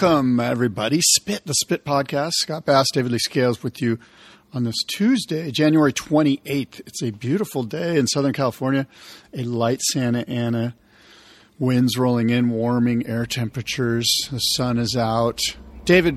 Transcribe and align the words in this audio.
Welcome, 0.00 0.40
everybody. 0.40 1.00
Spit, 1.02 1.44
the 1.44 1.52
Spit 1.52 1.84
Podcast. 1.84 2.30
Scott 2.36 2.64
Bass, 2.64 2.86
David 2.90 3.12
Lee 3.12 3.18
Scales 3.18 3.62
with 3.62 3.82
you 3.82 3.98
on 4.54 4.64
this 4.64 4.82
Tuesday, 4.86 5.50
January 5.50 5.92
28th. 5.92 6.80
It's 6.86 7.02
a 7.02 7.10
beautiful 7.10 7.64
day 7.64 7.98
in 7.98 8.06
Southern 8.06 8.32
California. 8.32 8.86
A 9.34 9.42
light 9.42 9.82
Santa 9.82 10.26
Ana. 10.26 10.74
Winds 11.58 11.98
rolling 11.98 12.30
in, 12.30 12.48
warming 12.48 13.06
air 13.06 13.26
temperatures. 13.26 14.26
The 14.32 14.38
sun 14.38 14.78
is 14.78 14.96
out. 14.96 15.54
David, 15.84 16.16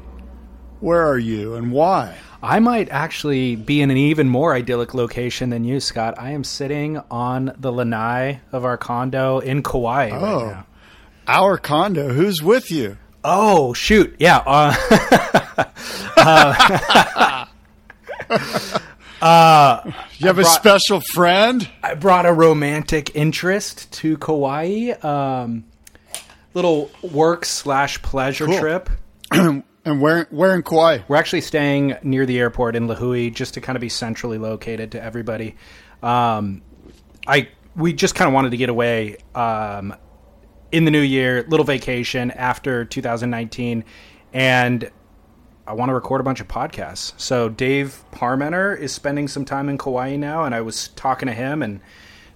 where 0.80 1.06
are 1.06 1.20
you 1.20 1.56
and 1.56 1.74
why? 1.74 2.16
I 2.42 2.60
might 2.60 2.88
actually 2.90 3.58
be 3.58 3.82
in 3.82 3.92
an 3.92 3.98
even 3.98 4.30
more 4.30 4.56
idyllic 4.56 4.94
location 4.94 5.50
than 5.50 5.66
you, 5.66 5.82
Scott. 5.82 6.16
I 6.18 6.32
am 6.32 6.46
sitting 6.46 7.00
on 7.12 7.54
the 7.60 7.74
lanai 7.74 8.40
of 8.54 8.64
our 8.64 8.78
condo 8.78 9.40
in 9.40 9.62
Kauai. 9.62 10.10
right 10.12 10.14
Oh, 10.14 10.46
now. 10.52 10.68
our 11.28 11.58
condo. 11.58 12.14
Who's 12.14 12.42
with 12.42 12.72
you? 12.72 12.98
Oh, 13.24 13.74
shoot. 13.74 14.16
Yeah. 14.20 14.38
Uh, 14.46 14.76
You 20.18 20.28
have 20.28 20.40
a 20.40 20.46
special 20.46 21.00
friend? 21.00 21.68
I 21.82 21.94
brought 21.96 22.26
a 22.26 22.34
romantic 22.34 23.16
interest 23.16 23.92
to 23.94 24.18
Kauai. 24.18 24.92
Um, 25.02 25.64
little 26.54 26.92
work 27.02 27.46
slash 27.46 28.02
pleasure 28.02 28.46
Cool. 28.46 28.60
trip. 28.60 28.90
And 29.86 30.00
where 30.00 30.28
where 30.30 30.56
in 30.56 30.64
Kauai? 30.64 31.00
We're 31.10 31.18
actually 31.18 31.42
staying 31.42 31.98
near 32.04 32.26
the 32.26 32.40
airport 32.40 32.78
in 32.78 32.88
Lihue 32.88 33.34
just 33.34 33.56
to 33.56 33.60
kind 33.60 33.76
of 33.76 33.82
be 33.82 33.90
centrally 33.90 34.38
located 34.38 34.94
to 34.94 35.04
everybody. 35.04 35.58
Um, 36.02 36.62
I 37.28 37.50
we 37.76 37.92
just 37.92 38.16
kind 38.16 38.30
of 38.30 38.34
wanted 38.34 38.52
to 38.52 38.58
get 38.58 38.70
away 38.70 39.18
um, 39.36 39.94
in 40.74 40.86
the 40.86 40.92
new 40.92 41.02
year, 41.02 41.46
little 41.48 41.64
vacation 41.64 42.32
after 42.32 42.84
2019, 42.84 43.86
and 44.34 44.92
I 45.68 45.74
want 45.74 45.90
to 45.90 45.94
record 45.94 46.20
a 46.20 46.24
bunch 46.24 46.42
of 46.42 46.48
podcasts. 46.48 47.14
So 47.16 47.48
Dave 47.48 48.04
Parmenter 48.12 48.78
is 48.78 48.92
spending 48.92 49.28
some 49.28 49.46
time 49.46 49.70
in 49.70 49.78
Kauai 49.78 50.16
now, 50.16 50.46
and 50.46 50.56
I 50.56 50.62
was 50.62 50.88
talking 50.90 51.28
to 51.28 51.34
him, 51.34 51.62
and 51.62 51.80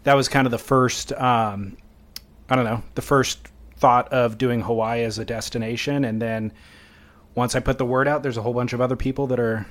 that 0.04 0.14
was 0.14 0.30
kind 0.30 0.46
of 0.46 0.52
the 0.52 0.60
first. 0.60 1.12
Um, 1.14 1.78
I 2.48 2.56
don't 2.56 2.64
know, 2.64 2.84
the 2.94 3.02
first 3.02 3.40
thought 3.76 4.08
of 4.14 4.38
doing 4.38 4.62
Hawaii 4.62 5.02
as 5.02 5.18
a 5.18 5.26
destination, 5.26 6.06
and 6.06 6.22
then 6.22 6.54
once 7.34 7.56
I 7.56 7.60
put 7.60 7.80
the 7.80 7.86
word 7.86 8.08
out, 8.08 8.22
there's 8.22 8.38
a 8.38 8.44
whole 8.44 8.54
bunch 8.54 8.72
of 8.72 8.82
other 8.82 8.96
people 8.96 9.26
that 9.28 9.40
are 9.40 9.66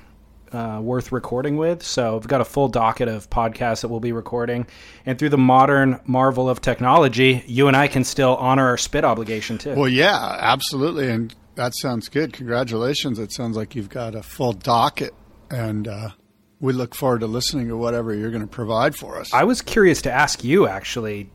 uh, 0.53 0.81
worth 0.83 1.13
recording 1.13 1.57
with. 1.57 1.83
So 1.83 2.17
I've 2.17 2.29
got 2.29 2.41
a 2.41 2.45
full 2.45 2.69
docket 2.69 3.09
of 3.09 3.29
podcasts 3.31 3.83
that 3.83 3.89
we'll 3.89 4.01
be 4.01 4.13
recording. 4.13 4.67
And 5.05 5.19
through 5.19 5.31
the 5.31 5.39
modern 5.39 6.01
marvel 6.07 6.49
of 6.49 6.61
technology, 6.61 7.45
you 7.47 7.69
and 7.69 7.77
I 7.77 7.89
can 7.89 8.05
still 8.05 8.37
honor 8.37 8.67
our 8.67 8.79
spit 8.79 9.05
obligation 9.05 9.59
too. 9.59 9.75
Well, 9.75 9.89
yeah, 9.89 10.37
absolutely, 10.41 11.09
and 11.09 11.35
that 11.55 11.75
sounds 11.75 12.09
good. 12.09 12.33
Congratulations! 12.33 13.19
It 13.19 13.33
sounds 13.33 13.57
like 13.57 13.75
you've 13.75 13.89
got 13.89 14.15
a 14.15 14.23
full 14.23 14.53
docket, 14.53 15.15
and 15.51 15.89
uh, 15.89 16.11
we 16.61 16.73
look 16.73 16.95
forward 16.95 17.21
to 17.21 17.27
listening 17.27 17.69
to 17.69 17.77
whatever 17.77 18.15
you're 18.15 18.31
going 18.31 18.43
to 18.43 18.47
provide 18.47 18.95
for 18.95 19.19
us. 19.19 19.33
I 19.33 19.45
was 19.45 19.63
curious 19.63 20.03
to 20.03 20.13
ask 20.13 20.45
you 20.45 20.67
actually. 20.67 21.31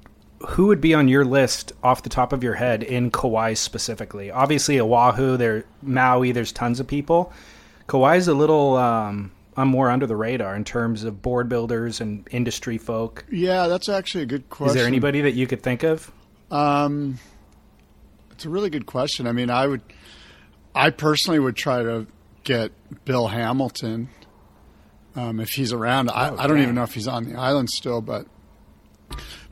Who 0.49 0.65
would 0.65 0.81
be 0.81 0.95
on 0.95 1.07
your 1.07 1.23
list 1.23 1.71
off 1.83 2.01
the 2.01 2.09
top 2.09 2.33
of 2.33 2.43
your 2.43 2.55
head 2.55 2.81
in 2.81 3.11
Kauai 3.11 3.53
specifically? 3.53 4.31
Obviously, 4.31 4.79
Oahu, 4.79 5.37
there, 5.37 5.65
Maui, 5.83 6.31
there's 6.31 6.51
tons 6.51 6.79
of 6.79 6.87
people. 6.87 7.31
Kauai's 7.91 8.29
a 8.29 8.33
little, 8.33 8.77
um, 8.77 9.33
I'm 9.57 9.67
more 9.67 9.89
under 9.89 10.07
the 10.07 10.15
radar 10.15 10.55
in 10.55 10.63
terms 10.63 11.03
of 11.03 11.21
board 11.21 11.49
builders 11.49 11.99
and 11.99 12.25
industry 12.31 12.77
folk. 12.77 13.25
yeah, 13.29 13.67
that's 13.67 13.89
actually 13.89 14.23
a 14.23 14.27
good 14.27 14.49
question. 14.49 14.77
Is 14.77 14.81
there 14.81 14.87
anybody 14.87 15.19
that 15.21 15.33
you 15.33 15.45
could 15.45 15.61
think 15.61 15.83
of? 15.83 16.09
Um, 16.49 17.19
it's 18.31 18.45
a 18.45 18.49
really 18.49 18.69
good 18.69 18.85
question. 18.85 19.27
I 19.27 19.33
mean, 19.33 19.49
I 19.49 19.67
would, 19.67 19.81
I 20.73 20.89
personally 20.89 21.39
would 21.39 21.57
try 21.57 21.83
to 21.83 22.07
get 22.45 22.71
Bill 23.03 23.27
Hamilton 23.27 24.07
um, 25.17 25.41
if 25.41 25.49
he's 25.49 25.73
around. 25.73 26.09
I, 26.09 26.33
I 26.33 26.47
don't 26.47 26.61
even 26.61 26.75
know 26.75 26.83
if 26.83 26.93
he's 26.93 27.09
on 27.09 27.25
the 27.25 27.37
island 27.37 27.69
still, 27.69 27.99
but 27.99 28.25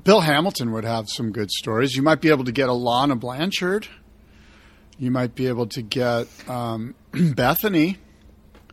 Bill 0.05 0.21
Hamilton 0.21 0.71
would 0.71 0.85
have 0.85 1.09
some 1.09 1.33
good 1.33 1.51
stories. 1.51 1.93
You 1.93 2.03
might 2.03 2.21
be 2.21 2.29
able 2.29 2.45
to 2.45 2.53
get 2.53 2.69
Alana 2.69 3.19
Blanchard. 3.19 3.89
You 4.97 5.11
might 5.11 5.35
be 5.35 5.47
able 5.47 5.67
to 5.67 5.81
get 5.81 6.27
um, 6.49 6.95
Bethany. 7.11 7.97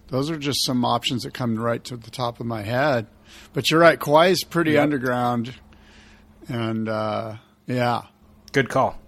Those 0.08 0.30
are 0.30 0.38
just 0.38 0.64
some 0.64 0.84
options 0.84 1.24
that 1.24 1.34
come 1.34 1.56
right 1.58 1.82
to 1.84 1.96
the 1.96 2.10
top 2.10 2.38
of 2.40 2.46
my 2.46 2.62
head. 2.62 3.06
But 3.52 3.70
you're 3.70 3.80
right, 3.80 3.98
Kauai 3.98 4.28
is 4.28 4.44
pretty 4.44 4.72
Yep. 4.72 4.82
underground, 4.84 5.54
and 6.48 6.88
uh, 6.88 7.36
yeah. 7.66 8.02
Good 8.52 8.68
call. 8.68 8.98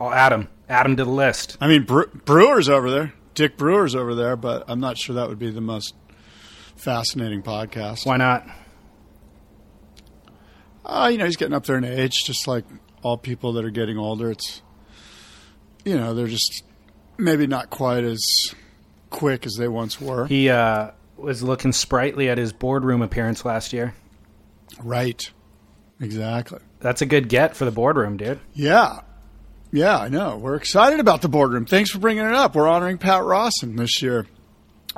I'll 0.00 0.12
add 0.12 0.32
him. 0.32 0.48
Add 0.68 0.86
him 0.86 0.96
to 0.96 1.04
the 1.04 1.10
list. 1.10 1.56
I 1.60 1.68
mean, 1.68 1.82
Bre- 1.84 2.04
Brewer's 2.24 2.68
over 2.68 2.90
there. 2.90 3.12
Dick 3.34 3.56
Brewer's 3.58 3.94
over 3.94 4.14
there, 4.14 4.36
but 4.36 4.64
I'm 4.68 4.80
not 4.80 4.96
sure 4.96 5.14
that 5.16 5.28
would 5.28 5.38
be 5.38 5.50
the 5.50 5.60
most 5.60 5.94
fascinating 6.76 7.42
podcast. 7.42 8.06
Why 8.06 8.16
not? 8.16 8.46
Uh, 10.84 11.08
you 11.10 11.18
know, 11.18 11.24
he's 11.24 11.36
getting 11.36 11.54
up 11.54 11.66
there 11.66 11.76
in 11.76 11.84
age, 11.84 12.24
just 12.24 12.46
like 12.46 12.64
all 13.02 13.16
people 13.18 13.52
that 13.54 13.64
are 13.64 13.70
getting 13.70 13.98
older. 13.98 14.30
It's, 14.30 14.62
you 15.84 15.96
know, 15.96 16.14
they're 16.14 16.26
just 16.28 16.62
maybe 17.18 17.46
not 17.46 17.70
quite 17.70 18.04
as 18.04 18.54
quick 19.10 19.46
as 19.46 19.54
they 19.54 19.68
once 19.68 20.00
were. 20.00 20.26
He 20.26 20.50
uh, 20.50 20.90
was 21.16 21.42
looking 21.42 21.72
sprightly 21.72 22.28
at 22.28 22.38
his 22.38 22.52
boardroom 22.52 23.02
appearance 23.02 23.44
last 23.44 23.72
year. 23.72 23.94
Right. 24.82 25.30
Exactly. 26.00 26.60
That's 26.80 27.02
a 27.02 27.06
good 27.06 27.28
get 27.28 27.56
for 27.56 27.64
the 27.64 27.70
boardroom, 27.70 28.16
dude. 28.16 28.40
Yeah. 28.52 29.00
Yeah, 29.72 29.98
I 29.98 30.08
know. 30.08 30.36
We're 30.36 30.56
excited 30.56 31.00
about 31.00 31.22
the 31.22 31.28
boardroom. 31.28 31.66
Thanks 31.66 31.90
for 31.90 31.98
bringing 31.98 32.24
it 32.24 32.32
up. 32.32 32.54
We're 32.54 32.68
honoring 32.68 32.98
Pat 32.98 33.24
Rawson 33.24 33.76
this 33.76 34.00
year. 34.02 34.26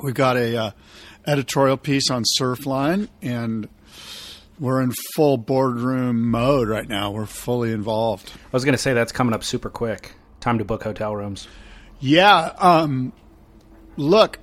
We've 0.03 0.15
got 0.15 0.37
a 0.37 0.57
uh, 0.57 0.71
editorial 1.27 1.77
piece 1.77 2.11
on 2.11 2.25
Surfline, 2.39 3.09
and 3.23 3.69
we're 4.59 4.83
in 4.83 4.93
full 5.15 5.37
boardroom 5.37 6.31
mode 6.31 6.69
right 6.69 6.89
now. 6.89 7.11
We're 7.11 7.27
fully 7.27 7.73
involved. 7.73 8.31
I 8.35 8.49
was 8.53 8.65
going 8.65 8.75
to 8.75 8.79
say 8.79 8.93
that's 8.93 9.13
coming 9.13 9.35
up 9.35 9.43
super 9.43 9.71
quick. 9.71 10.13
Time 10.41 10.59
to 10.59 10.65
book 10.65 10.83
hotel 10.85 11.17
rooms. 11.17 11.49
Yeah. 12.01 12.53
Um, 12.59 13.13
look, 13.99 14.39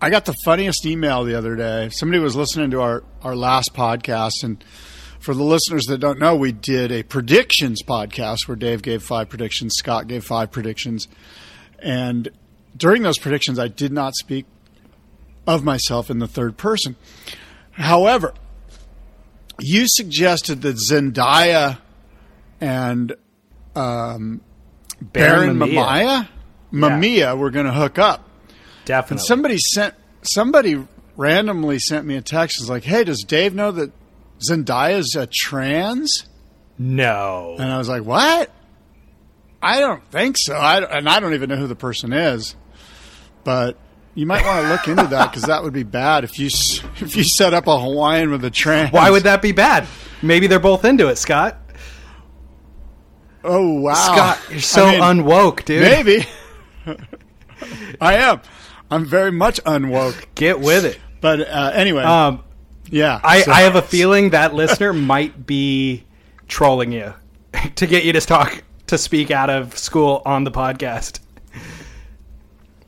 I 0.00 0.10
got 0.10 0.26
the 0.26 0.34
funniest 0.44 0.84
email 0.86 1.24
the 1.24 1.34
other 1.34 1.56
day. 1.56 1.88
Somebody 1.90 2.20
was 2.20 2.36
listening 2.36 2.70
to 2.72 2.80
our, 2.80 3.02
our 3.22 3.34
last 3.34 3.74
podcast, 3.74 4.44
and 4.44 4.62
for 5.18 5.34
the 5.34 5.42
listeners 5.42 5.86
that 5.86 5.98
don't 5.98 6.18
know, 6.18 6.36
we 6.36 6.52
did 6.52 6.92
a 6.92 7.02
predictions 7.02 7.82
podcast 7.82 8.46
where 8.46 8.56
Dave 8.56 8.82
gave 8.82 9.02
five 9.02 9.28
predictions, 9.28 9.74
Scott 9.74 10.06
gave 10.06 10.22
five 10.22 10.52
predictions, 10.52 11.08
and 11.82 12.28
during 12.76 13.02
those 13.02 13.18
predictions, 13.18 13.58
I 13.58 13.68
did 13.68 13.90
not 13.90 14.14
speak 14.14 14.44
of 15.46 15.64
myself 15.64 16.10
in 16.10 16.18
the 16.18 16.28
third 16.28 16.58
person. 16.58 16.96
However, 17.72 18.34
you 19.58 19.88
suggested 19.88 20.60
that 20.62 20.76
Zendaya 20.76 21.78
and 22.60 23.14
um, 23.74 24.42
Barron 25.00 25.56
Mamiya. 25.56 26.28
Mamiya, 26.72 26.98
Mamiya 26.98 27.38
were 27.38 27.50
going 27.50 27.66
to 27.66 27.72
hook 27.72 27.98
up. 27.98 28.25
Definitely. 28.86 29.20
And 29.20 29.26
somebody 29.26 29.58
sent 29.58 29.94
somebody 30.22 30.82
randomly 31.16 31.78
sent 31.78 32.06
me 32.06 32.16
a 32.16 32.22
text. 32.22 32.58
Was 32.58 32.70
like, 32.70 32.84
"Hey, 32.84 33.04
does 33.04 33.22
Dave 33.24 33.54
know 33.54 33.70
that 33.72 33.92
Zendaya's 34.40 35.14
a 35.14 35.26
trans?" 35.26 36.26
no. 36.78 37.56
And 37.58 37.70
I 37.70 37.76
was 37.76 37.88
like, 37.88 38.04
"What? 38.04 38.50
I 39.60 39.80
don't 39.80 40.04
think 40.10 40.38
so." 40.38 40.54
I, 40.54 40.98
and 40.98 41.08
I 41.08 41.20
don't 41.20 41.34
even 41.34 41.50
know 41.50 41.56
who 41.56 41.66
the 41.66 41.76
person 41.76 42.12
is. 42.12 42.56
But 43.44 43.76
you 44.14 44.24
might 44.24 44.44
want 44.44 44.62
to 44.64 44.68
look 44.70 44.88
into 44.88 45.10
that 45.10 45.30
because 45.30 45.44
that 45.44 45.62
would 45.62 45.72
be 45.72 45.82
bad 45.82 46.24
if 46.24 46.38
you 46.38 46.46
if 46.46 47.16
you 47.16 47.24
set 47.24 47.52
up 47.54 47.66
a 47.66 47.78
Hawaiian 47.78 48.30
with 48.30 48.44
a 48.44 48.50
trans. 48.50 48.92
Why 48.92 49.10
would 49.10 49.24
that 49.24 49.42
be 49.42 49.52
bad? 49.52 49.86
Maybe 50.22 50.46
they're 50.46 50.58
both 50.58 50.84
into 50.84 51.08
it, 51.08 51.16
Scott. 51.16 51.58
Oh 53.44 53.80
wow, 53.80 53.94
Scott, 53.94 54.40
you're 54.50 54.60
so 54.60 54.86
I 54.86 55.12
mean, 55.12 55.24
unwoke, 55.24 55.64
dude. 55.64 55.82
Maybe 55.82 56.26
I 58.00 58.14
am. 58.14 58.40
I'm 58.90 59.04
very 59.04 59.32
much 59.32 59.62
unwoke. 59.64 60.26
Get 60.34 60.60
with 60.60 60.84
it. 60.84 60.98
But 61.20 61.40
uh, 61.40 61.72
anyway, 61.74 62.02
Um, 62.04 62.42
yeah. 62.90 63.20
I, 63.24 63.42
so- 63.42 63.52
I 63.52 63.62
have 63.62 63.74
a 63.76 63.82
feeling 63.82 64.30
that 64.30 64.54
listener 64.54 64.92
might 65.12 65.46
be 65.46 66.04
trolling 66.48 66.92
you 66.92 67.14
to 67.76 67.86
get 67.86 68.04
you 68.04 68.12
to 68.12 68.20
talk 68.20 68.62
to 68.86 68.96
speak 68.98 69.30
out 69.30 69.50
of 69.50 69.76
school 69.76 70.22
on 70.24 70.44
the 70.44 70.50
podcast. 70.52 71.20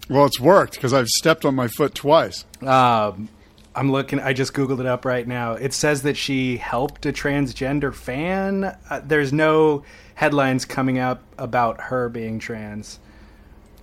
Well, 0.09 0.25
it's 0.25 0.41
worked 0.41 0.75
because 0.75 0.93
I've 0.95 1.09
stepped 1.09 1.45
on 1.45 1.55
my 1.55 1.69
foot 1.69 1.95
twice. 1.95 2.45
Um, 2.62 3.29
I'm 3.75 3.93
looking. 3.93 4.21
I 4.21 4.33
just 4.33 4.55
googled 4.55 4.81
it 4.81 4.87
up 4.87 5.05
right 5.05 5.27
now. 5.27 5.53
It 5.53 5.73
says 5.75 6.03
that 6.03 6.17
she 6.17 6.56
helped 6.56 7.05
a 7.05 7.12
transgender 7.12 7.95
fan. 7.95 8.77
Uh, 8.89 9.00
there's 9.05 9.33
no 9.33 9.85
headlines 10.15 10.65
coming 10.65 10.99
up 10.99 11.23
about 11.37 11.81
her 11.83 12.09
being 12.09 12.39
trans. 12.39 12.99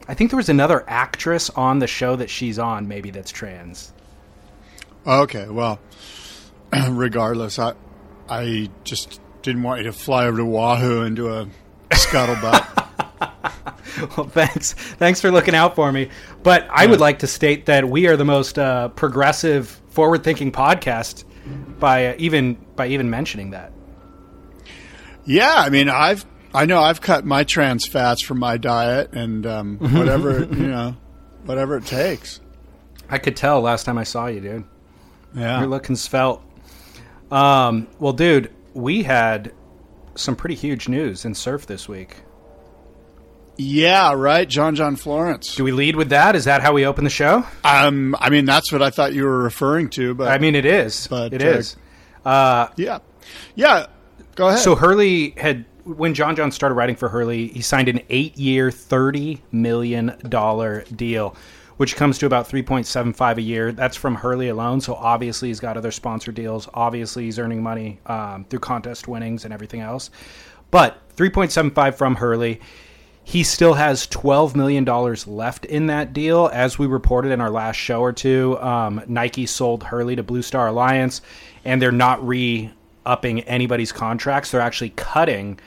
I 0.08 0.14
think 0.14 0.30
there 0.32 0.38
was 0.38 0.50
another 0.50 0.84
actress 0.88 1.50
on 1.50 1.80
the 1.80 1.88
show 1.88 2.16
that 2.16 2.30
she's 2.30 2.60
on, 2.60 2.88
maybe 2.88 3.10
that's 3.10 3.32
trans. 3.32 3.92
Okay, 5.06 5.48
well, 5.50 5.80
regardless, 6.90 7.60
I 7.60 7.74
I 8.30 8.70
just 8.84 9.22
didn't 9.42 9.64
want 9.64 9.80
you 9.80 9.84
to 9.86 9.94
fly 9.94 10.26
over 10.26 10.38
to 10.38 10.58
Oahu 10.58 11.02
and 11.02 11.16
do 11.16 11.30
a 11.30 11.48
scuttlebutt. 11.92 12.66
well, 14.18 14.28
thanks. 14.28 14.74
Thanks 14.74 15.22
for 15.22 15.32
looking 15.32 15.54
out 15.56 15.76
for 15.76 15.92
me. 15.92 16.10
But 16.42 16.68
I 16.72 16.88
would 16.88 17.00
like 17.00 17.20
to 17.20 17.28
state 17.28 17.68
that 17.68 17.88
we 17.88 18.08
are 18.08 18.18
the 18.18 18.26
most 18.26 18.58
uh, 18.58 18.90
progressive, 18.90 19.70
forward-thinking 19.90 20.52
podcast 20.52 21.24
by 21.80 22.08
uh, 22.08 22.16
even 22.18 22.56
by 22.76 22.88
even 22.88 23.10
mentioning 23.10 23.52
that. 23.52 23.72
yeah, 25.26 25.54
I 25.56 25.70
mean, 25.70 25.90
I've 25.90 26.26
I 26.56 26.66
know 26.66 26.82
I've 26.82 27.02
cut 27.02 27.26
my 27.26 27.44
trans 27.44 27.86
fats 27.86 28.22
from 28.22 28.40
my 28.40 28.58
diet 28.58 29.14
and 29.14 29.46
um, 29.46 29.78
whatever 29.98 30.40
you 30.40 30.68
know, 30.68 30.96
whatever 31.44 31.78
it 31.78 31.86
takes. 31.86 32.40
I 33.10 33.18
could 33.18 33.36
tell 33.36 33.62
last 33.62 33.84
time 33.84 33.98
I 33.98 34.04
saw 34.04 34.28
you, 34.28 34.40
dude. 34.40 34.64
Yeah, 35.36 35.60
You're 35.60 35.68
looking 35.68 35.96
svelte. 35.96 36.42
Um, 37.30 37.88
well, 38.00 38.14
dude, 38.14 38.52
we 38.74 39.04
had 39.04 39.52
some 40.16 40.36
pretty 40.36 40.56
huge 40.56 40.88
news 40.88 41.26
in 41.26 41.36
surf 41.36 41.66
this 41.66 41.90
week. 41.90 42.18
yeah, 43.58 44.14
right. 44.14 44.48
John 44.48 44.76
John 44.76 44.96
Florence. 44.96 45.56
Do 45.56 45.64
we 45.66 45.72
lead 45.74 45.98
with 45.98 46.10
that? 46.10 46.36
Is 46.36 46.46
that 46.46 46.62
how 46.62 46.72
we 46.72 46.86
open 46.86 47.04
the 47.04 47.10
show? 47.10 47.46
Um, 47.64 48.16
I 48.20 48.30
mean, 48.30 48.46
that's 48.46 48.72
what 48.72 48.82
I 48.82 48.92
thought 48.92 49.14
you 49.14 49.26
were 49.26 49.44
referring 49.44 49.90
to, 49.92 50.14
but 50.16 50.30
I 50.30 50.38
mean, 50.38 50.56
it 50.56 50.66
is. 50.66 51.08
But, 51.08 51.34
it 51.34 51.44
uh, 51.44 51.48
is. 51.48 51.76
Uh, 52.24 52.68
yeah, 52.78 53.00
yeah. 53.56 53.88
Go 54.36 54.48
ahead. 54.48 54.60
so 54.60 54.76
Hurley 54.76 55.34
had 55.38 55.66
when 55.86 56.14
John 56.14 56.36
John 56.36 56.52
started 56.52 56.76
writing 56.76 56.96
for 56.96 57.10
Hurley, 57.10 57.48
he 57.48 57.62
signed 57.62 57.88
an 57.88 58.02
eight-year, 58.10 58.72
thirty 58.72 59.42
million 59.52 60.18
dollar 60.28 60.84
deal, 60.96 61.36
which 61.78 61.96
comes 61.96 62.18
to 62.20 62.26
about 62.26 62.48
three 62.48 62.64
point 62.64 62.88
seven 62.88 63.14
five 63.14 63.38
a 63.38 63.42
year. 63.42 63.72
That's 63.72 63.96
from 63.96 64.16
Hurley 64.16 64.50
alone. 64.50 64.82
So 64.82 64.96
obviously 64.96 65.50
he's 65.50 65.60
got 65.60 65.78
other 65.78 65.92
sponsor 65.92 66.32
deals. 66.32 66.68
Obviously 66.74 67.26
he's 67.26 67.40
earning 67.40 67.62
money 67.62 68.00
um, 68.08 68.46
through 68.46 68.60
contest 68.60 69.08
winnings 69.08 69.46
and 69.46 69.54
everything 69.54 69.82
else. 69.82 70.10
But 70.72 71.02
three 71.12 71.30
point 71.30 71.52
seven 71.52 71.72
five 71.72 71.96
from 71.98 72.16
Hurley. 72.16 72.62
He 73.28 73.42
still 73.42 73.74
has 73.74 74.06
$12 74.06 74.56
million 74.56 74.86
left 74.86 75.66
in 75.66 75.88
that 75.88 76.14
deal. 76.14 76.48
As 76.54 76.78
we 76.78 76.86
reported 76.86 77.32
in 77.32 77.42
our 77.42 77.50
last 77.50 77.76
show 77.76 78.02
or 78.02 78.14
two, 78.14 78.56
um, 78.60 79.02
Nike 79.08 79.48
sold 79.48 79.82
Hurley 79.82 80.16
to 80.16 80.22
Blue 80.22 80.44
Star 80.44 80.68
Alliance, 80.68 81.22
and 81.64 81.82
they're 81.82 81.92
not 81.92 82.26
re 82.26 82.72
upping 83.04 83.42
anybody's 83.42 83.92
contracts. 83.92 84.52
They're 84.52 84.62
actually 84.62 84.92
cutting 84.92 85.60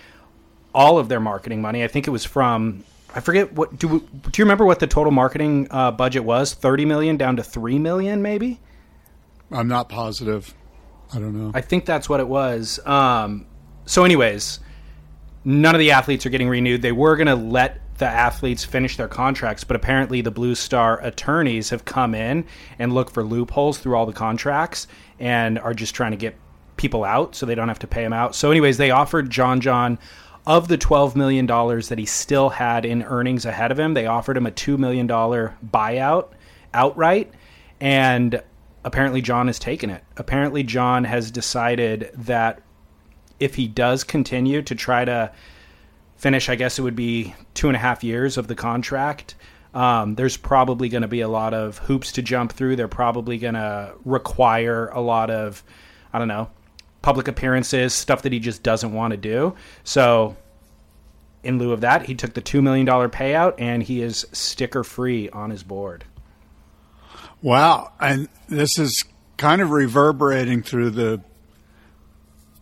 all 0.78 0.96
of 0.96 1.08
their 1.08 1.18
marketing 1.18 1.60
money. 1.60 1.82
I 1.82 1.88
think 1.88 2.06
it 2.06 2.10
was 2.10 2.24
from. 2.24 2.84
I 3.12 3.18
forget 3.18 3.52
what 3.52 3.76
do. 3.76 3.88
Do 3.88 4.30
you 4.36 4.44
remember 4.44 4.64
what 4.64 4.78
the 4.78 4.86
total 4.86 5.10
marketing 5.10 5.66
uh, 5.72 5.90
budget 5.90 6.22
was? 6.22 6.54
Thirty 6.54 6.84
million 6.84 7.16
down 7.16 7.34
to 7.36 7.42
three 7.42 7.80
million, 7.80 8.22
maybe. 8.22 8.60
I'm 9.50 9.66
not 9.66 9.88
positive. 9.88 10.54
I 11.12 11.18
don't 11.18 11.36
know. 11.36 11.50
I 11.52 11.62
think 11.62 11.84
that's 11.84 12.08
what 12.08 12.20
it 12.20 12.28
was. 12.28 12.78
Um, 12.86 13.46
so, 13.86 14.04
anyways, 14.04 14.60
none 15.44 15.74
of 15.74 15.80
the 15.80 15.90
athletes 15.90 16.24
are 16.26 16.30
getting 16.30 16.48
renewed. 16.48 16.82
They 16.82 16.92
were 16.92 17.16
going 17.16 17.26
to 17.26 17.34
let 17.34 17.80
the 17.98 18.06
athletes 18.06 18.64
finish 18.64 18.96
their 18.96 19.08
contracts, 19.08 19.64
but 19.64 19.74
apparently 19.74 20.20
the 20.20 20.30
Blue 20.30 20.54
Star 20.54 21.02
attorneys 21.02 21.70
have 21.70 21.84
come 21.84 22.14
in 22.14 22.44
and 22.78 22.92
looked 22.92 23.12
for 23.12 23.24
loopholes 23.24 23.78
through 23.78 23.96
all 23.96 24.06
the 24.06 24.12
contracts 24.12 24.86
and 25.18 25.58
are 25.58 25.74
just 25.74 25.94
trying 25.94 26.12
to 26.12 26.16
get 26.16 26.36
people 26.76 27.02
out 27.02 27.34
so 27.34 27.46
they 27.46 27.56
don't 27.56 27.66
have 27.66 27.80
to 27.80 27.88
pay 27.88 28.02
them 28.04 28.12
out. 28.12 28.36
So, 28.36 28.52
anyways, 28.52 28.76
they 28.76 28.92
offered 28.92 29.30
John 29.30 29.60
John 29.60 29.98
of 30.46 30.68
the 30.68 30.78
$12 30.78 31.14
million 31.16 31.46
that 31.46 31.96
he 31.98 32.06
still 32.06 32.50
had 32.50 32.84
in 32.84 33.02
earnings 33.02 33.44
ahead 33.44 33.70
of 33.70 33.78
him, 33.78 33.94
they 33.94 34.06
offered 34.06 34.36
him 34.36 34.46
a 34.46 34.50
$2 34.50 34.78
million 34.78 35.06
buyout 35.06 36.28
outright. 36.72 37.32
And 37.80 38.42
apparently, 38.84 39.20
John 39.20 39.46
has 39.46 39.58
taken 39.58 39.90
it. 39.90 40.02
Apparently, 40.16 40.62
John 40.62 41.04
has 41.04 41.30
decided 41.30 42.10
that 42.14 42.62
if 43.38 43.54
he 43.54 43.68
does 43.68 44.04
continue 44.04 44.62
to 44.62 44.74
try 44.74 45.04
to 45.04 45.32
finish, 46.16 46.48
I 46.48 46.56
guess 46.56 46.78
it 46.78 46.82
would 46.82 46.96
be 46.96 47.34
two 47.54 47.68
and 47.68 47.76
a 47.76 47.80
half 47.80 48.02
years 48.02 48.36
of 48.36 48.48
the 48.48 48.54
contract. 48.54 49.34
Um, 49.74 50.16
there's 50.16 50.36
probably 50.36 50.88
going 50.88 51.02
to 51.02 51.08
be 51.08 51.20
a 51.20 51.28
lot 51.28 51.54
of 51.54 51.78
hoops 51.78 52.12
to 52.12 52.22
jump 52.22 52.52
through. 52.52 52.76
They're 52.76 52.88
probably 52.88 53.38
going 53.38 53.54
to 53.54 53.94
require 54.04 54.88
a 54.88 55.00
lot 55.00 55.30
of, 55.30 55.62
I 56.12 56.18
don't 56.18 56.28
know, 56.28 56.50
public 57.02 57.28
appearances, 57.28 57.94
stuff 57.94 58.22
that 58.22 58.32
he 58.32 58.38
just 58.38 58.62
doesn't 58.62 58.92
want 58.92 59.12
to 59.12 59.16
do. 59.16 59.54
So, 59.84 60.36
in 61.42 61.58
lieu 61.58 61.72
of 61.72 61.80
that, 61.82 62.06
he 62.06 62.14
took 62.14 62.34
the 62.34 62.42
$2 62.42 62.62
million 62.62 62.86
payout 62.86 63.54
and 63.58 63.82
he 63.82 64.02
is 64.02 64.26
sticker 64.32 64.82
free 64.82 65.28
on 65.30 65.50
his 65.50 65.62
board. 65.62 66.04
Wow, 67.40 67.92
and 68.00 68.28
this 68.48 68.78
is 68.78 69.04
kind 69.36 69.62
of 69.62 69.70
reverberating 69.70 70.62
through 70.62 70.90
the, 70.90 71.22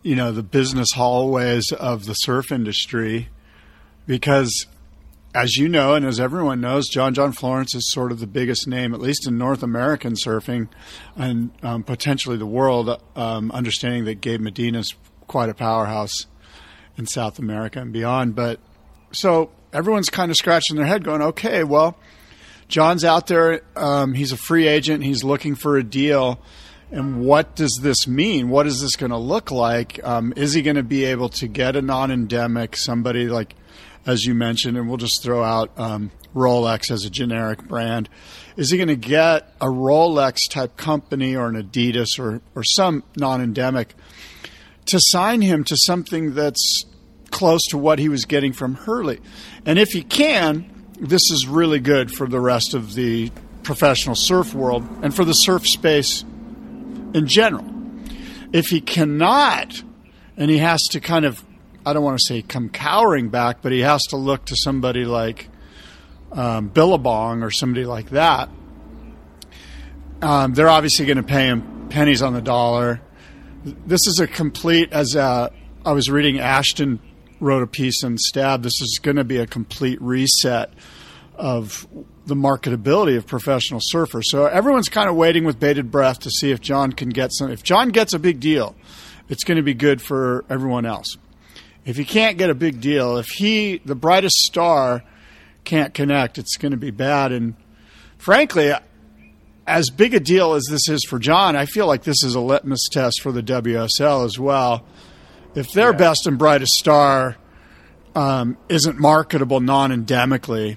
you 0.03 0.15
know, 0.15 0.31
the 0.31 0.43
business 0.43 0.91
hallways 0.93 1.71
of 1.71 2.05
the 2.05 2.13
surf 2.13 2.51
industry, 2.51 3.29
because, 4.05 4.67
as 5.37 5.55
you 5.55 5.69
know, 5.69 5.93
and 5.93 6.03
as 6.03 6.19
everyone 6.19 6.61
knows, 6.61 6.89
John 6.89 7.13
John 7.13 7.31
Florence 7.31 7.75
is 7.75 7.91
sort 7.91 8.11
of 8.11 8.19
the 8.19 8.25
biggest 8.25 8.67
name, 8.67 8.91
at 8.95 8.99
least 8.99 9.27
in 9.27 9.37
North 9.37 9.61
American 9.61 10.13
surfing, 10.13 10.67
and 11.15 11.51
um, 11.61 11.83
potentially 11.83 12.37
the 12.37 12.47
world. 12.47 12.89
Um, 13.15 13.51
understanding 13.51 14.05
that 14.05 14.19
Gabe 14.19 14.41
Medina's 14.41 14.95
quite 15.27 15.49
a 15.49 15.53
powerhouse 15.53 16.25
in 16.97 17.05
South 17.05 17.37
America 17.37 17.79
and 17.79 17.93
beyond, 17.93 18.33
but 18.33 18.59
so 19.11 19.51
everyone's 19.71 20.09
kind 20.09 20.31
of 20.31 20.37
scratching 20.37 20.75
their 20.75 20.85
head, 20.85 21.03
going, 21.03 21.21
"Okay, 21.21 21.63
well." 21.63 21.97
John's 22.67 23.05
out 23.05 23.27
there. 23.27 23.61
Um, 23.77 24.13
he's 24.13 24.33
a 24.33 24.37
free 24.37 24.67
agent. 24.67 25.01
He's 25.01 25.23
looking 25.23 25.55
for 25.55 25.77
a 25.77 25.83
deal. 25.85 26.41
And 26.91 27.21
what 27.21 27.55
does 27.55 27.79
this 27.81 28.09
mean? 28.09 28.49
What 28.49 28.67
is 28.67 28.81
this 28.81 28.97
going 28.97 29.11
to 29.11 29.17
look 29.17 29.51
like? 29.51 30.03
Um, 30.03 30.33
is 30.35 30.53
he 30.53 30.61
going 30.61 30.75
to 30.75 30.83
be 30.83 31.05
able 31.05 31.29
to 31.29 31.47
get 31.47 31.77
a 31.77 31.81
non 31.81 32.11
endemic, 32.11 32.75
somebody 32.75 33.29
like, 33.29 33.55
as 34.07 34.25
you 34.25 34.33
mentioned, 34.33 34.77
and 34.77 34.87
we'll 34.87 34.97
just 34.97 35.21
throw 35.21 35.43
out 35.43 35.77
um, 35.77 36.09
Rolex 36.33 36.89
as 36.89 37.03
a 37.03 37.09
generic 37.09 37.67
brand? 37.67 38.09
Is 38.55 38.71
he 38.71 38.77
going 38.77 38.87
to 38.87 38.95
get 38.95 39.53
a 39.61 39.65
Rolex 39.65 40.49
type 40.49 40.77
company 40.77 41.35
or 41.35 41.47
an 41.49 41.61
Adidas 41.61 42.17
or, 42.17 42.41
or 42.55 42.63
some 42.63 43.03
non 43.15 43.41
endemic 43.41 43.93
to 44.85 44.99
sign 44.99 45.41
him 45.41 45.63
to 45.65 45.75
something 45.75 46.33
that's 46.33 46.85
close 47.29 47.67
to 47.67 47.77
what 47.77 47.99
he 47.99 48.07
was 48.07 48.25
getting 48.25 48.53
from 48.53 48.75
Hurley? 48.75 49.19
And 49.65 49.77
if 49.77 49.91
he 49.91 50.01
can, 50.01 50.71
this 50.99 51.29
is 51.29 51.45
really 51.45 51.79
good 51.79 52.11
for 52.11 52.27
the 52.27 52.39
rest 52.39 52.73
of 52.73 52.95
the 52.95 53.31
professional 53.63 54.15
surf 54.15 54.53
world 54.53 54.87
and 55.01 55.13
for 55.13 55.25
the 55.25 55.33
surf 55.33 55.67
space 55.67 56.23
in 57.13 57.27
general. 57.27 57.65
If 58.53 58.69
he 58.69 58.79
cannot, 58.79 59.83
and 60.37 60.49
he 60.49 60.59
has 60.59 60.83
to 60.89 61.01
kind 61.01 61.25
of, 61.25 61.43
I 61.87 61.93
don't 61.93 62.03
want 62.03 62.19
to 62.19 62.25
say 62.25 62.41
come 62.41 62.67
cowering 62.67 63.29
back, 63.29 63.61
but 63.61 63.71
he 63.71 63.79
has 63.79 64.03
to 64.07 64.17
look 64.17 64.43
to 64.47 64.57
somebody 64.57 65.05
like 65.05 65.47
um, 66.33 66.67
Billabong 66.67 67.43
or 67.43 67.49
somebody 67.49 67.85
like 67.85 68.09
that, 68.09 68.49
um, 70.21 70.53
they're 70.53 70.67
obviously 70.67 71.05
going 71.05 71.15
to 71.15 71.23
pay 71.23 71.47
him 71.47 71.87
pennies 71.89 72.21
on 72.21 72.33
the 72.33 72.41
dollar. 72.41 72.99
This 73.63 74.05
is 74.05 74.19
a 74.19 74.27
complete, 74.27 74.91
as 74.91 75.15
uh, 75.15 75.49
I 75.85 75.93
was 75.93 76.09
reading, 76.09 76.39
Ashton 76.39 76.99
wrote 77.39 77.63
a 77.63 77.67
piece 77.67 78.03
in 78.03 78.17
Stab. 78.17 78.63
This 78.63 78.81
is 78.81 78.99
going 79.01 79.15
to 79.15 79.23
be 79.23 79.37
a 79.37 79.47
complete 79.47 80.01
reset 80.01 80.73
of 81.35 81.87
the 82.25 82.35
marketability 82.35 83.15
of 83.15 83.25
professional 83.25 83.79
surfers. 83.79 84.25
So 84.25 84.45
everyone's 84.45 84.89
kind 84.89 85.09
of 85.09 85.15
waiting 85.15 85.45
with 85.45 85.57
bated 85.57 85.89
breath 85.89 86.19
to 86.19 86.31
see 86.31 86.51
if 86.51 86.59
John 86.59 86.91
can 86.91 87.07
get 87.07 87.31
some. 87.31 87.49
If 87.49 87.63
John 87.63 87.91
gets 87.91 88.13
a 88.13 88.19
big 88.19 88.41
deal, 88.41 88.75
it's 89.29 89.45
going 89.45 89.55
to 89.55 89.63
be 89.63 89.73
good 89.73 90.01
for 90.01 90.43
everyone 90.49 90.85
else. 90.85 91.15
If 91.87 91.95
he 91.95 92.03
can't 92.03 92.37
get 92.37 92.49
a 92.49 92.53
big 92.53 92.81
deal, 92.81 93.15
if 93.15 93.29
he, 93.29 93.77
the 93.85 93.95
brightest 93.95 94.35
star, 94.39 95.05
can't 95.63 95.93
connect, 95.93 96.37
it's 96.37 96.57
going 96.57 96.73
to 96.73 96.77
be 96.77 96.91
bad. 96.91 97.31
And 97.31 97.55
frankly, 98.17 98.73
as 99.65 99.89
big 99.89 100.13
a 100.13 100.19
deal 100.19 100.53
as 100.53 100.65
this 100.69 100.89
is 100.89 101.05
for 101.05 101.17
John, 101.17 101.55
I 101.55 101.65
feel 101.65 101.87
like 101.87 102.03
this 102.03 102.25
is 102.25 102.35
a 102.35 102.41
litmus 102.41 102.89
test 102.91 103.21
for 103.21 103.31
the 103.31 103.41
WSL 103.41 104.25
as 104.25 104.37
well. 104.37 104.85
If 105.55 105.71
their 105.71 105.91
yeah. 105.91 105.97
best 105.97 106.27
and 106.27 106.37
brightest 106.37 106.73
star 106.73 107.37
um, 108.15 108.57
isn't 108.67 108.99
marketable 108.99 109.61
non 109.61 109.91
endemically, 109.91 110.75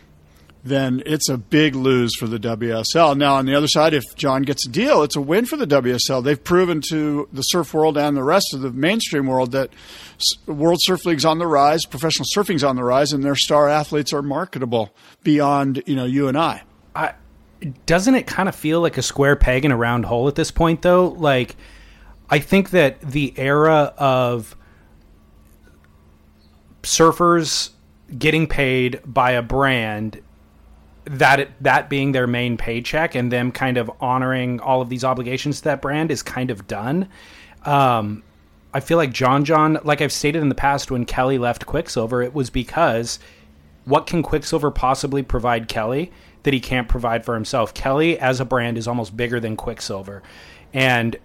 then 0.62 1.02
it's 1.06 1.28
a 1.28 1.38
big 1.38 1.74
lose 1.74 2.14
for 2.14 2.26
the 2.26 2.38
WSL. 2.38 3.16
Now, 3.16 3.36
on 3.36 3.46
the 3.46 3.54
other 3.54 3.68
side, 3.68 3.94
if 3.94 4.14
John 4.14 4.42
gets 4.42 4.66
a 4.66 4.68
deal, 4.68 5.02
it's 5.02 5.16
a 5.16 5.20
win 5.20 5.46
for 5.46 5.56
the 5.56 5.66
WSL. 5.66 6.22
They've 6.22 6.42
proven 6.42 6.82
to 6.88 7.28
the 7.32 7.42
surf 7.42 7.72
world 7.72 7.96
and 7.96 8.16
the 8.16 8.22
rest 8.22 8.52
of 8.52 8.60
the 8.60 8.70
mainstream 8.70 9.26
world 9.26 9.52
that 9.52 9.70
World 10.46 10.80
Surf 10.82 11.06
League's 11.06 11.24
on 11.24 11.38
the 11.38 11.46
rise, 11.46 11.86
professional 11.86 12.26
surfing's 12.26 12.62
on 12.62 12.76
the 12.76 12.84
rise, 12.84 13.12
and 13.12 13.24
their 13.24 13.36
star 13.36 13.68
athletes 13.68 14.12
are 14.12 14.22
marketable 14.22 14.94
beyond 15.22 15.82
you 15.86 15.96
know 15.96 16.04
you 16.04 16.28
and 16.28 16.36
I. 16.36 16.62
I, 16.94 17.14
doesn't 17.86 18.14
it 18.14 18.26
kind 18.26 18.48
of 18.48 18.54
feel 18.54 18.80
like 18.80 18.98
a 18.98 19.02
square 19.02 19.36
peg 19.36 19.64
in 19.64 19.72
a 19.72 19.76
round 19.76 20.04
hole 20.04 20.28
at 20.28 20.34
this 20.34 20.50
point, 20.50 20.82
though? 20.82 21.08
Like, 21.08 21.56
I 22.28 22.38
think 22.38 22.70
that 22.70 23.00
the 23.00 23.32
era 23.36 23.94
of 23.96 24.56
surfers 26.82 27.70
getting 28.18 28.46
paid 28.46 29.00
by 29.04 29.32
a 29.32 29.42
brand 29.42 30.20
that 31.10 31.40
it, 31.40 31.50
that 31.60 31.90
being 31.90 32.12
their 32.12 32.28
main 32.28 32.56
paycheck 32.56 33.16
and 33.16 33.32
them 33.32 33.50
kind 33.50 33.76
of 33.76 33.90
honoring 34.00 34.60
all 34.60 34.80
of 34.80 34.88
these 34.88 35.02
obligations 35.02 35.58
to 35.58 35.64
that 35.64 35.82
brand 35.82 36.10
is 36.10 36.22
kind 36.22 36.50
of 36.50 36.68
done. 36.68 37.08
Um, 37.64 38.22
I 38.72 38.78
feel 38.78 38.96
like 38.96 39.12
John 39.12 39.44
John, 39.44 39.80
like 39.82 40.00
I've 40.00 40.12
stated 40.12 40.40
in 40.40 40.48
the 40.48 40.54
past, 40.54 40.88
when 40.90 41.04
Kelly 41.04 41.36
left 41.36 41.66
Quiksilver, 41.66 42.22
it 42.22 42.32
was 42.32 42.48
because 42.48 43.18
what 43.84 44.06
can 44.06 44.22
Quiksilver 44.22 44.70
possibly 44.70 45.24
provide 45.24 45.66
Kelly 45.66 46.12
that 46.44 46.54
he 46.54 46.60
can't 46.60 46.88
provide 46.88 47.24
for 47.24 47.34
himself? 47.34 47.74
Kelly 47.74 48.16
as 48.16 48.38
a 48.38 48.44
brand 48.44 48.78
is 48.78 48.86
almost 48.86 49.16
bigger 49.16 49.40
than 49.40 49.56
Quiksilver, 49.56 50.22
and 50.72 51.16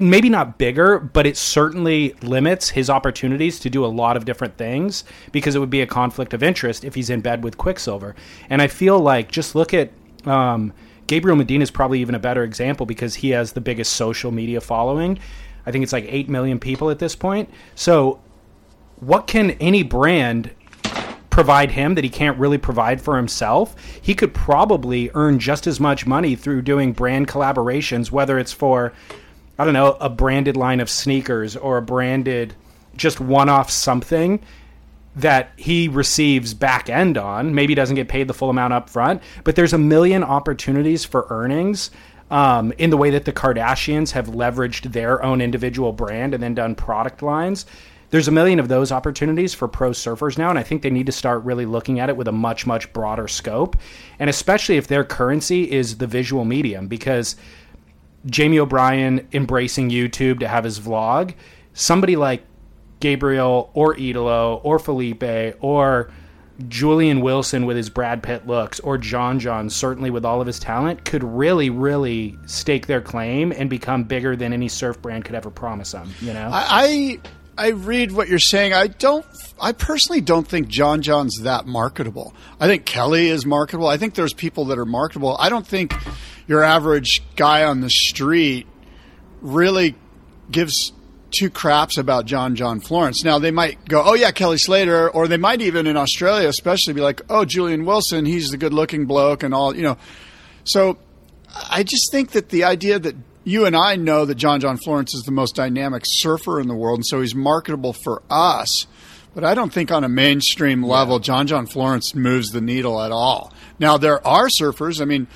maybe 0.00 0.28
not 0.28 0.58
bigger, 0.58 0.98
but 0.98 1.26
it 1.26 1.36
certainly 1.36 2.14
limits 2.22 2.70
his 2.70 2.90
opportunities 2.90 3.58
to 3.60 3.70
do 3.70 3.84
a 3.84 3.88
lot 3.88 4.16
of 4.16 4.24
different 4.24 4.56
things 4.56 5.04
because 5.32 5.54
it 5.54 5.58
would 5.58 5.70
be 5.70 5.80
a 5.80 5.86
conflict 5.86 6.34
of 6.34 6.42
interest 6.42 6.84
if 6.84 6.94
he's 6.94 7.10
in 7.10 7.20
bed 7.20 7.44
with 7.44 7.58
Quiksilver. 7.58 8.14
And 8.50 8.62
I 8.62 8.68
feel 8.68 8.98
like 8.98 9.30
just 9.30 9.54
look 9.54 9.74
at 9.74 9.90
um, 10.24 10.72
Gabriel 11.06 11.36
Medina 11.36 11.62
is 11.62 11.70
probably 11.70 12.00
even 12.00 12.14
a 12.14 12.18
better 12.18 12.42
example 12.42 12.86
because 12.86 13.16
he 13.16 13.30
has 13.30 13.52
the 13.52 13.60
biggest 13.60 13.92
social 13.94 14.30
media 14.30 14.60
following. 14.60 15.18
I 15.64 15.72
think 15.72 15.82
it's 15.82 15.92
like 15.92 16.06
8 16.08 16.28
million 16.28 16.58
people 16.58 16.90
at 16.90 16.98
this 16.98 17.16
point. 17.16 17.50
So, 17.74 18.20
what 19.00 19.26
can 19.26 19.50
any 19.52 19.82
brand 19.82 20.50
provide 21.36 21.72
him 21.72 21.94
that 21.96 22.02
he 22.02 22.08
can't 22.08 22.38
really 22.38 22.56
provide 22.56 22.98
for 22.98 23.18
himself, 23.18 23.76
he 24.00 24.14
could 24.14 24.32
probably 24.32 25.10
earn 25.12 25.38
just 25.38 25.66
as 25.66 25.78
much 25.78 26.06
money 26.06 26.34
through 26.34 26.62
doing 26.62 26.94
brand 26.94 27.28
collaborations, 27.28 28.10
whether 28.10 28.38
it's 28.38 28.54
for 28.54 28.94
I 29.58 29.64
don't 29.64 29.74
know, 29.74 29.96
a 30.00 30.10
branded 30.10 30.56
line 30.56 30.80
of 30.80 30.90
sneakers 30.90 31.56
or 31.56 31.78
a 31.78 31.82
branded 31.82 32.54
just 32.96 33.20
one 33.20 33.48
off 33.48 33.70
something 33.70 34.40
that 35.16 35.50
he 35.56 35.88
receives 35.88 36.52
back 36.52 36.90
end 36.90 37.16
on. 37.16 37.54
Maybe 37.54 37.74
doesn't 37.74 37.96
get 37.96 38.08
paid 38.08 38.28
the 38.28 38.34
full 38.34 38.50
amount 38.50 38.74
up 38.74 38.90
front, 38.90 39.22
but 39.44 39.56
there's 39.56 39.72
a 39.72 39.78
million 39.78 40.22
opportunities 40.22 41.04
for 41.04 41.26
earnings 41.30 41.90
um, 42.30 42.72
in 42.78 42.90
the 42.90 42.96
way 42.96 43.10
that 43.10 43.24
the 43.24 43.32
Kardashians 43.32 44.10
have 44.10 44.26
leveraged 44.28 44.92
their 44.92 45.22
own 45.22 45.40
individual 45.40 45.92
brand 45.92 46.34
and 46.34 46.42
then 46.42 46.54
done 46.54 46.74
product 46.74 47.22
lines. 47.22 47.64
There's 48.10 48.28
a 48.28 48.32
million 48.32 48.60
of 48.60 48.68
those 48.68 48.92
opportunities 48.92 49.52
for 49.52 49.66
pro 49.66 49.90
surfers 49.90 50.38
now, 50.38 50.50
and 50.50 50.58
I 50.58 50.62
think 50.62 50.82
they 50.82 50.90
need 50.90 51.06
to 51.06 51.12
start 51.12 51.42
really 51.42 51.66
looking 51.66 51.98
at 51.98 52.08
it 52.08 52.16
with 52.16 52.28
a 52.28 52.32
much, 52.32 52.66
much 52.66 52.92
broader 52.92 53.26
scope. 53.26 53.76
And 54.18 54.30
especially 54.30 54.76
if 54.76 54.86
their 54.86 55.04
currency 55.04 55.70
is 55.70 55.98
the 55.98 56.06
visual 56.06 56.44
medium, 56.44 56.86
because 56.86 57.36
Jamie 58.26 58.58
O'Brien 58.58 59.26
embracing 59.32 59.90
YouTube 59.90 60.40
to 60.40 60.48
have 60.48 60.64
his 60.64 60.80
vlog, 60.80 61.34
somebody 61.72 62.16
like 62.16 62.44
Gabriel 63.00 63.70
or 63.74 63.98
Italo 63.98 64.60
or 64.64 64.78
Felipe 64.78 65.56
or 65.60 66.10
Julian 66.68 67.20
Wilson 67.20 67.66
with 67.66 67.76
his 67.76 67.90
Brad 67.90 68.22
Pitt 68.22 68.46
looks 68.46 68.80
or 68.80 68.96
John 68.96 69.38
John 69.38 69.68
certainly 69.68 70.10
with 70.10 70.24
all 70.24 70.40
of 70.40 70.46
his 70.46 70.58
talent 70.58 71.04
could 71.04 71.22
really 71.22 71.68
really 71.68 72.36
stake 72.46 72.86
their 72.86 73.02
claim 73.02 73.52
and 73.52 73.68
become 73.68 74.04
bigger 74.04 74.36
than 74.36 74.52
any 74.52 74.68
surf 74.68 75.00
brand 75.02 75.24
could 75.26 75.34
ever 75.34 75.50
promise 75.50 75.92
them, 75.92 76.10
you 76.20 76.32
know. 76.32 76.48
I 76.50 77.20
I, 77.58 77.66
I 77.66 77.70
read 77.70 78.12
what 78.12 78.28
you're 78.28 78.38
saying. 78.38 78.72
I 78.72 78.86
don't 78.86 79.26
I 79.60 79.72
personally 79.72 80.22
don't 80.22 80.48
think 80.48 80.68
John 80.68 81.02
John's 81.02 81.42
that 81.42 81.66
marketable. 81.66 82.34
I 82.58 82.66
think 82.66 82.86
Kelly 82.86 83.28
is 83.28 83.44
marketable. 83.44 83.88
I 83.88 83.98
think 83.98 84.14
there's 84.14 84.32
people 84.32 84.64
that 84.66 84.78
are 84.78 84.86
marketable. 84.86 85.36
I 85.38 85.50
don't 85.50 85.66
think 85.66 85.94
your 86.46 86.62
average 86.62 87.22
guy 87.36 87.64
on 87.64 87.80
the 87.80 87.90
street 87.90 88.66
really 89.40 89.94
gives 90.50 90.92
two 91.30 91.50
craps 91.50 91.98
about 91.98 92.24
John 92.24 92.54
John 92.54 92.80
Florence. 92.80 93.24
Now 93.24 93.38
they 93.38 93.50
might 93.50 93.84
go, 93.88 94.02
"Oh 94.04 94.14
yeah, 94.14 94.30
Kelly 94.30 94.58
Slater," 94.58 95.08
or 95.10 95.28
they 95.28 95.36
might 95.36 95.60
even 95.60 95.86
in 95.86 95.96
Australia, 95.96 96.48
especially, 96.48 96.94
be 96.94 97.00
like, 97.00 97.20
"Oh, 97.28 97.44
Julian 97.44 97.84
Wilson, 97.84 98.24
he's 98.24 98.50
the 98.50 98.56
good-looking 98.56 99.06
bloke," 99.06 99.42
and 99.42 99.52
all 99.52 99.74
you 99.74 99.82
know. 99.82 99.96
So 100.64 100.98
I 101.70 101.82
just 101.82 102.10
think 102.10 102.30
that 102.32 102.48
the 102.50 102.64
idea 102.64 102.98
that 102.98 103.16
you 103.44 103.66
and 103.66 103.76
I 103.76 103.96
know 103.96 104.24
that 104.24 104.36
John 104.36 104.60
John 104.60 104.76
Florence 104.76 105.14
is 105.14 105.22
the 105.22 105.32
most 105.32 105.54
dynamic 105.54 106.02
surfer 106.06 106.60
in 106.60 106.68
the 106.68 106.74
world, 106.74 106.98
and 106.98 107.06
so 107.06 107.20
he's 107.20 107.34
marketable 107.34 107.92
for 107.92 108.22
us. 108.30 108.86
But 109.34 109.44
I 109.44 109.54
don't 109.54 109.72
think 109.72 109.92
on 109.92 110.02
a 110.02 110.08
mainstream 110.08 110.82
level, 110.82 111.18
John 111.18 111.46
John 111.46 111.66
Florence 111.66 112.14
moves 112.14 112.52
the 112.52 112.62
needle 112.62 113.00
at 113.00 113.12
all. 113.12 113.52
Now 113.78 113.98
there 113.98 114.26
are 114.26 114.48
surfers. 114.48 115.00
I 115.00 115.04
mean 115.04 115.26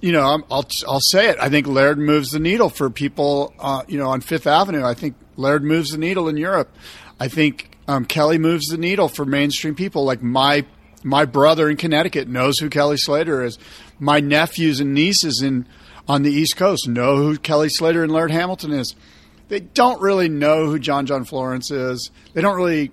you 0.00 0.12
know, 0.12 0.42
I'll 0.50 0.66
I'll 0.88 1.00
say 1.00 1.28
it. 1.28 1.36
I 1.40 1.48
think 1.48 1.66
Laird 1.66 1.98
moves 1.98 2.30
the 2.30 2.38
needle 2.38 2.70
for 2.70 2.90
people. 2.90 3.54
Uh, 3.58 3.82
you 3.88 3.98
know, 3.98 4.08
on 4.08 4.20
Fifth 4.20 4.46
Avenue, 4.46 4.84
I 4.84 4.94
think 4.94 5.16
Laird 5.36 5.64
moves 5.64 5.90
the 5.90 5.98
needle 5.98 6.28
in 6.28 6.36
Europe. 6.36 6.74
I 7.20 7.28
think 7.28 7.76
um, 7.86 8.04
Kelly 8.04 8.38
moves 8.38 8.68
the 8.68 8.78
needle 8.78 9.08
for 9.08 9.24
mainstream 9.24 9.74
people. 9.74 10.04
Like 10.04 10.22
my 10.22 10.64
my 11.02 11.24
brother 11.26 11.68
in 11.68 11.76
Connecticut 11.76 12.28
knows 12.28 12.58
who 12.58 12.70
Kelly 12.70 12.96
Slater 12.96 13.44
is. 13.44 13.58
My 13.98 14.20
nephews 14.20 14.80
and 14.80 14.94
nieces 14.94 15.42
in 15.42 15.66
on 16.08 16.22
the 16.22 16.32
East 16.32 16.56
Coast 16.56 16.88
know 16.88 17.16
who 17.16 17.36
Kelly 17.36 17.68
Slater 17.68 18.02
and 18.02 18.12
Laird 18.12 18.30
Hamilton 18.30 18.72
is. 18.72 18.94
They 19.48 19.60
don't 19.60 20.00
really 20.00 20.28
know 20.28 20.66
who 20.66 20.78
John 20.78 21.06
John 21.06 21.24
Florence 21.24 21.70
is. 21.70 22.10
They 22.32 22.40
don't 22.40 22.56
really, 22.56 22.90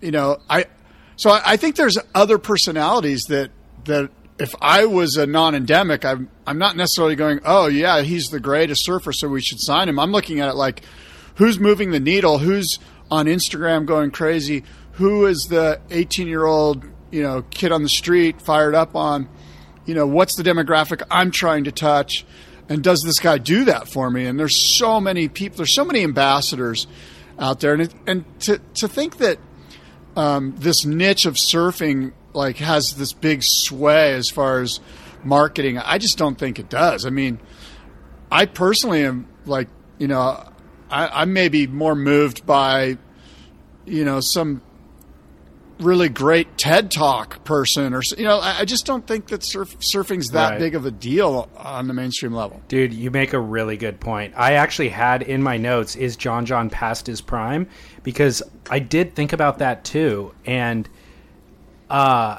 you 0.00 0.10
know, 0.10 0.38
I. 0.48 0.66
So 1.16 1.30
I, 1.30 1.42
I 1.44 1.56
think 1.56 1.76
there's 1.76 1.98
other 2.14 2.38
personalities 2.38 3.24
that 3.24 3.50
that 3.84 4.10
if 4.38 4.54
I 4.60 4.84
was 4.86 5.16
a 5.16 5.26
non-endemic, 5.26 6.04
I'm 6.04 6.28
I'm 6.46 6.58
not 6.58 6.76
necessarily 6.76 7.16
going, 7.16 7.40
oh 7.44 7.66
yeah, 7.66 8.02
he's 8.02 8.28
the 8.28 8.40
greatest 8.40 8.84
surfer, 8.84 9.12
so 9.12 9.28
we 9.28 9.40
should 9.40 9.60
sign 9.60 9.88
him. 9.88 9.98
I'm 9.98 10.12
looking 10.12 10.40
at 10.40 10.48
it 10.48 10.54
like, 10.54 10.82
who's 11.36 11.58
moving 11.58 11.92
the 11.92 12.00
needle? 12.00 12.38
Who's 12.38 12.78
on 13.10 13.26
Instagram 13.26 13.86
going 13.86 14.10
crazy? 14.10 14.64
Who 14.92 15.26
is 15.26 15.46
the 15.48 15.80
18 15.90 16.26
year 16.26 16.44
old 16.44 16.84
you 17.10 17.22
know 17.22 17.42
kid 17.50 17.70
on 17.72 17.82
the 17.82 17.88
street 17.88 18.42
fired 18.42 18.74
up 18.74 18.96
on? 18.96 19.28
You 19.86 19.94
know 19.94 20.06
what's 20.06 20.36
the 20.36 20.42
demographic 20.42 21.02
I'm 21.10 21.30
trying 21.30 21.64
to 21.64 21.72
touch? 21.72 22.26
And 22.68 22.82
does 22.82 23.02
this 23.02 23.20
guy 23.20 23.38
do 23.38 23.66
that 23.66 23.88
for 23.88 24.10
me? 24.10 24.24
And 24.24 24.40
there's 24.40 24.56
so 24.56 25.00
many 25.00 25.28
people, 25.28 25.58
there's 25.58 25.74
so 25.74 25.84
many 25.84 26.02
ambassadors 26.02 26.86
out 27.38 27.60
there, 27.60 27.72
and 27.72 27.82
it, 27.82 27.94
and 28.06 28.40
to 28.40 28.58
to 28.74 28.88
think 28.88 29.18
that 29.18 29.38
um, 30.16 30.54
this 30.56 30.84
niche 30.84 31.26
of 31.26 31.34
surfing 31.34 32.12
like 32.34 32.56
has 32.56 32.94
this 32.96 33.12
big 33.12 33.42
sway 33.42 34.12
as 34.12 34.28
far 34.28 34.60
as 34.60 34.80
marketing. 35.22 35.78
I 35.78 35.98
just 35.98 36.18
don't 36.18 36.38
think 36.38 36.58
it 36.58 36.68
does. 36.68 37.06
I 37.06 37.10
mean, 37.10 37.40
I 38.30 38.46
personally 38.46 39.04
am 39.04 39.26
like, 39.46 39.68
you 39.98 40.08
know, 40.08 40.52
I, 40.90 41.22
I 41.22 41.24
may 41.24 41.48
be 41.48 41.66
more 41.66 41.94
moved 41.94 42.44
by, 42.44 42.98
you 43.86 44.04
know, 44.04 44.20
some 44.20 44.60
really 45.80 46.08
great 46.08 46.56
TED 46.56 46.90
Talk 46.90 47.44
person, 47.44 47.94
or 47.94 48.02
you 48.16 48.24
know, 48.24 48.38
I, 48.38 48.60
I 48.60 48.64
just 48.64 48.86
don't 48.86 49.06
think 49.06 49.28
that 49.28 49.42
surf, 49.42 49.78
surfing's 49.78 50.30
that 50.30 50.50
right. 50.50 50.58
big 50.58 50.74
of 50.74 50.86
a 50.86 50.90
deal 50.90 51.48
on 51.56 51.88
the 51.88 51.94
mainstream 51.94 52.32
level. 52.32 52.62
Dude, 52.68 52.92
you 52.92 53.10
make 53.10 53.32
a 53.32 53.40
really 53.40 53.76
good 53.76 54.00
point. 54.00 54.34
I 54.36 54.54
actually 54.54 54.88
had 54.90 55.22
in 55.22 55.42
my 55.42 55.56
notes 55.56 55.96
is 55.96 56.16
John 56.16 56.46
John 56.46 56.70
past 56.70 57.06
his 57.06 57.20
prime 57.20 57.66
because 58.02 58.42
I 58.70 58.78
did 58.78 59.14
think 59.14 59.32
about 59.32 59.58
that 59.58 59.84
too, 59.84 60.34
and 60.46 60.88
uh, 61.90 62.38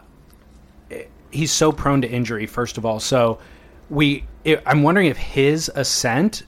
he's 1.32 1.52
so 1.52 1.72
prone 1.72 2.02
to 2.02 2.10
injury. 2.10 2.46
First 2.46 2.78
of 2.78 2.86
all, 2.86 3.00
so 3.00 3.40
we 3.90 4.26
it, 4.44 4.62
I'm 4.66 4.84
wondering 4.84 5.08
if 5.08 5.18
his 5.18 5.72
ascent 5.76 6.44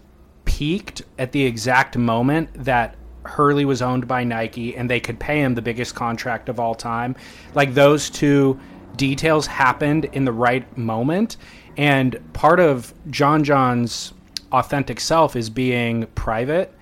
peaked 0.46 1.02
at 1.18 1.32
the 1.32 1.44
exact 1.44 1.98
moment 1.98 2.50
that 2.54 2.96
Hurley 3.24 3.66
was 3.66 3.82
owned 3.82 4.08
by 4.08 4.24
Nike 4.24 4.76
and 4.76 4.90
they 4.90 5.00
could 5.00 5.20
pay 5.20 5.42
him 5.42 5.56
the 5.56 5.62
biggest 5.62 5.96
contract 5.96 6.48
of 6.50 6.60
all 6.60 6.74
time. 6.74 7.16
Like 7.54 7.74
those 7.74 8.10
two 8.10 8.60
details 8.96 9.46
happened 9.48 10.06
in 10.06 10.26
the 10.26 10.32
right 10.32 10.78
moment. 10.78 11.38
And 11.76 12.18
part 12.34 12.60
of 12.60 12.94
John 13.12 13.44
John's 13.44 14.14
authentic 14.52 15.00
self 15.00 15.36
is 15.36 15.50
being 15.50 16.08
private 16.16 16.74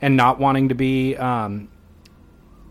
and 0.00 0.16
not 0.16 0.38
wanting 0.38 0.70
to 0.70 0.74
be 0.74 1.16
um, 1.16 1.68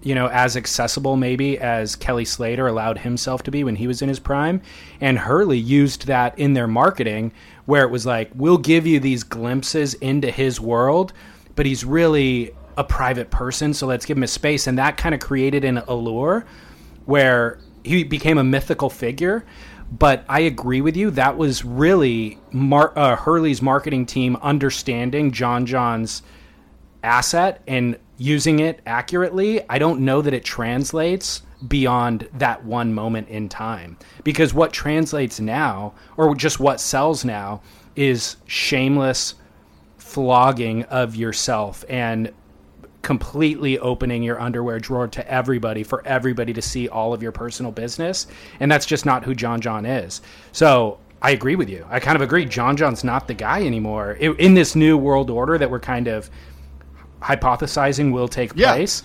you 0.01 0.15
know, 0.15 0.27
as 0.27 0.55
accessible 0.55 1.17
maybe 1.17 1.57
as 1.57 1.95
Kelly 1.95 2.25
Slater 2.25 2.67
allowed 2.67 2.99
himself 2.99 3.43
to 3.43 3.51
be 3.51 3.63
when 3.63 3.75
he 3.75 3.87
was 3.87 4.01
in 4.01 4.09
his 4.09 4.19
prime. 4.19 4.61
And 5.01 5.19
Hurley 5.19 5.57
used 5.57 6.07
that 6.07 6.37
in 6.39 6.53
their 6.53 6.67
marketing 6.67 7.31
where 7.65 7.83
it 7.83 7.91
was 7.91 8.05
like, 8.05 8.31
we'll 8.33 8.57
give 8.57 8.87
you 8.87 8.99
these 8.99 9.23
glimpses 9.23 9.93
into 9.95 10.31
his 10.31 10.59
world, 10.59 11.13
but 11.55 11.65
he's 11.65 11.83
really 11.83 12.51
a 12.77 12.83
private 12.83 13.29
person, 13.29 13.73
so 13.73 13.87
let's 13.87 14.05
give 14.05 14.15
him 14.17 14.23
a 14.23 14.27
space. 14.27 14.67
And 14.67 14.77
that 14.77 14.95
kind 14.95 15.13
of 15.13 15.19
created 15.19 15.65
an 15.65 15.79
allure 15.79 16.45
where 17.05 17.59
he 17.83 18.03
became 18.03 18.37
a 18.37 18.43
mythical 18.43 18.89
figure. 18.89 19.45
But 19.91 20.23
I 20.29 20.41
agree 20.41 20.81
with 20.81 20.95
you. 20.95 21.11
That 21.11 21.35
was 21.37 21.65
really 21.65 22.37
Mar- 22.51 22.97
uh, 22.97 23.15
Hurley's 23.15 23.61
marketing 23.61 24.05
team 24.05 24.37
understanding 24.37 25.31
John 25.31 25.65
John's 25.65 26.21
asset 27.03 27.61
and 27.67 27.97
using 28.19 28.59
it 28.59 28.81
accurately. 28.85 29.67
I 29.69 29.79
don't 29.79 30.01
know 30.01 30.21
that 30.21 30.33
it 30.33 30.43
translates 30.43 31.41
beyond 31.67 32.29
that 32.35 32.63
one 32.63 32.93
moment 32.93 33.29
in 33.29 33.49
time. 33.49 33.97
Because 34.23 34.53
what 34.53 34.71
translates 34.71 35.39
now, 35.39 35.93
or 36.17 36.35
just 36.35 36.59
what 36.59 36.79
sells 36.79 37.25
now, 37.25 37.61
is 37.95 38.37
shameless 38.45 39.35
flogging 39.97 40.83
of 40.83 41.15
yourself 41.15 41.83
and 41.89 42.31
completely 43.01 43.79
opening 43.79 44.21
your 44.23 44.39
underwear 44.39 44.79
drawer 44.79 45.07
to 45.07 45.31
everybody 45.31 45.83
for 45.83 46.05
everybody 46.05 46.51
to 46.53 46.61
see 46.61 46.89
all 46.89 47.13
of 47.13 47.23
your 47.23 47.31
personal 47.31 47.71
business 47.71 48.27
and 48.59 48.69
that's 48.69 48.85
just 48.85 49.05
not 49.05 49.23
who 49.23 49.33
John 49.33 49.61
John 49.61 49.85
is. 49.85 50.21
So 50.51 50.99
I 51.21 51.31
agree 51.31 51.55
with 51.55 51.69
you. 51.69 51.85
I 51.89 51.99
kind 51.99 52.15
of 52.15 52.21
agree. 52.21 52.45
John 52.45 52.75
John's 52.75 53.03
not 53.03 53.27
the 53.27 53.33
guy 53.33 53.65
anymore 53.65 54.13
in 54.13 54.53
this 54.53 54.75
new 54.75 54.97
world 54.97 55.29
order 55.29 55.57
that 55.57 55.69
we're 55.69 55.79
kind 55.79 56.07
of 56.07 56.29
hypothesizing 57.21 58.11
will 58.11 58.27
take 58.27 58.51
Yeah. 58.55 58.73
place. 58.73 59.03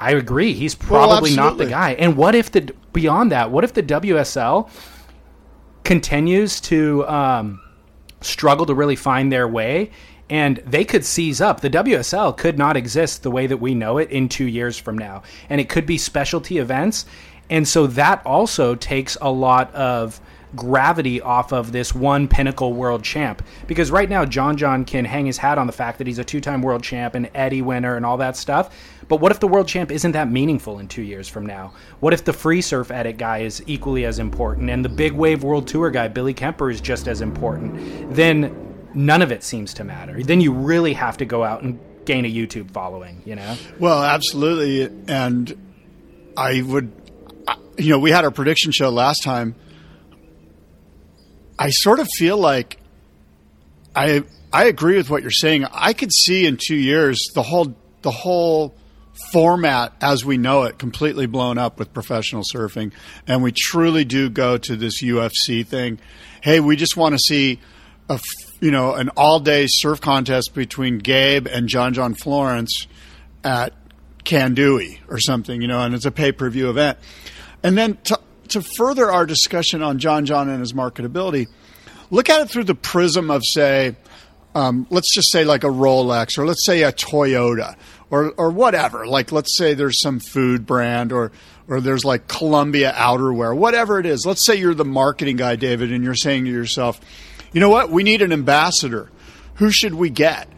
I 0.00 0.12
agree. 0.12 0.52
He's 0.52 0.74
probably 0.74 1.34
not 1.34 1.58
the 1.58 1.66
guy. 1.66 1.92
And 1.98 2.16
what 2.16 2.34
if 2.34 2.52
the 2.52 2.72
beyond 2.92 3.32
that? 3.32 3.50
What 3.50 3.64
if 3.64 3.74
the 3.74 3.82
WSL 3.82 4.70
continues 5.84 6.60
to 6.60 7.06
um, 7.08 7.60
struggle 8.20 8.66
to 8.66 8.74
really 8.74 8.96
find 8.96 9.32
their 9.32 9.48
way? 9.48 9.90
And 10.30 10.58
they 10.66 10.84
could 10.84 11.04
seize 11.04 11.40
up. 11.40 11.62
The 11.62 11.70
WSL 11.70 12.36
could 12.36 12.58
not 12.58 12.76
exist 12.76 13.22
the 13.22 13.30
way 13.30 13.46
that 13.46 13.56
we 13.56 13.74
know 13.74 13.96
it 13.96 14.10
in 14.10 14.28
two 14.28 14.44
years 14.44 14.76
from 14.78 14.98
now. 14.98 15.22
And 15.48 15.58
it 15.60 15.68
could 15.70 15.86
be 15.86 15.96
specialty 15.96 16.58
events. 16.58 17.06
And 17.48 17.66
so 17.66 17.86
that 17.88 18.20
also 18.26 18.74
takes 18.74 19.16
a 19.22 19.30
lot 19.30 19.74
of 19.74 20.20
gravity 20.56 21.20
off 21.20 21.52
of 21.52 21.72
this 21.72 21.94
one 21.94 22.28
pinnacle 22.28 22.72
world 22.72 23.02
champ. 23.02 23.42
Because 23.66 23.90
right 23.90 24.08
now, 24.08 24.24
John 24.24 24.56
John 24.56 24.84
can 24.84 25.04
hang 25.04 25.26
his 25.26 25.38
hat 25.38 25.58
on 25.58 25.66
the 25.66 25.72
fact 25.72 25.98
that 25.98 26.06
he's 26.06 26.18
a 26.18 26.24
two 26.24 26.40
time 26.40 26.62
world 26.62 26.82
champ 26.82 27.14
and 27.14 27.30
Eddie 27.34 27.62
winner 27.62 27.96
and 27.96 28.06
all 28.06 28.16
that 28.18 28.36
stuff. 28.36 28.74
But 29.08 29.20
what 29.20 29.32
if 29.32 29.40
the 29.40 29.48
world 29.48 29.66
champ 29.68 29.90
isn't 29.90 30.12
that 30.12 30.30
meaningful 30.30 30.78
in 30.78 30.88
two 30.88 31.02
years 31.02 31.28
from 31.28 31.46
now? 31.46 31.72
What 32.00 32.12
if 32.12 32.24
the 32.24 32.32
free 32.32 32.60
surf 32.60 32.90
edit 32.90 33.16
guy 33.16 33.38
is 33.38 33.62
equally 33.66 34.04
as 34.04 34.18
important 34.18 34.70
and 34.70 34.84
the 34.84 34.90
big 34.90 35.12
wave 35.12 35.42
world 35.42 35.66
tour 35.66 35.90
guy, 35.90 36.08
Billy 36.08 36.34
Kemper, 36.34 36.70
is 36.70 36.80
just 36.80 37.08
as 37.08 37.20
important? 37.20 38.14
Then 38.14 38.76
none 38.94 39.22
of 39.22 39.32
it 39.32 39.42
seems 39.42 39.74
to 39.74 39.84
matter. 39.84 40.22
Then 40.22 40.40
you 40.40 40.52
really 40.52 40.92
have 40.92 41.16
to 41.18 41.24
go 41.24 41.42
out 41.42 41.62
and 41.62 41.78
gain 42.04 42.24
a 42.24 42.32
YouTube 42.32 42.70
following, 42.70 43.22
you 43.24 43.36
know? 43.36 43.56
Well, 43.78 44.02
absolutely. 44.02 44.90
And 45.08 45.68
I 46.36 46.62
would, 46.62 46.92
you 47.78 47.90
know, 47.90 47.98
we 47.98 48.10
had 48.10 48.24
our 48.24 48.30
prediction 48.30 48.72
show 48.72 48.90
last 48.90 49.22
time. 49.22 49.54
I 51.58 51.70
sort 51.70 51.98
of 51.98 52.08
feel 52.16 52.36
like 52.36 52.78
I 53.94 54.22
I 54.52 54.64
agree 54.64 54.96
with 54.96 55.10
what 55.10 55.22
you're 55.22 55.30
saying. 55.30 55.64
I 55.72 55.92
could 55.92 56.12
see 56.12 56.46
in 56.46 56.56
two 56.56 56.76
years 56.76 57.30
the 57.34 57.42
whole 57.42 57.74
the 58.02 58.10
whole 58.10 58.74
format 59.32 59.92
as 60.00 60.24
we 60.24 60.36
know 60.36 60.62
it 60.62 60.78
completely 60.78 61.26
blown 61.26 61.58
up 61.58 61.78
with 61.78 61.92
professional 61.92 62.42
surfing, 62.42 62.92
and 63.26 63.42
we 63.42 63.52
truly 63.52 64.04
do 64.04 64.30
go 64.30 64.56
to 64.56 64.76
this 64.76 65.02
UFC 65.02 65.66
thing. 65.66 65.98
Hey, 66.40 66.60
we 66.60 66.76
just 66.76 66.96
want 66.96 67.14
to 67.14 67.18
see 67.18 67.60
a 68.08 68.20
you 68.60 68.70
know 68.70 68.94
an 68.94 69.10
all 69.10 69.40
day 69.40 69.66
surf 69.68 70.00
contest 70.00 70.54
between 70.54 70.98
Gabe 70.98 71.46
and 71.46 71.68
John 71.68 71.92
John 71.92 72.14
Florence 72.14 72.86
at 73.44 73.72
Kandui 74.24 74.98
or 75.08 75.18
something, 75.18 75.60
you 75.60 75.68
know, 75.68 75.80
and 75.80 75.94
it's 75.94 76.04
a 76.04 76.10
pay 76.10 76.32
per 76.32 76.48
view 76.50 76.70
event. 76.70 76.98
And 77.62 77.76
then 77.76 77.98
to, 78.04 78.20
to 78.50 78.62
further 78.62 79.10
our 79.10 79.26
discussion 79.26 79.82
on 79.82 79.98
John 79.98 80.26
John 80.26 80.48
and 80.48 80.60
his 80.60 80.72
marketability, 80.72 81.46
look 82.10 82.28
at 82.30 82.40
it 82.42 82.50
through 82.50 82.64
the 82.64 82.74
prism 82.74 83.30
of, 83.30 83.44
say, 83.44 83.96
um, 84.54 84.86
let's 84.90 85.14
just 85.14 85.30
say 85.30 85.44
like 85.44 85.64
a 85.64 85.68
Rolex 85.68 86.38
or 86.38 86.46
let's 86.46 86.64
say 86.64 86.82
a 86.82 86.92
Toyota 86.92 87.76
or, 88.10 88.32
or 88.32 88.50
whatever. 88.50 89.06
Like, 89.06 89.30
let's 89.30 89.56
say 89.56 89.74
there's 89.74 90.00
some 90.00 90.20
food 90.20 90.66
brand 90.66 91.12
or, 91.12 91.32
or 91.68 91.80
there's 91.80 92.04
like 92.04 92.28
Columbia 92.28 92.92
outerwear, 92.96 93.56
whatever 93.56 93.98
it 94.00 94.06
is. 94.06 94.24
Let's 94.26 94.44
say 94.44 94.56
you're 94.56 94.74
the 94.74 94.84
marketing 94.84 95.36
guy, 95.36 95.56
David, 95.56 95.92
and 95.92 96.02
you're 96.02 96.14
saying 96.14 96.46
to 96.46 96.50
yourself, 96.50 97.00
you 97.52 97.60
know 97.60 97.70
what? 97.70 97.90
We 97.90 98.02
need 98.02 98.22
an 98.22 98.32
ambassador. 98.32 99.10
Who 99.56 99.70
should 99.70 99.94
we 99.94 100.10
get? 100.10 100.48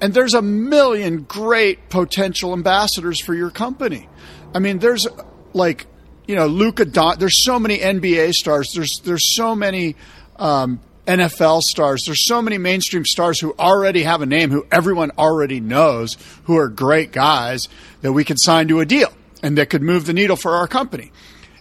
And 0.00 0.12
there's 0.12 0.34
a 0.34 0.42
million 0.42 1.22
great 1.22 1.88
potential 1.88 2.52
ambassadors 2.52 3.20
for 3.20 3.34
your 3.34 3.50
company. 3.50 4.08
I 4.54 4.58
mean, 4.58 4.78
there's 4.78 5.06
like, 5.52 5.86
you 6.26 6.34
know, 6.34 6.46
Luca 6.46 6.84
Don. 6.84 7.18
There's 7.18 7.44
so 7.44 7.58
many 7.58 7.78
NBA 7.78 8.32
stars. 8.32 8.72
There's 8.74 9.00
there's 9.04 9.34
so 9.34 9.54
many 9.54 9.96
um, 10.36 10.80
NFL 11.06 11.62
stars. 11.62 12.04
There's 12.06 12.26
so 12.26 12.40
many 12.40 12.58
mainstream 12.58 13.04
stars 13.04 13.40
who 13.40 13.54
already 13.58 14.02
have 14.02 14.22
a 14.22 14.26
name, 14.26 14.50
who 14.50 14.66
everyone 14.72 15.10
already 15.18 15.60
knows, 15.60 16.16
who 16.44 16.56
are 16.56 16.68
great 16.68 17.12
guys 17.12 17.68
that 18.00 18.12
we 18.12 18.24
could 18.24 18.40
sign 18.40 18.68
to 18.68 18.80
a 18.80 18.86
deal 18.86 19.12
and 19.42 19.58
that 19.58 19.70
could 19.70 19.82
move 19.82 20.06
the 20.06 20.12
needle 20.12 20.36
for 20.36 20.56
our 20.56 20.66
company. 20.66 21.12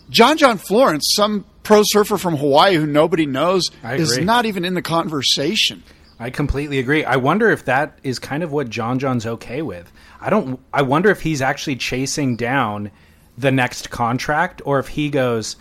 John 0.09 0.37
John 0.37 0.57
Florence, 0.57 1.13
some 1.15 1.45
pro 1.63 1.81
surfer 1.83 2.17
from 2.17 2.37
Hawaii 2.37 2.75
who 2.75 2.85
nobody 2.85 3.25
knows, 3.25 3.71
is 3.83 4.17
not 4.19 4.45
even 4.45 4.65
in 4.65 4.73
the 4.73 4.81
conversation. 4.81 5.83
I 6.19 6.29
completely 6.29 6.79
agree. 6.79 7.03
I 7.03 7.17
wonder 7.17 7.49
if 7.49 7.65
that 7.65 7.99
is 8.03 8.19
kind 8.19 8.43
of 8.43 8.51
what 8.51 8.69
John 8.69 8.99
John's 8.99 9.25
okay 9.25 9.61
with. 9.61 9.91
I 10.21 10.29
don't. 10.29 10.59
I 10.71 10.83
wonder 10.83 11.09
if 11.09 11.21
he's 11.21 11.41
actually 11.41 11.75
chasing 11.75 12.37
down 12.37 12.91
the 13.37 13.51
next 13.51 13.89
contract, 13.89 14.61
or 14.65 14.79
if 14.79 14.89
he 14.89 15.09
goes, 15.09 15.55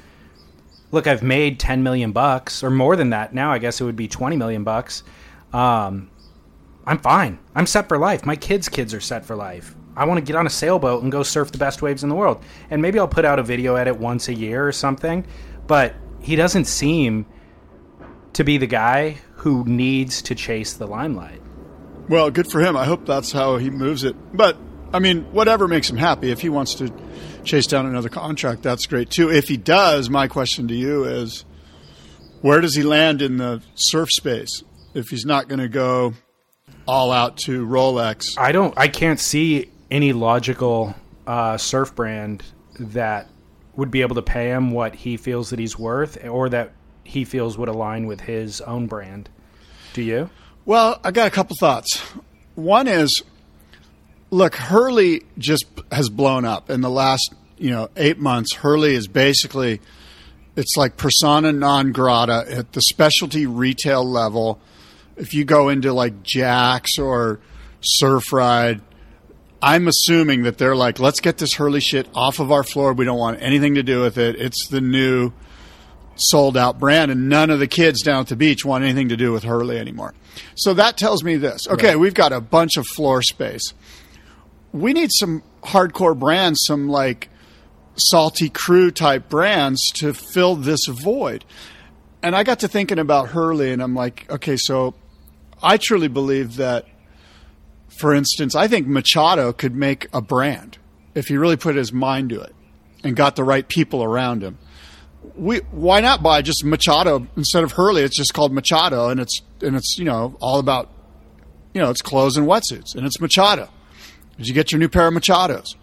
"Look, 0.90 1.06
I've 1.06 1.22
made 1.22 1.58
ten 1.58 1.82
million 1.82 2.12
bucks, 2.12 2.62
or 2.62 2.70
more 2.70 2.96
than 2.96 3.10
that 3.10 3.34
now. 3.34 3.52
I 3.52 3.58
guess 3.58 3.80
it 3.80 3.84
would 3.84 3.96
be 3.96 4.08
twenty 4.08 4.36
million 4.36 4.64
bucks. 4.64 5.02
Um, 5.52 6.10
I'm 6.86 6.98
fine. 6.98 7.38
I'm 7.54 7.66
set 7.66 7.88
for 7.88 7.98
life. 7.98 8.26
My 8.26 8.36
kids' 8.36 8.68
kids 8.68 8.92
are 8.94 9.00
set 9.00 9.24
for 9.24 9.36
life. 9.36 9.74
I 9.94 10.06
want 10.06 10.18
to 10.18 10.24
get 10.24 10.36
on 10.36 10.46
a 10.46 10.50
sailboat 10.50 11.02
and 11.02 11.12
go 11.12 11.22
surf 11.22 11.52
the 11.52 11.58
best 11.58 11.82
waves 11.82 12.02
in 12.02 12.08
the 12.08 12.14
world. 12.14 12.42
And 12.70 12.80
maybe 12.80 12.98
I'll 12.98 13.06
put 13.06 13.24
out 13.24 13.38
a 13.38 13.42
video 13.42 13.74
edit 13.76 13.98
once 13.98 14.28
a 14.28 14.34
year 14.34 14.66
or 14.66 14.72
something. 14.72 15.26
But 15.66 15.94
he 16.20 16.34
doesn't 16.34 16.64
seem 16.64 17.26
to 18.32 18.42
be 18.42 18.56
the 18.56 18.66
guy 18.66 19.18
who 19.36 19.64
needs 19.64 20.22
to 20.22 20.34
chase 20.34 20.72
the 20.72 20.86
limelight. 20.86 21.42
Well, 22.08 22.30
good 22.30 22.50
for 22.50 22.60
him. 22.60 22.76
I 22.76 22.84
hope 22.84 23.04
that's 23.04 23.32
how 23.32 23.58
he 23.58 23.68
moves 23.68 24.02
it. 24.02 24.16
But 24.34 24.56
I 24.92 24.98
mean, 24.98 25.24
whatever 25.32 25.68
makes 25.68 25.88
him 25.88 25.96
happy. 25.96 26.30
If 26.30 26.40
he 26.40 26.48
wants 26.48 26.74
to 26.76 26.92
chase 27.44 27.66
down 27.66 27.86
another 27.86 28.08
contract, 28.08 28.62
that's 28.62 28.86
great 28.86 29.10
too. 29.10 29.30
If 29.30 29.48
he 29.48 29.56
does, 29.56 30.10
my 30.10 30.28
question 30.28 30.68
to 30.68 30.74
you 30.74 31.04
is, 31.04 31.44
where 32.40 32.60
does 32.60 32.74
he 32.74 32.82
land 32.82 33.22
in 33.22 33.36
the 33.36 33.62
surf 33.74 34.10
space? 34.10 34.62
If 34.94 35.08
he's 35.08 35.24
not 35.24 35.48
going 35.48 35.60
to 35.60 35.68
go 35.68 36.14
all 36.86 37.12
out 37.12 37.38
to 37.38 37.66
Rolex, 37.66 38.38
I 38.38 38.52
don't. 38.52 38.74
I 38.76 38.88
can't 38.88 39.18
see 39.18 39.70
any 39.90 40.12
logical 40.12 40.94
uh, 41.26 41.56
surf 41.56 41.94
brand 41.94 42.42
that 42.78 43.28
would 43.76 43.90
be 43.90 44.02
able 44.02 44.16
to 44.16 44.22
pay 44.22 44.48
him 44.48 44.70
what 44.70 44.94
he 44.94 45.16
feels 45.16 45.50
that 45.50 45.58
he's 45.58 45.78
worth, 45.78 46.22
or 46.24 46.48
that 46.50 46.72
he 47.04 47.24
feels 47.24 47.56
would 47.56 47.68
align 47.68 48.06
with 48.06 48.20
his 48.20 48.60
own 48.60 48.86
brand. 48.86 49.30
Do 49.94 50.02
you? 50.02 50.28
Well, 50.64 51.00
I 51.02 51.10
got 51.10 51.26
a 51.26 51.30
couple 51.30 51.56
thoughts. 51.58 51.98
One 52.54 52.86
is, 52.86 53.22
look, 54.32 54.56
Hurley 54.56 55.22
just 55.38 55.66
has 55.92 56.08
blown 56.08 56.44
up 56.44 56.70
in 56.70 56.80
the 56.80 56.90
last, 56.90 57.32
you 57.58 57.70
know, 57.70 57.88
eight 57.96 58.18
months. 58.18 58.54
Hurley 58.54 58.94
is 58.94 59.06
basically, 59.06 59.80
it's 60.56 60.76
like 60.76 60.96
persona 60.96 61.52
non 61.52 61.92
grata 61.92 62.44
at 62.48 62.72
the 62.72 62.82
specialty 62.82 63.46
retail 63.46 64.04
level. 64.04 64.58
If 65.16 65.34
you 65.34 65.44
go 65.44 65.68
into 65.68 65.92
like 65.92 66.24
Jack's 66.24 66.98
or 66.98 67.38
Surf 67.82 68.32
Ride, 68.32 68.80
I'm 69.60 69.86
assuming 69.86 70.42
that 70.42 70.58
they're 70.58 70.74
like, 70.74 70.98
let's 70.98 71.20
get 71.20 71.38
this 71.38 71.54
Hurley 71.54 71.80
shit 71.80 72.08
off 72.14 72.40
of 72.40 72.50
our 72.50 72.64
floor. 72.64 72.94
We 72.94 73.04
don't 73.04 73.18
want 73.18 73.40
anything 73.40 73.76
to 73.76 73.82
do 73.82 74.00
with 74.00 74.18
it. 74.18 74.34
It's 74.36 74.66
the 74.66 74.80
new 74.80 75.32
sold 76.16 76.56
out 76.56 76.78
brand, 76.78 77.10
and 77.10 77.28
none 77.28 77.50
of 77.50 77.58
the 77.58 77.66
kids 77.66 78.02
down 78.02 78.20
at 78.20 78.28
the 78.28 78.36
beach 78.36 78.64
want 78.64 78.82
anything 78.82 79.10
to 79.10 79.16
do 79.16 79.32
with 79.32 79.44
Hurley 79.44 79.78
anymore. 79.78 80.14
So 80.54 80.74
that 80.74 80.96
tells 80.96 81.22
me 81.22 81.36
this. 81.36 81.68
Okay, 81.68 81.96
we've 81.96 82.14
got 82.14 82.32
a 82.32 82.40
bunch 82.40 82.76
of 82.76 82.86
floor 82.86 83.22
space. 83.22 83.72
We 84.72 84.92
need 84.92 85.10
some 85.12 85.42
hardcore 85.62 86.18
brands, 86.18 86.64
some 86.66 86.88
like 86.88 87.28
salty 87.96 88.48
crew 88.48 88.90
type 88.90 89.28
brands 89.28 89.90
to 89.92 90.14
fill 90.14 90.56
this 90.56 90.86
void. 90.86 91.44
And 92.22 92.34
I 92.34 92.42
got 92.42 92.60
to 92.60 92.68
thinking 92.68 92.98
about 92.98 93.28
Hurley, 93.28 93.72
and 93.72 93.82
I'm 93.82 93.94
like, 93.94 94.30
okay, 94.30 94.56
so 94.56 94.94
I 95.62 95.76
truly 95.76 96.08
believe 96.08 96.56
that, 96.56 96.86
for 97.88 98.14
instance, 98.14 98.54
I 98.54 98.68
think 98.68 98.86
Machado 98.86 99.52
could 99.52 99.74
make 99.74 100.06
a 100.12 100.20
brand 100.20 100.78
if 101.14 101.28
he 101.28 101.36
really 101.36 101.56
put 101.56 101.74
his 101.74 101.92
mind 101.92 102.30
to 102.30 102.40
it 102.40 102.54
and 103.04 103.16
got 103.16 103.36
the 103.36 103.44
right 103.44 103.66
people 103.68 104.02
around 104.04 104.42
him 104.42 104.58
we 105.36 105.58
why 105.70 106.00
not 106.00 106.22
buy 106.22 106.42
just 106.42 106.64
Machado 106.64 107.26
instead 107.36 107.64
of 107.64 107.72
Hurley? 107.72 108.02
It's 108.02 108.16
just 108.16 108.34
called 108.34 108.52
Machado, 108.52 109.08
and 109.08 109.20
it's 109.20 109.42
and 109.60 109.76
it's 109.76 109.98
you 109.98 110.04
know 110.04 110.36
all 110.40 110.58
about 110.58 110.90
you 111.74 111.80
know 111.80 111.90
it's 111.90 112.02
clothes 112.02 112.36
and 112.36 112.46
wetsuits, 112.46 112.94
and 112.94 113.06
it's 113.06 113.20
Machado. 113.20 113.68
Did 114.36 114.48
you 114.48 114.54
get 114.54 114.72
your 114.72 114.78
new 114.78 114.88
pair 114.88 115.08
of 115.08 115.14
Machados? 115.14 115.74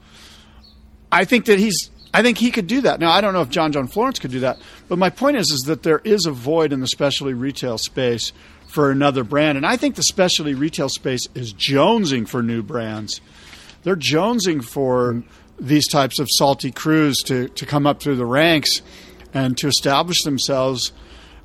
I 1.12 1.25
think 1.25 1.45
that 1.45 1.59
he's. 1.59 1.89
I 2.12 2.23
think 2.23 2.39
he 2.39 2.49
could 2.49 2.65
do 2.65 2.81
that. 2.81 2.99
Now 2.99 3.12
I 3.12 3.21
don't 3.21 3.33
know 3.33 3.41
if 3.41 3.49
John 3.49 3.71
John 3.71 3.88
Florence 3.88 4.17
could 4.17 4.31
do 4.31 4.39
that, 4.39 4.57
but 4.88 4.97
my 4.97 5.12
point 5.12 5.38
is 5.38 5.51
is 5.51 5.62
that 5.63 5.83
there 5.83 5.99
is 6.03 6.25
a 6.25 6.31
void 6.31 6.73
in 6.73 6.79
the 6.79 6.88
specialty 6.88 7.33
retail 7.33 7.77
space 7.77 8.33
for 8.67 8.89
another 8.89 9.23
brand, 9.23 9.57
and 9.57 9.65
I 9.65 9.77
think 9.77 9.95
the 9.95 10.03
specialty 10.03 10.55
retail 10.55 10.89
space 10.89 11.27
is 11.35 11.53
jonesing 11.53 12.27
for 12.27 12.41
new 12.41 12.63
brands. 12.63 13.21
They're 13.83 13.95
jonesing 13.95 14.63
for 14.63 15.23
these 15.59 15.88
types 15.88 16.19
of 16.19 16.29
salty 16.29 16.71
crews 16.71 17.21
to, 17.23 17.49
to 17.49 17.65
come 17.65 17.85
up 17.85 18.01
through 18.01 18.15
the 18.15 18.25
ranks 18.25 18.81
and 19.33 19.57
to 19.57 19.67
establish 19.67 20.23
themselves 20.23 20.91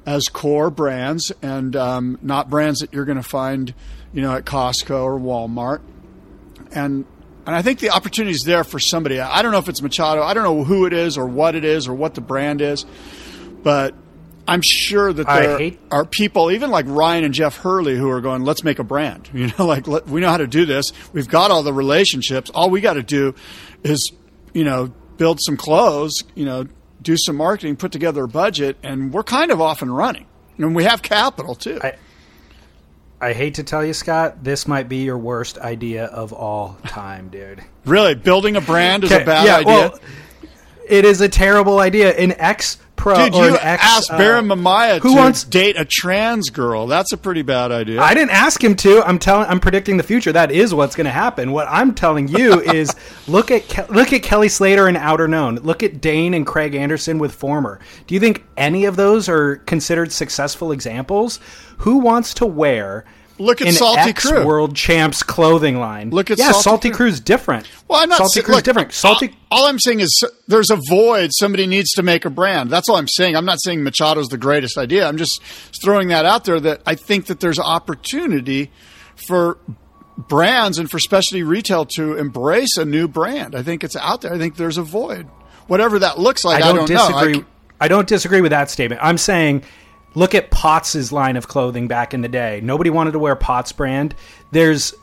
as 0.07 0.29
core 0.29 0.71
brands 0.71 1.33
and 1.43 1.75
um, 1.77 2.19
not 2.23 2.51
brands 2.51 2.81
that 2.81 2.93
you're 2.93 3.05
going 3.05 3.17
to 3.17 3.23
find, 3.23 3.75
you 4.13 4.23
know, 4.23 4.35
at 4.35 4.45
Costco 4.45 5.03
or 5.03 5.19
Walmart. 5.19 5.81
And 6.75 7.05
and 7.47 7.55
I 7.55 7.63
think 7.63 7.79
the 7.79 7.91
opportunity 7.91 8.35
is 8.35 8.45
there 8.45 8.65
for 8.65 8.79
somebody. 8.79 9.21
I 9.21 9.43
don't 9.43 9.53
know 9.53 9.59
if 9.59 9.69
it's 9.69 9.83
Machado. 9.83 10.23
I 10.23 10.33
don't 10.35 10.45
know 10.45 10.65
who 10.65 10.87
it 10.87 10.93
is 10.93 11.17
or 11.19 11.27
what 11.27 11.55
it 11.55 11.65
is 11.65 11.87
or 11.89 11.95
what 11.95 12.15
the 12.15 12.21
brand 12.23 12.61
is, 12.63 12.87
but 13.63 13.95
I'm 14.49 14.63
sure 14.63 15.13
that 15.13 15.27
there 15.27 15.59
hate- 15.59 15.81
are 15.91 16.05
people, 16.05 16.51
even 16.51 16.71
like 16.71 16.87
Ryan 16.89 17.25
and 17.25 17.35
Jeff 17.35 17.57
Hurley, 17.59 17.97
who 17.97 18.09
are 18.11 18.21
going, 18.21 18.45
"Let's 18.45 18.65
make 18.65 18.79
a 18.79 18.85
brand." 18.85 19.29
You 19.35 19.51
know, 19.59 19.67
like 19.67 19.87
let, 19.87 20.07
we 20.07 20.21
know 20.21 20.29
how 20.29 20.37
to 20.39 20.47
do 20.47 20.65
this. 20.67 20.93
We've 21.13 21.29
got 21.29 21.51
all 21.51 21.63
the 21.63 21.73
relationships. 21.73 22.51
All 22.51 22.71
we 22.71 22.81
got 22.81 22.95
to 22.95 23.03
do 23.03 23.35
is, 23.83 24.11
you 24.53 24.65
know, 24.65 24.93
build 25.17 25.41
some 25.41 25.57
clothes. 25.57 26.25
You 26.35 26.45
know, 26.47 26.67
do 27.03 27.17
some 27.19 27.37
marketing, 27.37 27.77
put 27.77 27.93
together 27.93 28.25
a 28.25 28.29
budget, 28.29 28.77
and 28.83 29.13
we're 29.13 29.23
kind 29.23 29.51
of 29.51 29.61
off 29.61 29.83
and 29.83 29.95
running. 29.95 30.27
And 30.57 30.75
we 30.75 30.85
have 30.85 31.03
capital 31.03 31.55
too. 31.55 31.79
I- 31.83 31.97
I 33.21 33.33
hate 33.33 33.55
to 33.55 33.63
tell 33.63 33.85
you, 33.85 33.95
Scott, 33.95 34.45
this 34.45 34.67
might 34.67 34.89
be 34.89 34.99
your 34.99 35.17
worst 35.17 35.59
idea 35.59 36.07
of 36.07 36.33
all 36.33 36.77
time, 36.87 37.29
dude. 37.29 37.63
really, 37.85 38.15
building 38.15 38.57
a 38.57 38.61
brand 38.61 39.05
is 39.05 39.13
a 39.13 39.25
bad 39.25 39.47
yeah, 39.47 39.57
idea. 39.57 39.67
well, 39.67 39.99
it 40.89 41.05
is 41.05 41.21
a 41.21 41.29
terrible 41.29 41.79
idea. 41.79 42.15
An 42.17 42.33
ex 42.33 42.79
pro 42.97 43.15
Dude, 43.17 43.35
you 43.35 43.57
ex 43.61 43.83
asked 43.85 44.11
uh, 44.13 44.19
Barron 44.19 44.47
Mamiya 44.47 45.01
who 45.01 45.11
to 45.11 45.17
wants- 45.17 45.45
date 45.45 45.79
a 45.79 45.85
trans 45.85 46.51
girl. 46.51 46.87
That's 46.87 47.13
a 47.13 47.17
pretty 47.17 47.43
bad 47.43 47.73
idea. 47.73 48.01
I 48.01 48.15
didn't 48.15 48.31
ask 48.31 48.63
him 48.63 48.75
to. 48.77 49.03
I'm 49.03 49.19
telling. 49.19 49.49
I'm 49.49 49.61
predicting 49.61 49.97
the 49.97 50.03
future. 50.03 50.33
That 50.33 50.51
is 50.51 50.73
what's 50.73 50.95
going 50.97 51.07
to 51.07 51.11
happen. 51.11 51.53
What 51.53 51.67
I'm 51.69 51.95
telling 51.95 52.29
you 52.29 52.61
is 52.73 52.95
look 53.27 53.51
at 53.51 53.69
Ke- 53.69 53.91
look 53.91 54.13
at 54.13 54.23
Kelly 54.23 54.49
Slater 54.49 54.87
and 54.89 54.97
Outerknown. 54.97 55.65
Look 55.65 55.83
at 55.83 56.01
Dane 56.01 56.35
and 56.35 56.47
Craig 56.47 56.75
Anderson 56.75 57.19
with 57.19 57.35
Former. 57.35 57.81
Do 58.07 58.15
you 58.15 58.21
think 58.21 58.45
any 58.57 58.85
of 58.85 58.97
those 58.97 59.29
are 59.29 59.57
considered 59.57 60.13
successful 60.13 60.73
examples? 60.73 61.41
Who 61.79 61.99
wants 61.99 62.35
to 62.35 62.47
wear? 62.47 63.05
Look 63.39 63.61
at 63.61 63.67
an 63.67 63.73
Salty 63.75 64.11
ex 64.11 64.31
Crew. 64.31 64.47
World 64.47 64.77
Champs 64.77 65.23
clothing 65.23 65.79
line. 65.79 66.11
Look 66.11 66.31
at 66.31 66.39
yeah, 66.39 66.53
Salty 66.53 66.63
Salty 66.63 66.89
Crew. 66.91 66.97
Crew's 66.97 67.21
different. 67.21 67.69
Well, 67.89 68.01
I'm 68.01 68.09
not 68.09 68.19
Salty 68.19 68.43
Crew's 68.43 68.57
look, 68.57 68.65
different. 68.65 68.93
Salty. 68.93 69.35
All, 69.51 69.63
all 69.63 69.67
I'm 69.67 69.79
saying 69.79 70.01
is 70.01 70.25
there's 70.47 70.71
a 70.71 70.79
void. 70.89 71.31
Somebody 71.33 71.67
needs 71.67 71.91
to 71.93 72.03
make 72.03 72.25
a 72.25 72.31
brand. 72.31 72.71
That's 72.71 72.89
all 72.89 72.97
I'm 72.97 73.09
saying. 73.09 73.37
I'm 73.37 73.45
not 73.45 73.61
saying 73.61 73.81
Machado's 73.81 74.29
the 74.29 74.39
greatest 74.39 74.79
idea. 74.79 75.09
I'm 75.09 75.17
just 75.17 75.43
throwing 75.83 76.09
that 76.09 76.25
out 76.25 76.45
there 76.45 76.61
that 76.61 76.83
I 76.87 76.95
think 76.95 77.27
that 77.27 77.41
there's 77.41 77.59
opportunity 77.59 78.71
for 79.17 79.59
brands 80.17 80.79
and 80.79 80.89
for 80.89 80.99
specialty 81.01 81.43
retail 81.43 81.85
to 81.87 82.17
embrace 82.17 82.77
a 82.77 82.85
new 82.85 83.09
brand. 83.09 83.57
I 83.57 83.63
think 83.63 83.83
it's 83.83 83.97
out 83.97 84.21
there. 84.21 84.33
I 84.33 84.39
think 84.39 84.57
there's 84.57 84.79
a 84.79 84.83
void. 84.83 85.27
Whatever 85.67 85.99
that 85.99 86.19
looks 86.19 86.45
like, 86.45 86.63
I 86.63 86.69
I 86.69 86.73
don't, 86.73 86.89
don't, 86.89 87.35
know. 87.35 87.41
I, 87.81 87.85
I 87.85 87.89
don't 87.89 88.07
disagree 88.07 88.41
with 88.41 88.51
that 88.51 88.71
statement. 88.71 89.01
I'm 89.03 89.19
saying, 89.19 89.65
look 90.15 90.35
at 90.35 90.51
Potts' 90.51 91.13
line 91.13 91.37
of 91.37 91.49
clothing 91.49 91.89
back 91.89 92.15
in 92.15 92.21
the 92.21 92.29
day. 92.29 92.61
Nobody 92.63 92.91
wanted 92.91 93.13
to 93.13 93.19
wear 93.19 93.37
Potts 93.37 93.73
brand. 93.73 94.15
There's 94.51 94.95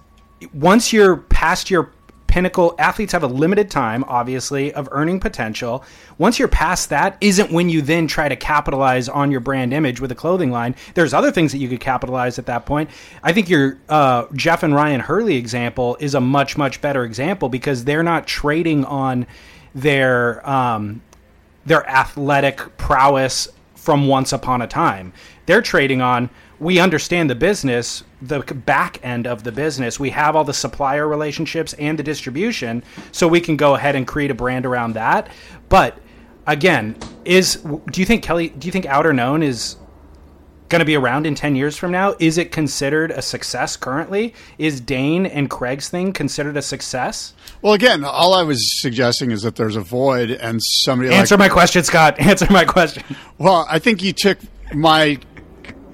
once 0.54 0.92
you're 0.92 1.18
past 1.18 1.70
your 1.70 1.92
pinnacle, 2.32 2.74
athletes 2.80 3.12
have 3.12 3.24
a 3.24 3.28
limited 3.28 3.70
time, 3.70 4.06
obviously, 4.08 4.74
of 4.74 4.88
earning 4.92 5.20
potential. 5.20 5.84
Once 6.18 6.40
you're 6.40 6.48
past 6.48 6.90
that, 6.90 7.18
isn't 7.20 7.52
when 7.52 7.68
you 7.68 7.82
then 7.82 8.08
try 8.08 8.30
to 8.30 8.38
capitalize 8.38 9.10
on 9.10 9.30
your 9.30 9.42
brand 9.42 9.74
image 9.74 10.00
with 10.00 10.12
a 10.12 10.16
clothing 10.16 10.50
line. 10.50 10.74
There's 10.94 11.14
other 11.14 11.30
things 11.30 11.52
that 11.52 11.58
you 11.58 11.68
could 11.68 11.82
capitalize 11.82 12.40
at 12.40 12.46
that 12.46 12.66
point. 12.66 12.90
I 13.22 13.34
think 13.34 13.50
your 13.50 13.78
uh, 13.90 14.26
Jeff 14.34 14.64
and 14.64 14.74
Ryan 14.74 15.02
Hurley 15.02 15.36
example 15.36 15.98
is 16.00 16.16
a 16.16 16.22
much 16.22 16.58
much 16.58 16.80
better 16.82 17.04
example 17.04 17.50
because 17.50 17.84
they're 17.84 18.02
not 18.02 18.28
trading 18.28 18.86
on 18.86 19.28
their 19.76 20.48
um, 20.50 21.02
their 21.66 21.88
athletic 21.88 22.78
prowess 22.78 23.50
from 23.82 24.08
once 24.08 24.32
upon 24.32 24.62
a 24.62 24.68
time. 24.68 25.12
They're 25.48 25.62
trading 25.62 26.02
on 26.02 26.30
we 26.60 26.80
understand 26.80 27.28
the 27.28 27.36
business, 27.36 28.04
the 28.22 28.42
back 28.42 29.00
end 29.04 29.26
of 29.26 29.44
the 29.44 29.52
business. 29.52 30.00
We 30.00 30.12
have 30.12 30.36
all 30.36 30.44
the 30.44 30.54
supplier 30.54 31.08
relationships 31.08 31.74
and 31.74 31.98
the 31.98 32.04
distribution, 32.04 32.84
so 33.12 33.28
we 33.28 33.42
can 33.42 33.58
go 33.58 33.74
ahead 33.74 33.96
and 33.96 34.08
create 34.08 34.30
a 34.30 34.36
brand 34.36 34.68
around 34.68 34.94
that. 34.94 35.32
But 35.70 35.98
again, 36.46 36.96
is 37.26 37.56
do 37.56 38.00
you 38.00 38.06
think 38.06 38.22
Kelly? 38.24 38.50
Do 38.50 38.68
you 38.68 38.72
think 38.72 38.86
Outerknown 38.86 39.44
is 39.44 39.78
going 40.70 40.80
to 40.80 40.86
be 40.86 40.96
around 40.96 41.26
in 41.26 41.34
10 41.34 41.56
years 41.56 41.76
from 41.76 41.92
now? 41.92 42.16
Is 42.20 42.38
it 42.38 42.52
considered 42.52 43.10
a 43.10 43.24
success 43.24 43.76
currently? 43.76 44.36
Is 44.60 44.80
Dane 44.80 45.26
and 45.26 45.50
Craig's 45.50 45.90
thing 45.90 46.14
considered 46.14 46.56
a 46.56 46.62
success? 46.62 47.34
Well, 47.62 47.74
again, 47.74 48.04
all 48.04 48.34
I 48.34 48.44
was 48.44 48.82
suggesting 48.82 49.32
is 49.32 49.44
that 49.44 49.56
there's 49.56 49.76
a 49.76 49.82
void 49.82 50.32
and 50.32 50.62
somebody 50.64 51.10
like 51.10 51.20
Answer 51.20 51.38
my 51.38 51.50
question, 51.50 51.84
Scott. 51.84 52.20
Answer 52.20 52.48
my 52.50 52.66
question. 52.66 53.04
Well, 53.38 53.66
I 53.70 53.80
think 53.80 54.02
you 54.02 54.14
took 54.14 54.40
my 54.74 55.20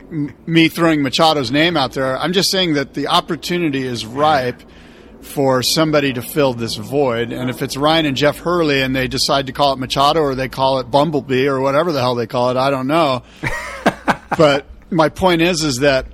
me 0.09 0.69
throwing 0.69 1.01
Machado's 1.01 1.51
name 1.51 1.75
out 1.75 1.91
there. 1.91 2.17
I'm 2.17 2.31
just 2.31 2.49
saying 2.49 2.75
that 2.75 2.93
the 2.93 3.07
opportunity 3.07 3.83
is 3.83 4.05
ripe 4.05 4.61
for 5.21 5.61
somebody 5.61 6.13
to 6.13 6.21
fill 6.21 6.53
this 6.53 6.75
void. 6.75 7.33
And 7.33 7.49
if 7.49 7.61
it's 7.61 7.75
Ryan 7.75 8.05
and 8.05 8.15
Jeff 8.15 8.39
Hurley 8.39 8.81
and 8.81 8.95
they 8.95 9.09
decide 9.09 9.47
to 9.47 9.53
call 9.53 9.73
it 9.73 9.79
Machado 9.79 10.21
or 10.21 10.35
they 10.35 10.47
call 10.47 10.79
it 10.79 10.89
Bumblebee 10.89 11.47
or 11.47 11.59
whatever 11.59 11.91
the 11.91 11.99
hell 11.99 12.15
they 12.15 12.27
call 12.27 12.51
it, 12.51 12.57
I 12.57 12.69
don't 12.69 12.87
know. 12.87 13.23
but 14.37 14.65
my 14.89 15.09
point 15.09 15.41
is, 15.41 15.63
is 15.63 15.79
that 15.79 16.05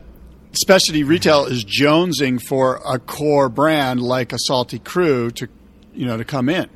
specialty 0.54 1.04
retail 1.04 1.46
is 1.46 1.66
jonesing 1.66 2.42
for 2.42 2.80
a 2.86 3.00
core 3.00 3.50
brand 3.50 4.02
like 4.02 4.34
a 4.34 4.40
Salty 4.40 4.80
Crew 4.80 5.32
to, 5.32 5.48
you 5.94 6.06
know, 6.06 6.18
to 6.18 6.24
come 6.24 6.50
in. 6.50 6.70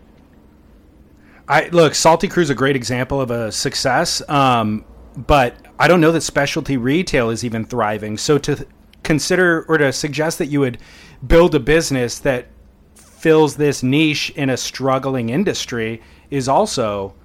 I 1.47 1.69
look, 1.69 1.95
Salty 1.95 2.27
Crew 2.27 2.43
is 2.43 2.49
a 2.49 2.55
great 2.55 2.75
example 2.75 3.21
of 3.21 3.31
a 3.31 3.51
success, 3.51 4.27
um, 4.29 4.83
but 5.15 5.55
I 5.79 5.87
don't 5.87 6.01
know 6.01 6.11
that 6.11 6.21
specialty 6.21 6.75
retail 6.75 7.29
is 7.29 7.45
even 7.45 7.65
thriving. 7.65 8.17
So 8.17 8.37
to 8.37 8.55
th- 8.55 8.67
consider 9.03 9.63
or 9.69 9.77
to 9.77 9.93
suggest 9.93 10.39
that 10.39 10.47
you 10.47 10.59
would 10.59 10.77
build 11.25 11.55
a 11.55 11.59
business 11.59 12.19
that 12.19 12.47
fills 12.95 13.55
this 13.55 13.81
niche 13.81 14.29
in 14.31 14.49
a 14.49 14.57
struggling 14.57 15.29
industry 15.29 16.01
is 16.29 16.49
also 16.49 17.15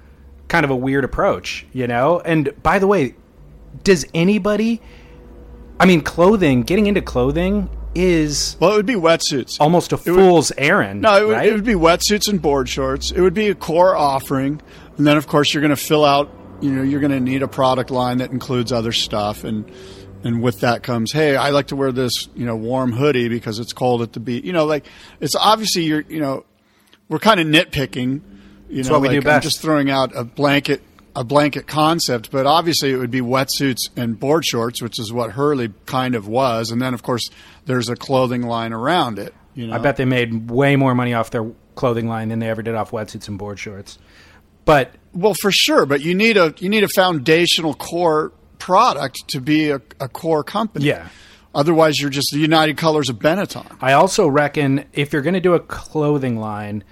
kind 0.48 0.64
of 0.64 0.70
a 0.70 0.76
weird 0.76 1.04
approach, 1.04 1.66
you 1.72 1.86
know? 1.86 2.20
And 2.20 2.52
by 2.62 2.78
the 2.78 2.86
way, 2.86 3.16
does 3.82 4.06
anybody 4.14 4.80
I 5.82 5.86
mean 5.86 6.00
clothing, 6.00 6.62
getting 6.62 6.86
into 6.86 7.02
clothing 7.02 7.68
is 7.94 8.56
Well, 8.60 8.72
it 8.72 8.76
would 8.76 8.86
be 8.86 8.94
wetsuits. 8.94 9.58
almost 9.60 9.92
a 9.92 9.96
fool's 9.96 10.52
errand. 10.56 11.02
No, 11.02 11.16
it 11.16 11.26
would, 11.26 11.32
right? 11.32 11.48
it 11.48 11.52
would 11.52 11.64
be 11.64 11.74
wetsuits 11.74 12.28
and 12.28 12.40
board 12.40 12.68
shorts. 12.68 13.10
It 13.10 13.20
would 13.20 13.34
be 13.34 13.48
a 13.48 13.54
core 13.54 13.94
offering, 13.96 14.60
and 14.96 15.06
then 15.06 15.16
of 15.16 15.26
course 15.26 15.52
you're 15.52 15.60
going 15.60 15.74
to 15.74 15.76
fill 15.76 16.04
out. 16.04 16.30
You 16.60 16.70
know, 16.70 16.82
you're 16.82 17.00
going 17.00 17.12
to 17.12 17.20
need 17.20 17.42
a 17.42 17.48
product 17.48 17.90
line 17.90 18.18
that 18.18 18.30
includes 18.30 18.72
other 18.72 18.92
stuff, 18.92 19.44
and 19.44 19.70
and 20.24 20.40
with 20.40 20.60
that 20.60 20.84
comes, 20.84 21.10
hey, 21.10 21.34
I 21.34 21.50
like 21.50 21.66
to 21.68 21.76
wear 21.76 21.90
this, 21.90 22.28
you 22.36 22.46
know, 22.46 22.54
warm 22.54 22.92
hoodie 22.92 23.28
because 23.28 23.58
it's 23.58 23.72
cold 23.72 24.02
at 24.02 24.12
the 24.12 24.20
beach. 24.20 24.44
You 24.44 24.52
know, 24.52 24.64
like 24.66 24.86
it's 25.20 25.34
obviously 25.34 25.82
you're, 25.82 26.02
you 26.02 26.20
know, 26.20 26.44
we're 27.08 27.18
kind 27.18 27.40
of 27.40 27.46
nitpicking. 27.48 28.20
You 28.68 28.84
know, 28.84 28.92
what 28.92 29.02
we 29.02 29.08
like 29.18 29.26
I'm 29.26 29.42
just 29.42 29.60
throwing 29.60 29.90
out 29.90 30.12
a 30.14 30.24
blanket 30.24 30.80
a 31.14 31.24
blanket 31.24 31.66
concept, 31.66 32.30
but 32.30 32.46
obviously 32.46 32.90
it 32.90 32.96
would 32.96 33.10
be 33.10 33.20
wetsuits 33.20 33.90
and 33.96 34.18
board 34.18 34.44
shorts, 34.44 34.80
which 34.80 34.98
is 34.98 35.12
what 35.12 35.32
Hurley 35.32 35.72
kind 35.86 36.14
of 36.14 36.26
was, 36.26 36.70
and 36.70 36.80
then 36.80 36.94
of 36.94 37.02
course 37.02 37.30
there's 37.66 37.88
a 37.88 37.96
clothing 37.96 38.42
line 38.42 38.72
around 38.72 39.18
it. 39.18 39.34
You 39.54 39.66
know, 39.66 39.74
I 39.74 39.78
bet 39.78 39.96
they 39.96 40.06
made 40.06 40.50
way 40.50 40.76
more 40.76 40.94
money 40.94 41.12
off 41.12 41.30
their 41.30 41.50
clothing 41.74 42.08
line 42.08 42.28
than 42.28 42.38
they 42.38 42.48
ever 42.48 42.62
did 42.62 42.74
off 42.74 42.90
wetsuits 42.90 43.28
and 43.28 43.38
board 43.38 43.58
shorts. 43.58 43.98
But 44.64 44.94
Well, 45.12 45.34
for 45.34 45.50
sure, 45.50 45.86
but 45.86 46.00
you 46.00 46.14
need 46.14 46.36
a 46.36 46.54
you 46.58 46.68
need 46.68 46.84
a 46.84 46.88
foundational 46.88 47.74
core 47.74 48.32
product 48.58 49.28
to 49.28 49.40
be 49.40 49.70
a, 49.70 49.82
a 50.00 50.08
core 50.08 50.44
company. 50.44 50.86
Yeah. 50.86 51.08
Otherwise, 51.54 52.00
you're 52.00 52.10
just 52.10 52.30
the 52.32 52.38
United 52.38 52.78
Colors 52.78 53.10
of 53.10 53.18
Benetton. 53.18 53.76
I 53.80 53.92
also 53.92 54.26
reckon 54.26 54.86
if 54.94 55.12
you're 55.12 55.20
going 55.20 55.34
to 55.34 55.40
do 55.40 55.52
a 55.52 55.60
clothing 55.60 56.38
line 56.38 56.82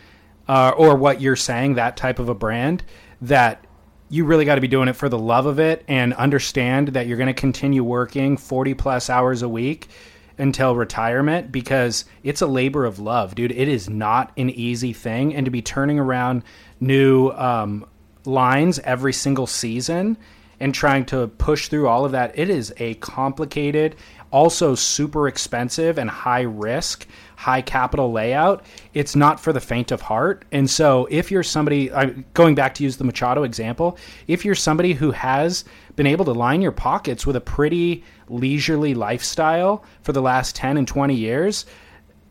uh, 0.49 0.73
or 0.77 0.97
what 0.97 1.23
you're 1.23 1.37
saying, 1.37 1.75
that 1.75 1.97
type 1.97 2.19
of 2.19 2.29
a 2.29 2.35
brand, 2.35 2.83
that 3.23 3.65
you 4.11 4.25
really 4.25 4.45
got 4.45 4.57
to 4.57 4.61
be 4.61 4.69
doing 4.69 4.89
it 4.89 4.95
for 4.95 5.09
the 5.09 5.19
love 5.19 5.47
of 5.47 5.61
it 5.61 5.85
and 5.87 6.13
understand 6.15 6.89
that 6.89 7.07
you're 7.07 7.17
going 7.17 7.29
to 7.29 7.33
continue 7.33 7.85
working 7.85 8.37
40 8.37 8.75
plus 8.75 9.09
hours 9.09 9.43
a 9.43 9.49
week 9.49 9.89
until 10.37 10.75
retirement 10.75 11.53
because 11.53 12.05
it's 12.25 12.43
a 12.43 12.47
labor 12.47 12.85
of 12.85 12.99
love, 12.99 13.37
dude. 13.37 13.53
It 13.53 13.69
is 13.69 13.89
not 13.89 14.33
an 14.37 14.51
easy 14.51 14.93
thing. 14.93 15.35
And 15.35 15.45
to 15.45 15.51
be 15.51 15.63
turning 15.63 16.01
around 16.01 16.43
new 16.81 17.29
um, 17.31 17.87
lines 18.25 18.81
every 18.81 19.13
single 19.13 19.47
season 19.47 20.17
and 20.59 20.75
trying 20.75 21.05
to 21.07 21.29
push 21.29 21.69
through 21.69 21.87
all 21.87 22.05
of 22.05 22.13
that, 22.13 22.37
it 22.37 22.51
is 22.51 22.75
a 22.79 22.95
complicated, 22.95 23.95
also 24.33 24.75
super 24.75 25.29
expensive 25.29 25.99
and 25.99 26.11
high 26.11 26.43
risk, 26.43 27.07
high 27.41 27.63
capital 27.63 28.13
layout. 28.13 28.63
It's 28.93 29.17
not 29.17 29.41
for 29.41 29.51
the 29.51 29.61
faint 29.61 29.91
of 29.91 30.03
heart. 30.03 30.45
And 30.53 30.69
so, 30.69 31.07
if 31.11 31.31
you're 31.31 31.43
somebody, 31.43 31.91
I'm 31.91 32.27
going 32.35 32.55
back 32.55 32.75
to 32.75 32.85
use 32.85 32.99
the 32.99 33.05
Machado 33.05 33.45
example, 33.45 33.97
if 34.27 34.45
you're 34.45 34.55
somebody 34.55 34.93
who 34.93 35.11
has 35.13 35.65
been 35.97 36.07
able 36.07 36.27
to 36.27 36.33
line 36.33 36.61
your 36.61 36.73
pockets 36.73 37.27
with 37.27 37.37
a 37.37 37.41
pretty 37.41 38.05
leisurely 38.29 38.93
lifestyle 38.93 39.83
for 40.03 40.13
the 40.13 40.21
last 40.21 40.55
10 40.55 40.77
and 40.77 40.87
20 40.87 41.15
years, 41.15 41.65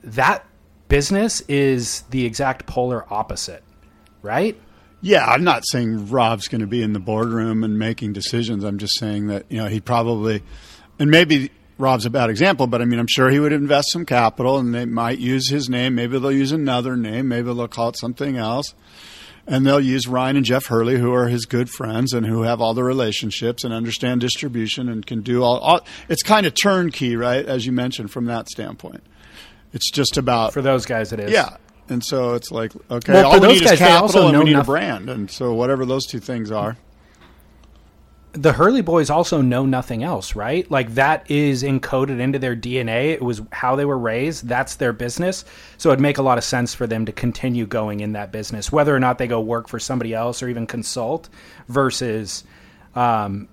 that 0.04 0.45
business 0.89 1.41
is 1.41 2.02
the 2.12 2.24
exact 2.24 2.67
polar 2.67 3.12
opposite. 3.12 3.63
right? 4.22 4.60
Yeah, 5.02 5.26
I'm 5.26 5.43
not 5.43 5.65
saying 5.65 6.10
Rob's 6.10 6.48
going 6.48 6.62
to 6.62 6.67
be 6.67 6.84
in 6.84 6.93
the 6.93 7.00
boardroom 7.00 7.63
and 7.63 7.80
making 7.80 8.13
decisions. 8.13 8.63
I'm 8.63 8.78
just 8.78 9.00
saying 9.00 9.28
that 9.28 9.45
you 9.50 9.58
know 9.58 9.67
he 9.67 9.80
probably, 9.80 10.43
and 11.00 11.10
maybe 11.10 11.52
Rob's 11.80 12.06
a 12.06 12.10
bad 12.12 12.30
example, 12.30 12.68
but 12.68 12.82
I 12.82 12.86
mean 12.86 13.00
I'm 13.00 13.08
sure 13.08 13.30
he 13.30 13.39
would 13.39 13.54
invest 13.54 13.92
some 13.92 14.06
capital, 14.06 14.58
and 14.60 14.76
they 14.76 14.86
might 14.86 15.18
use 15.18 15.50
his 15.50 15.70
name. 15.70 15.96
Maybe 15.96 16.20
they'll 16.20 16.32
use 16.32 16.52
another 16.52 16.96
name. 16.96 17.28
Maybe 17.30 17.52
they'll 17.54 17.68
call 17.68 17.89
it 17.89 17.98
something 17.98 18.38
else, 18.38 18.76
and 19.48 19.65
they'll 19.65 19.80
use 19.80 20.06
Ryan 20.08 20.36
and 20.36 20.46
Jeff 20.46 20.65
Hurley, 20.68 20.98
who 21.00 21.13
are 21.13 21.28
his 21.30 21.46
good 21.46 21.70
friends 21.70 22.13
and 22.13 22.26
who 22.26 22.42
have 22.44 22.60
all 22.62 22.74
the 22.74 22.84
relationships 22.84 23.63
and 23.63 23.74
understand 23.74 24.22
distribution 24.22 24.89
and 24.89 25.06
can 25.06 25.22
do 25.22 25.42
all. 25.42 25.58
all 25.60 25.80
it's 26.10 26.22
kind 26.22 26.46
of 26.46 26.54
turnkey, 26.54 27.15
right? 27.15 27.46
As 27.46 27.65
you 27.65 27.72
mentioned 27.72 28.12
from 28.12 28.26
that 28.26 28.50
standpoint, 28.50 29.02
it's 29.74 29.89
just 29.89 30.18
about 30.18 30.52
For 30.54 30.62
those 30.62 30.86
guys, 30.86 31.13
it 31.13 31.20
is. 31.22 31.32
yeah. 31.32 31.56
And 31.88 32.04
so 32.06 32.36
it's 32.36 32.52
like, 32.52 32.72
okay, 32.92 33.13
Well, 33.13 33.26
all 33.28 33.34
we 33.34 33.39
those 33.39 33.54
need 33.62 33.63
guys, 33.63 33.74
is 33.74 33.80
capital 33.80 34.28
and 34.28 34.38
we 34.38 34.44
need 34.44 34.52
noth- 34.54 34.63
a 34.63 34.65
brand. 34.65 35.10
And 35.10 35.32
so 35.32 35.54
whatever 35.54 35.86
those 35.88 36.06
two 36.06 36.20
things 36.20 36.52
are. 36.52 36.78
The 38.34 38.54
Hurley 38.54 38.82
boys 38.82 39.10
also 39.10 39.42
know 39.42 39.65
nothing 39.65 40.04
else, 40.04 40.36
right? 40.36 40.70
Like 40.70 40.94
that 40.96 41.30
is 41.32 41.63
encoded 41.63 42.20
into 42.20 42.38
their 42.38 42.56
DNA. 42.56 43.13
It 43.13 43.24
was 43.24 43.42
how 43.52 43.76
they 43.76 43.86
were 43.86 43.98
raised. 43.98 44.48
That's 44.48 44.76
their 44.76 44.94
business. 44.94 45.46
So 45.78 45.89
it'd 45.89 46.00
make 46.00 46.20
a 46.20 46.22
lot 46.22 46.38
of 46.38 46.44
sense 46.44 46.74
for 46.74 46.86
them 46.86 47.06
to 47.08 47.12
continue 47.12 47.65
going 47.65 48.02
in 48.02 48.13
that 48.13 48.32
business, 48.32 48.72
whether 48.72 48.96
or 48.96 49.00
not 49.00 49.18
they 49.18 49.28
go 49.28 49.42
work 49.42 49.68
for 49.68 49.80
somebody 49.80 50.13
else 50.13 50.44
or 50.44 50.50
even 50.50 50.68
consult 50.68 51.28
versus, 51.68 52.44
um, 52.94 53.48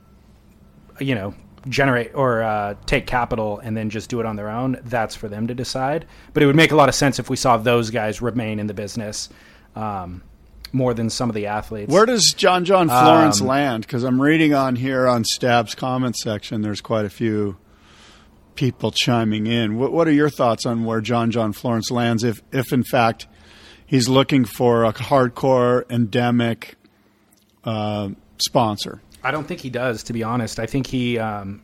you 1.01 1.15
know, 1.15 1.35
generate 1.69 2.15
or 2.15 2.43
uh, 2.43 2.75
take 2.85 3.07
capital 3.07 3.59
and 3.61 3.77
then 3.77 3.89
just 3.89 4.11
do 4.11 4.21
it 4.21 4.27
on 4.27 4.37
their 4.37 4.51
own. 4.51 4.79
That's 4.85 5.15
for 5.15 5.29
them 5.29 5.47
to 5.47 5.55
decide. 5.55 6.07
But 6.35 6.43
it 6.43 6.47
would 6.47 6.57
make 6.57 6.73
a 6.73 6.77
lot 6.77 6.91
of 6.91 6.95
sense 6.95 7.19
if 7.19 7.31
we 7.31 7.37
saw 7.37 7.57
those 7.57 7.89
guys 7.91 8.21
remain 8.21 8.59
in 8.59 8.67
the 8.67 8.75
business. 8.75 9.31
Um, 9.75 10.23
more 10.77 10.95
than 10.95 11.11
some 11.11 11.29
of 11.31 11.35
the 11.35 11.47
athletes. 11.47 11.91
Where 11.93 12.07
does 12.07 12.35
John 12.35 12.65
John 12.65 12.89
Florence 12.89 13.41
Um, 13.41 13.47
land? 13.47 13.83
Because 13.87 14.05
I'm 14.05 14.21
reading 14.21 14.55
on 14.55 14.77
here 14.77 15.07
on 15.09 15.25
Stab's 15.25 15.75
comment 15.75 16.17
section, 16.17 16.61
there's 16.63 16.81
quite 16.81 17.05
a 17.05 17.11
few 17.11 17.57
people 18.55 18.91
chiming 18.91 19.47
in. 19.47 19.79
What, 19.79 19.93
what 19.93 20.07
are 20.09 20.13
your 20.13 20.31
thoughts 20.31 20.65
on 20.67 20.85
where 20.85 21.01
John 21.01 21.31
John 21.31 21.53
Florence 21.53 21.91
lands 21.91 22.25
if, 22.25 22.41
if 22.53 22.73
in 22.73 22.85
fact 22.85 23.27
he's 23.87 24.09
looking 24.09 24.45
for 24.45 24.85
a 24.85 24.93
hardcore 24.93 25.85
endemic 25.91 26.77
uh, 27.65 28.11
sponsor? 28.39 29.03
I 29.25 29.31
don't 29.31 29.47
think 29.47 29.61
he 29.61 29.71
does, 29.71 30.05
to 30.05 30.13
be 30.13 30.23
honest. 30.23 30.59
I 30.61 30.67
think 30.67 30.87
he 30.87 31.19
um, 31.19 31.63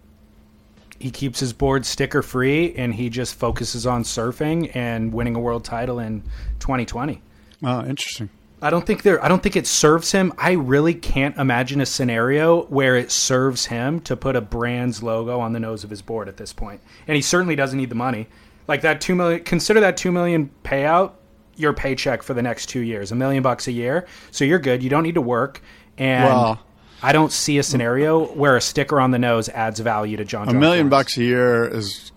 he 0.99 1.11
keeps 1.11 1.39
his 1.41 1.53
board 1.53 1.85
sticker 1.87 2.23
free 2.23 2.75
and 2.75 2.95
he 2.95 3.09
just 3.09 3.35
focuses 3.35 3.87
on 3.87 4.03
surfing 4.05 4.71
and 4.75 5.13
winning 5.13 5.35
a 5.37 5.41
world 5.41 5.65
title 5.65 5.99
in 5.99 6.23
2020. 6.61 7.21
Oh, 7.65 7.85
interesting. 7.85 8.29
I 8.63 8.71
don't 8.71 8.87
think 8.87 9.03
there. 9.03 9.23
I 9.23 9.27
don't 9.29 9.43
think 9.43 9.57
it 9.57 9.67
serves 9.67 10.13
him. 10.13 10.33
I 10.39 10.53
really 10.53 10.95
can't 10.95 11.37
imagine 11.37 11.81
a 11.81 11.87
scenario 11.87 12.63
where 12.67 12.97
it 12.97 13.11
serves 13.11 13.67
him 13.67 14.01
to 14.03 14.17
put 14.17 14.37
a 14.37 14.41
brand's 14.41 15.03
logo 15.03 15.41
on 15.41 15.53
the 15.53 15.59
nose 15.61 15.83
of 15.83 15.91
his 15.91 16.01
board 16.01 16.29
at 16.29 16.37
this 16.37 16.53
point. 16.53 16.81
And 17.09 17.17
he 17.17 17.23
certainly 17.23 17.57
doesn't 17.57 17.77
need 17.77 17.89
the 17.91 17.97
money. 17.97 18.29
Like 18.69 18.83
that 18.83 19.01
two 19.01 19.17
million. 19.17 19.43
Consider 19.43 19.81
that 19.81 19.97
two 19.97 20.13
million 20.13 20.51
payout 20.65 21.13
your 21.57 21.73
paycheck 21.73 22.23
for 22.23 22.35
the 22.35 22.43
next 22.43 22.67
two 22.67 22.81
years, 22.81 23.11
a 23.13 23.15
million 23.17 23.43
bucks 23.43 23.67
a 23.67 23.73
year. 23.73 24.07
So 24.31 24.45
you're 24.45 24.61
good. 24.61 24.83
You 24.83 24.89
don't 24.91 25.03
need 25.03 25.17
to 25.17 25.21
work. 25.21 25.61
And 25.99 26.25
Well- 26.25 26.61
I 27.03 27.11
don't 27.13 27.33
see 27.33 27.59
a 27.59 27.65
scenario 27.65 28.27
where 28.33 28.57
a 28.57 28.61
sticker 28.61 29.01
on 29.01 29.11
the 29.11 29.19
nose 29.19 29.49
adds 29.49 29.81
value 29.81 30.17
to 30.19 30.25
John. 30.25 30.49
A 30.49 30.53
John 30.53 30.61
million 30.61 30.89
Florence. 30.89 31.07
bucks 31.09 31.17
a 31.19 31.25
year 31.25 31.65
is, 31.65 32.13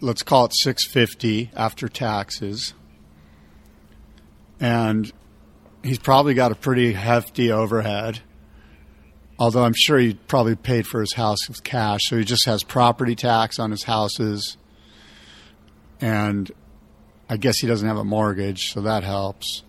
let's 0.00 0.22
call 0.22 0.44
it 0.44 0.54
six 0.54 0.86
fifty 0.86 1.50
after 1.56 1.88
taxes, 1.88 2.74
and 4.60 5.12
he's 5.84 5.98
probably 5.98 6.34
got 6.34 6.50
a 6.50 6.54
pretty 6.54 6.92
hefty 6.92 7.52
overhead. 7.52 8.20
Although 9.38 9.64
I'm 9.64 9.74
sure 9.74 9.98
he 9.98 10.14
probably 10.14 10.56
paid 10.56 10.86
for 10.86 11.00
his 11.00 11.12
house 11.12 11.48
with 11.48 11.62
cash, 11.64 12.08
so 12.08 12.16
he 12.16 12.24
just 12.24 12.44
has 12.46 12.62
property 12.62 13.16
tax 13.16 13.58
on 13.58 13.70
his 13.72 13.82
houses, 13.82 14.56
and 16.00 16.50
I 17.28 17.36
guess 17.36 17.58
he 17.58 17.66
doesn't 17.66 17.86
have 17.86 17.96
a 17.96 18.04
mortgage, 18.04 18.72
so 18.72 18.80
that 18.82 19.02
helps. 19.02 19.64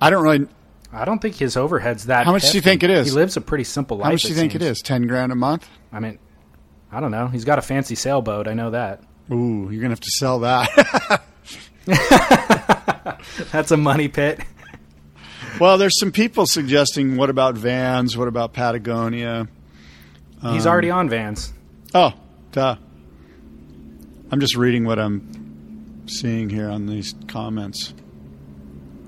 I 0.00 0.10
don't 0.10 0.22
really. 0.22 0.46
I 0.92 1.04
don't 1.04 1.20
think 1.20 1.34
his 1.34 1.56
overhead's 1.56 2.06
that. 2.06 2.26
How 2.26 2.32
much 2.32 2.50
do 2.50 2.56
you 2.56 2.62
think 2.62 2.82
it 2.82 2.90
is? 2.90 3.08
He 3.08 3.12
lives 3.12 3.36
a 3.36 3.40
pretty 3.40 3.64
simple 3.64 3.98
life. 3.98 4.06
How 4.06 4.12
much 4.12 4.22
do 4.22 4.28
you 4.28 4.34
think 4.34 4.52
seems. 4.52 4.62
it 4.62 4.70
is? 4.70 4.80
Ten 4.82 5.06
grand 5.08 5.32
a 5.32 5.34
month? 5.34 5.68
I 5.92 5.98
mean, 5.98 6.18
I 6.92 7.00
don't 7.00 7.10
know. 7.10 7.26
He's 7.26 7.44
got 7.44 7.58
a 7.58 7.62
fancy 7.62 7.96
sailboat. 7.96 8.46
I 8.46 8.54
know 8.54 8.70
that. 8.70 9.02
Ooh, 9.32 9.68
you're 9.70 9.82
gonna 9.82 9.92
have 9.92 10.00
to 10.00 10.10
sell 10.10 10.38
that. 10.40 11.22
That's 13.52 13.72
a 13.72 13.76
money 13.76 14.06
pit. 14.06 14.40
Well, 15.60 15.76
there's 15.76 15.98
some 15.98 16.12
people 16.12 16.46
suggesting, 16.46 17.16
what 17.16 17.30
about 17.30 17.56
Vans? 17.56 18.16
What 18.16 18.28
about 18.28 18.52
Patagonia? 18.52 19.48
He's 20.40 20.66
Um, 20.66 20.72
already 20.72 20.90
on 20.90 21.08
Vans. 21.08 21.52
Oh, 21.94 22.12
duh. 22.52 22.76
I'm 24.30 24.40
just 24.40 24.56
reading 24.56 24.84
what 24.84 24.98
I'm 25.00 26.02
seeing 26.06 26.48
here 26.48 26.68
on 26.70 26.86
these 26.86 27.14
comments. 27.26 27.92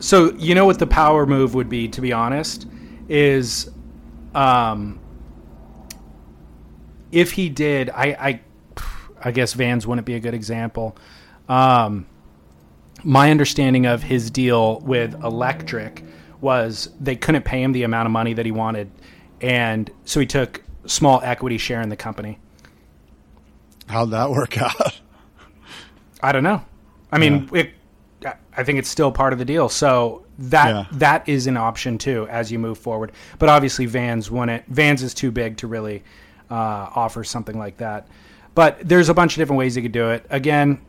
So 0.01 0.33
you 0.39 0.55
know 0.55 0.65
what 0.65 0.79
the 0.81 0.87
power 0.89 1.25
move 1.25 1.55
would 1.55 1.69
be, 1.69 1.87
to 1.89 2.01
be 2.01 2.13
honest, 2.13 2.67
is, 3.09 3.71
um, 4.35 4.99
if 7.13 7.33
he 7.33 7.49
did, 7.49 7.91
I, 7.91 8.07
I, 8.19 8.41
I 9.23 9.31
guess 9.31 9.53
Vans 9.53 9.87
wouldn't 9.87 10.07
be 10.07 10.15
a 10.15 10.21
good 10.21 10.35
example. 10.35 10.97
Um, 11.49 12.07
my 13.05 13.31
understanding 13.31 13.87
of 13.87 14.03
his 14.03 14.31
deal 14.31 14.81
with 14.81 15.15
Electric 15.23 16.03
was 16.41 16.91
they 17.01 17.17
couldn't 17.17 17.45
pay 17.45 17.63
him 17.63 17.73
the 17.73 17.83
amount 17.83 18.07
of 18.07 18.13
money 18.13 18.33
that 18.35 18.45
he 18.47 18.53
wanted, 18.53 18.91
and 19.41 19.91
so 20.05 20.21
he 20.21 20.27
took 20.27 20.63
small 20.87 21.21
equity 21.23 21.59
share 21.59 21.81
in 21.83 21.89
the 21.89 21.97
company. 21.97 22.39
How'd 23.87 24.11
that 24.11 24.31
work 24.31 24.57
out? 24.61 25.01
I 26.23 26.33
don't 26.33 26.45
know. 26.45 26.63
I 27.13 27.19
mean, 27.19 27.49
it, 27.53 27.71
I 28.57 28.63
think 28.63 28.79
it's 28.79 28.89
still 28.89 29.11
part 29.11 29.33
of 29.33 29.39
the 29.39 29.45
deal. 29.45 29.69
So 29.69 30.25
that 30.39 30.69
Yeah. 30.69 30.85
that 30.93 31.29
is 31.29 31.47
an 31.47 31.57
option 31.57 31.99
too 31.99 32.27
as 32.29 32.53
you 32.53 32.59
move 32.59 32.79
forward. 32.79 33.13
But 33.39 33.49
obviously, 33.49 33.87
Vans 33.87 34.31
wouldn't. 34.31 34.67
Vans 34.67 35.03
is 35.03 35.13
too 35.15 35.31
big 35.31 35.57
to 35.59 35.67
really 35.67 36.03
uh, 36.51 36.89
offer 36.95 37.25
something 37.25 37.59
like 37.59 37.79
that. 37.79 38.07
But 38.55 38.79
there's 38.87 39.09
a 39.09 39.15
bunch 39.15 39.35
of 39.35 39.39
different 39.41 39.59
ways 39.59 39.77
you 39.77 39.83
could 39.83 39.93
do 39.93 40.11
it. 40.11 40.25
Again, 40.31 40.81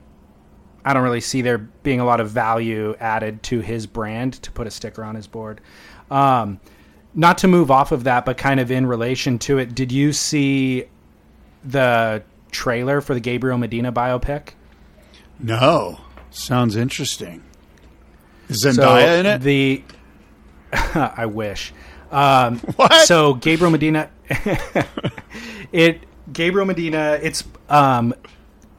I 0.84 0.94
don't 0.94 1.04
really 1.04 1.22
see 1.22 1.42
there 1.42 1.58
being 1.58 2.00
a 2.00 2.06
lot 2.06 2.20
of 2.20 2.30
value 2.30 2.96
added 3.00 3.44
to 3.44 3.60
his 3.60 3.86
brand 3.88 4.34
to 4.44 4.52
put 4.52 4.68
a 4.68 4.72
sticker 4.72 5.04
on 5.04 5.16
his 5.16 5.28
board. 5.28 5.62
Um, 6.10 6.60
not 7.14 7.38
to 7.40 7.48
move 7.48 7.70
off 7.70 7.92
of 7.92 8.06
that, 8.06 8.26
but 8.26 8.38
kind 8.38 8.60
of 8.60 8.72
in 8.72 8.86
relation 8.86 9.38
to 9.40 9.58
it, 9.58 9.76
did 9.76 9.92
you 9.92 10.14
see 10.14 10.86
the 11.64 12.24
trailer 12.52 13.02
for 13.02 13.14
the 13.14 13.20
Gabriel 13.20 13.58
Medina 13.58 13.92
biopic? 13.92 14.50
No. 15.40 16.00
Sounds 16.32 16.76
interesting. 16.76 17.44
Is 18.50 18.62
So 18.62 18.72
Zendaya 18.72 19.20
in 19.20 19.26
it? 19.26 19.42
The 19.42 19.84
I 20.72 21.26
wish. 21.26 21.74
Um, 22.12 22.60
What? 22.76 23.08
So 23.08 23.34
Gabriel 23.36 23.72
Medina, 23.72 24.10
it 25.72 26.02
Gabriel 26.32 26.66
Medina. 26.66 27.20
It's 27.22 27.44
um, 27.70 28.14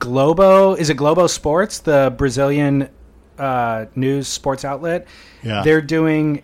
Globo. 0.03 0.75
Is 0.75 0.91
it 0.91 0.95
Globo 0.95 1.29
Sports, 1.29 1.79
the 1.79 2.13
Brazilian 2.17 2.89
uh, 3.39 3.87
news 3.95 4.27
sports 4.27 4.65
outlet? 4.65 5.07
Yeah. 5.43 5.63
They're 5.63 5.81
doing 5.81 6.43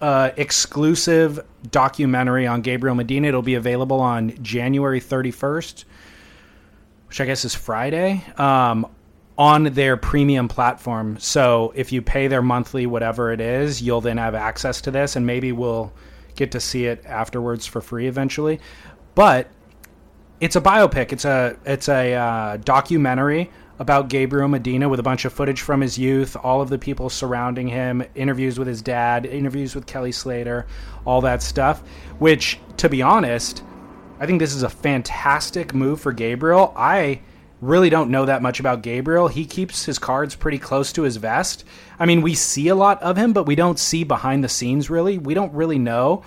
uh, 0.00 0.30
exclusive 0.36 1.40
documentary 1.70 2.48
on 2.48 2.62
Gabriel 2.62 2.96
Medina. 2.96 3.28
It'll 3.28 3.42
be 3.42 3.54
available 3.54 4.00
on 4.00 4.42
January 4.42 4.98
thirty 4.98 5.30
first, 5.30 5.84
which 7.06 7.20
I 7.20 7.26
guess 7.26 7.44
is 7.44 7.54
Friday. 7.54 8.24
Um, 8.38 8.88
on 9.38 9.64
their 9.64 9.96
premium 9.96 10.48
platform. 10.48 11.18
So 11.20 11.72
if 11.76 11.92
you 11.92 12.00
pay 12.02 12.26
their 12.26 12.42
monthly 12.42 12.86
whatever 12.86 13.30
it 13.32 13.40
is, 13.40 13.82
you'll 13.82 14.00
then 14.00 14.16
have 14.16 14.34
access 14.34 14.80
to 14.80 14.90
this 14.90 15.14
and 15.14 15.26
maybe 15.26 15.52
we'll 15.52 15.92
get 16.36 16.52
to 16.52 16.60
see 16.60 16.86
it 16.86 17.04
afterwards 17.04 17.66
for 17.66 17.82
free 17.82 18.06
eventually. 18.06 18.60
But 19.14 19.48
it's 20.40 20.56
a 20.56 20.60
biopic. 20.60 21.12
It's 21.12 21.24
a 21.24 21.56
it's 21.64 21.88
a 21.88 22.14
uh, 22.14 22.56
documentary 22.58 23.50
about 23.78 24.08
Gabriel 24.08 24.48
Medina 24.48 24.88
with 24.88 25.00
a 25.00 25.02
bunch 25.02 25.24
of 25.24 25.32
footage 25.32 25.60
from 25.60 25.80
his 25.80 25.98
youth, 25.98 26.36
all 26.42 26.62
of 26.62 26.70
the 26.70 26.78
people 26.78 27.10
surrounding 27.10 27.68
him, 27.68 28.02
interviews 28.14 28.58
with 28.58 28.68
his 28.68 28.80
dad, 28.80 29.26
interviews 29.26 29.74
with 29.74 29.86
Kelly 29.86 30.12
Slater, 30.12 30.66
all 31.04 31.20
that 31.20 31.42
stuff. 31.42 31.80
Which, 32.18 32.58
to 32.78 32.88
be 32.88 33.02
honest, 33.02 33.62
I 34.18 34.26
think 34.26 34.40
this 34.40 34.54
is 34.54 34.62
a 34.62 34.68
fantastic 34.68 35.74
move 35.74 36.00
for 36.00 36.12
Gabriel. 36.12 36.72
I 36.76 37.20
really 37.60 37.90
don't 37.90 38.10
know 38.10 38.26
that 38.26 38.42
much 38.42 38.60
about 38.60 38.82
Gabriel. 38.82 39.28
He 39.28 39.44
keeps 39.44 39.84
his 39.84 39.98
cards 39.98 40.34
pretty 40.34 40.58
close 40.58 40.92
to 40.92 41.02
his 41.02 41.16
vest. 41.16 41.64
I 41.98 42.06
mean, 42.06 42.22
we 42.22 42.34
see 42.34 42.68
a 42.68 42.74
lot 42.74 43.02
of 43.02 43.16
him, 43.16 43.32
but 43.32 43.46
we 43.46 43.54
don't 43.54 43.78
see 43.78 44.04
behind 44.04 44.44
the 44.44 44.48
scenes 44.48 44.90
really. 44.90 45.18
We 45.18 45.34
don't 45.34 45.52
really 45.52 45.78
know. 45.78 46.22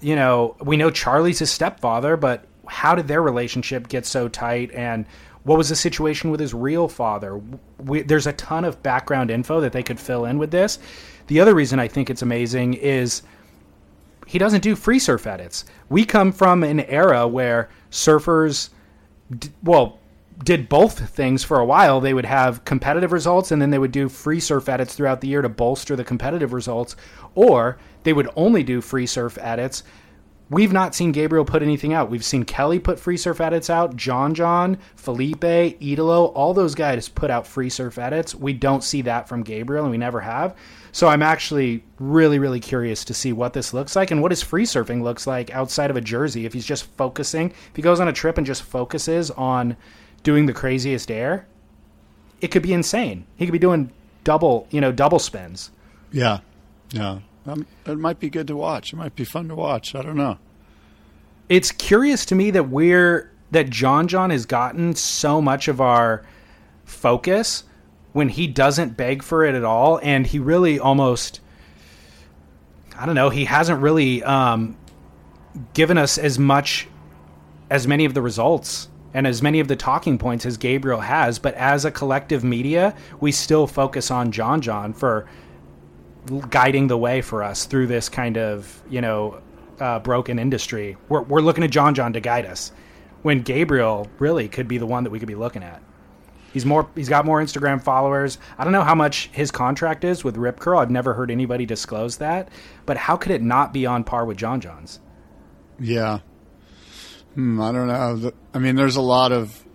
You 0.00 0.14
know, 0.14 0.56
we 0.60 0.76
know 0.76 0.90
Charlie's 0.90 1.38
his 1.38 1.50
stepfather, 1.50 2.16
but 2.16 2.45
how 2.66 2.94
did 2.94 3.08
their 3.08 3.22
relationship 3.22 3.88
get 3.88 4.06
so 4.06 4.28
tight 4.28 4.70
and 4.72 5.06
What 5.46 5.58
was 5.58 5.68
the 5.68 5.76
situation 5.76 6.32
with 6.32 6.40
his 6.40 6.52
real 6.52 6.88
father? 6.88 7.40
We, 7.78 8.02
there's 8.02 8.26
a 8.26 8.32
ton 8.32 8.64
of 8.64 8.82
background 8.82 9.30
info 9.30 9.60
that 9.60 9.70
they 9.70 9.84
could 9.84 10.00
fill 10.00 10.24
in 10.24 10.38
with 10.38 10.50
this. 10.50 10.80
The 11.28 11.38
other 11.38 11.54
reason 11.54 11.78
I 11.78 11.86
think 11.86 12.10
it's 12.10 12.22
amazing 12.22 12.74
is 12.74 13.22
he 14.26 14.40
doesn't 14.40 14.64
do 14.64 14.74
free 14.74 14.98
surf 14.98 15.24
edits. 15.24 15.64
We 15.88 16.04
come 16.04 16.32
from 16.32 16.64
an 16.64 16.80
era 16.80 17.28
where 17.28 17.68
surfers, 17.92 18.70
d- 19.38 19.50
well, 19.62 20.00
did 20.42 20.68
both 20.68 21.10
things 21.10 21.44
for 21.44 21.60
a 21.60 21.64
while. 21.64 22.00
They 22.00 22.12
would 22.12 22.26
have 22.26 22.64
competitive 22.64 23.12
results 23.12 23.52
and 23.52 23.62
then 23.62 23.70
they 23.70 23.78
would 23.78 23.92
do 23.92 24.08
free 24.08 24.40
surf 24.40 24.68
edits 24.68 24.96
throughout 24.96 25.20
the 25.20 25.28
year 25.28 25.42
to 25.42 25.48
bolster 25.48 25.94
the 25.94 26.02
competitive 26.02 26.52
results, 26.52 26.96
or 27.36 27.78
they 28.02 28.12
would 28.12 28.28
only 28.34 28.64
do 28.64 28.80
free 28.80 29.06
surf 29.06 29.38
edits. 29.40 29.84
We've 30.48 30.72
not 30.72 30.94
seen 30.94 31.10
Gabriel 31.10 31.44
put 31.44 31.62
anything 31.62 31.92
out. 31.92 32.08
We've 32.08 32.24
seen 32.24 32.44
Kelly 32.44 32.78
put 32.78 33.00
free 33.00 33.16
surf 33.16 33.40
edits 33.40 33.68
out, 33.68 33.96
John 33.96 34.32
John, 34.32 34.78
Felipe, 34.94 35.42
Italo, 35.42 36.26
all 36.26 36.54
those 36.54 36.76
guys 36.76 37.08
put 37.08 37.32
out 37.32 37.48
free 37.48 37.68
surf 37.68 37.98
edits. 37.98 38.32
We 38.32 38.52
don't 38.52 38.84
see 38.84 39.02
that 39.02 39.28
from 39.28 39.42
Gabriel 39.42 39.84
and 39.84 39.90
we 39.90 39.98
never 39.98 40.20
have. 40.20 40.54
So 40.92 41.08
I'm 41.08 41.22
actually 41.22 41.82
really, 41.98 42.38
really 42.38 42.60
curious 42.60 43.04
to 43.06 43.14
see 43.14 43.32
what 43.32 43.54
this 43.54 43.74
looks 43.74 43.96
like 43.96 44.12
and 44.12 44.22
what 44.22 44.30
his 44.30 44.42
free 44.42 44.64
surfing 44.64 45.02
looks 45.02 45.26
like 45.26 45.50
outside 45.50 45.90
of 45.90 45.96
a 45.96 46.00
jersey. 46.00 46.46
If 46.46 46.52
he's 46.52 46.64
just 46.64 46.84
focusing, 46.96 47.50
if 47.50 47.74
he 47.74 47.82
goes 47.82 47.98
on 47.98 48.06
a 48.06 48.12
trip 48.12 48.38
and 48.38 48.46
just 48.46 48.62
focuses 48.62 49.32
on 49.32 49.76
doing 50.22 50.46
the 50.46 50.52
craziest 50.52 51.10
air, 51.10 51.46
it 52.40 52.48
could 52.48 52.62
be 52.62 52.72
insane. 52.72 53.26
He 53.36 53.46
could 53.46 53.52
be 53.52 53.58
doing 53.58 53.90
double, 54.22 54.68
you 54.70 54.80
know, 54.80 54.92
double 54.92 55.18
spins. 55.18 55.70
Yeah, 56.12 56.38
yeah. 56.90 57.18
Um, 57.46 57.66
it 57.86 57.98
might 57.98 58.18
be 58.18 58.28
good 58.28 58.46
to 58.48 58.56
watch. 58.56 58.92
It 58.92 58.96
might 58.96 59.14
be 59.14 59.24
fun 59.24 59.48
to 59.48 59.54
watch. 59.54 59.94
I 59.94 60.02
don't 60.02 60.16
know. 60.16 60.38
It's 61.48 61.70
curious 61.70 62.24
to 62.26 62.34
me 62.34 62.50
that 62.50 62.68
we're 62.68 63.30
that 63.52 63.70
John 63.70 64.08
John 64.08 64.30
has 64.30 64.46
gotten 64.46 64.94
so 64.96 65.40
much 65.40 65.68
of 65.68 65.80
our 65.80 66.24
focus 66.84 67.64
when 68.12 68.28
he 68.28 68.46
doesn't 68.46 68.96
beg 68.96 69.22
for 69.22 69.44
it 69.44 69.54
at 69.54 69.62
all, 69.62 70.00
and 70.02 70.26
he 70.26 70.38
really 70.38 70.78
almost, 70.78 71.40
I 72.96 73.06
don't 73.06 73.14
know, 73.14 73.30
he 73.30 73.44
hasn't 73.44 73.80
really 73.80 74.22
um, 74.24 74.76
given 75.74 75.98
us 75.98 76.18
as 76.18 76.38
much, 76.38 76.88
as 77.70 77.86
many 77.86 78.04
of 78.04 78.14
the 78.14 78.22
results 78.22 78.88
and 79.14 79.26
as 79.26 79.42
many 79.42 79.60
of 79.60 79.68
the 79.68 79.76
talking 79.76 80.18
points 80.18 80.44
as 80.44 80.56
Gabriel 80.56 81.00
has. 81.00 81.38
But 81.38 81.54
as 81.54 81.84
a 81.84 81.90
collective 81.90 82.42
media, 82.42 82.96
we 83.20 83.32
still 83.32 83.66
focus 83.66 84.10
on 84.10 84.32
John 84.32 84.60
John 84.60 84.92
for 84.92 85.28
guiding 86.50 86.88
the 86.88 86.96
way 86.96 87.20
for 87.22 87.42
us 87.42 87.66
through 87.66 87.86
this 87.86 88.08
kind 88.08 88.36
of 88.36 88.82
you 88.88 89.00
know 89.00 89.40
uh, 89.80 89.98
broken 90.00 90.38
industry. 90.38 90.96
We're 91.08 91.22
we're 91.22 91.40
looking 91.40 91.64
at 91.64 91.70
John 91.70 91.94
John 91.94 92.12
to 92.14 92.20
guide 92.20 92.46
us, 92.46 92.72
when 93.22 93.42
Gabriel 93.42 94.08
really 94.18 94.48
could 94.48 94.68
be 94.68 94.78
the 94.78 94.86
one 94.86 95.04
that 95.04 95.10
we 95.10 95.18
could 95.18 95.28
be 95.28 95.34
looking 95.34 95.62
at. 95.62 95.82
He's 96.52 96.64
more. 96.64 96.88
He's 96.94 97.08
got 97.08 97.26
more 97.26 97.42
Instagram 97.42 97.82
followers. 97.82 98.38
I 98.56 98.64
don't 98.64 98.72
know 98.72 98.84
how 98.84 98.94
much 98.94 99.28
his 99.32 99.50
contract 99.50 100.04
is 100.04 100.24
with 100.24 100.36
Rip 100.36 100.58
Curl. 100.58 100.78
I've 100.78 100.90
never 100.90 101.12
heard 101.12 101.30
anybody 101.30 101.66
disclose 101.66 102.16
that. 102.18 102.48
But 102.86 102.96
how 102.96 103.16
could 103.16 103.32
it 103.32 103.42
not 103.42 103.72
be 103.72 103.84
on 103.84 104.04
par 104.04 104.24
with 104.24 104.38
John 104.38 104.60
John's? 104.60 105.00
Yeah. 105.78 106.20
Hmm, 107.34 107.60
I 107.60 107.72
don't 107.72 107.88
know. 107.88 108.32
I 108.54 108.58
mean, 108.58 108.76
there's 108.76 108.96
a 108.96 109.02
lot 109.02 109.32
of 109.32 109.66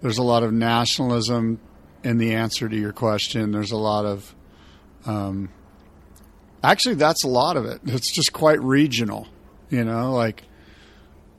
there's 0.00 0.18
a 0.18 0.22
lot 0.22 0.44
of 0.44 0.52
nationalism 0.52 1.58
in 2.04 2.18
the 2.18 2.34
answer 2.34 2.68
to 2.68 2.76
your 2.76 2.92
question. 2.92 3.50
There's 3.50 3.72
a 3.72 3.76
lot 3.76 4.04
of 4.04 4.36
um, 5.04 5.48
actually 6.62 6.96
that's 6.96 7.24
a 7.24 7.28
lot 7.28 7.56
of 7.56 7.64
it. 7.64 7.80
It's 7.84 8.10
just 8.10 8.32
quite 8.32 8.60
regional. 8.62 9.26
You 9.70 9.84
know, 9.84 10.14
like 10.14 10.44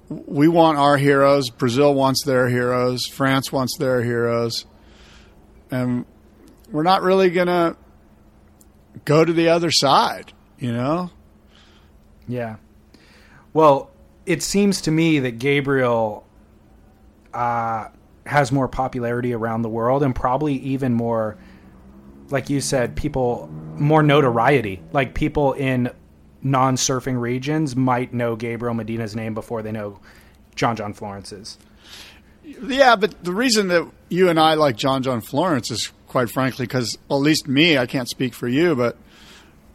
we 0.09 0.47
want 0.47 0.77
our 0.77 0.97
heroes. 0.97 1.49
Brazil 1.49 1.93
wants 1.93 2.23
their 2.23 2.49
heroes. 2.49 3.05
France 3.05 3.51
wants 3.51 3.77
their 3.77 4.03
heroes. 4.03 4.65
And 5.71 6.05
we're 6.71 6.83
not 6.83 7.01
really 7.03 7.29
going 7.29 7.47
to 7.47 7.75
go 9.05 9.23
to 9.23 9.31
the 9.31 9.49
other 9.49 9.71
side, 9.71 10.33
you 10.57 10.71
know? 10.71 11.11
Yeah. 12.27 12.57
Well, 13.53 13.91
it 14.25 14.43
seems 14.43 14.81
to 14.81 14.91
me 14.91 15.19
that 15.19 15.39
Gabriel 15.39 16.25
uh, 17.33 17.89
has 18.25 18.51
more 18.51 18.67
popularity 18.67 19.33
around 19.33 19.61
the 19.61 19.69
world 19.69 20.03
and 20.03 20.15
probably 20.15 20.55
even 20.55 20.93
more, 20.93 21.37
like 22.29 22.49
you 22.49 22.61
said, 22.61 22.95
people, 22.95 23.49
more 23.75 24.03
notoriety. 24.03 24.81
Like 24.91 25.13
people 25.13 25.53
in 25.53 25.91
non-surfing 26.41 27.19
regions 27.19 27.75
might 27.75 28.13
know 28.13 28.35
Gabriel 28.35 28.73
Medina's 28.73 29.15
name 29.15 29.33
before 29.33 29.61
they 29.61 29.71
know 29.71 29.99
John 30.55 30.75
John 30.75 30.93
Florence's. 30.93 31.57
Yeah, 32.43 32.95
but 32.95 33.23
the 33.23 33.33
reason 33.33 33.67
that 33.67 33.89
you 34.09 34.29
and 34.29 34.39
I 34.39 34.55
like 34.55 34.75
John 34.75 35.03
John 35.03 35.21
Florence 35.21 35.69
is 35.69 35.91
quite 36.07 36.29
frankly 36.29 36.65
because, 36.65 36.97
at 37.09 37.15
least 37.15 37.47
me, 37.47 37.77
I 37.77 37.85
can't 37.85 38.09
speak 38.09 38.33
for 38.33 38.47
you, 38.47 38.75
but 38.75 38.97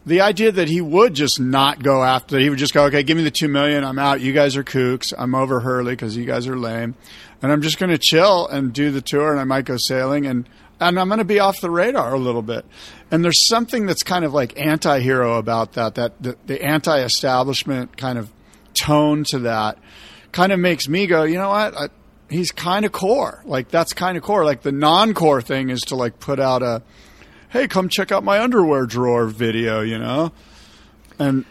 the 0.05 0.21
idea 0.21 0.51
that 0.51 0.67
he 0.67 0.81
would 0.81 1.13
just 1.13 1.39
not 1.39 1.81
go 1.81 2.03
after, 2.03 2.37
he 2.37 2.49
would 2.49 2.59
just 2.59 2.73
go, 2.73 2.85
okay, 2.85 3.01
give 3.01 3.17
me 3.17 3.23
the 3.23 3.31
two 3.31 3.47
million, 3.47 3.83
I'm 3.83 3.97
out. 3.97 4.21
You 4.21 4.33
guys 4.33 4.55
are 4.55 4.63
kooks. 4.63 5.13
I'm 5.17 5.33
over 5.33 5.61
Hurley 5.61 5.93
because 5.93 6.15
you 6.15 6.25
guys 6.25 6.47
are 6.47 6.57
lame, 6.57 6.95
and 7.41 7.51
I'm 7.51 7.61
just 7.61 7.79
going 7.79 7.89
to 7.89 7.97
chill 7.97 8.47
and 8.47 8.71
do 8.71 8.91
the 8.91 9.01
tour, 9.01 9.31
and 9.31 9.39
I 9.39 9.45
might 9.45 9.65
go 9.65 9.77
sailing, 9.77 10.27
and 10.27 10.47
and 10.79 10.99
I'm 10.99 11.07
going 11.07 11.19
to 11.19 11.25
be 11.25 11.39
off 11.39 11.61
the 11.61 11.69
radar 11.69 12.13
a 12.13 12.19
little 12.19 12.41
bit. 12.41 12.65
And 13.11 13.23
there's 13.23 13.47
something 13.47 13.85
that's 13.85 14.03
kind 14.03 14.25
of 14.25 14.33
like 14.33 14.59
anti-hero 14.59 15.37
about 15.37 15.73
that, 15.73 15.95
that 15.95 16.21
the, 16.21 16.37
the 16.45 16.63
anti-establishment 16.63 17.97
kind 17.97 18.17
of 18.17 18.31
tone 18.73 19.23
to 19.25 19.39
that 19.39 19.77
kind 20.31 20.51
of 20.51 20.59
makes 20.59 20.87
me 20.87 21.07
go, 21.07 21.23
you 21.23 21.35
know 21.35 21.49
what? 21.49 21.77
I, 21.77 21.87
he's 22.29 22.51
kind 22.51 22.85
of 22.85 22.91
core. 22.91 23.41
Like 23.45 23.69
that's 23.69 23.93
kind 23.93 24.17
of 24.17 24.23
core. 24.23 24.43
Like 24.43 24.63
the 24.63 24.71
non-core 24.71 25.41
thing 25.41 25.69
is 25.69 25.81
to 25.83 25.95
like 25.95 26.19
put 26.19 26.39
out 26.39 26.61
a, 26.61 26.81
hey, 27.49 27.67
come 27.67 27.87
check 27.87 28.11
out 28.11 28.23
my 28.23 28.39
underwear 28.39 28.85
drawer 28.85 29.27
video, 29.27 29.81
you 29.81 29.97
know? 29.97 30.33
And 31.17 31.45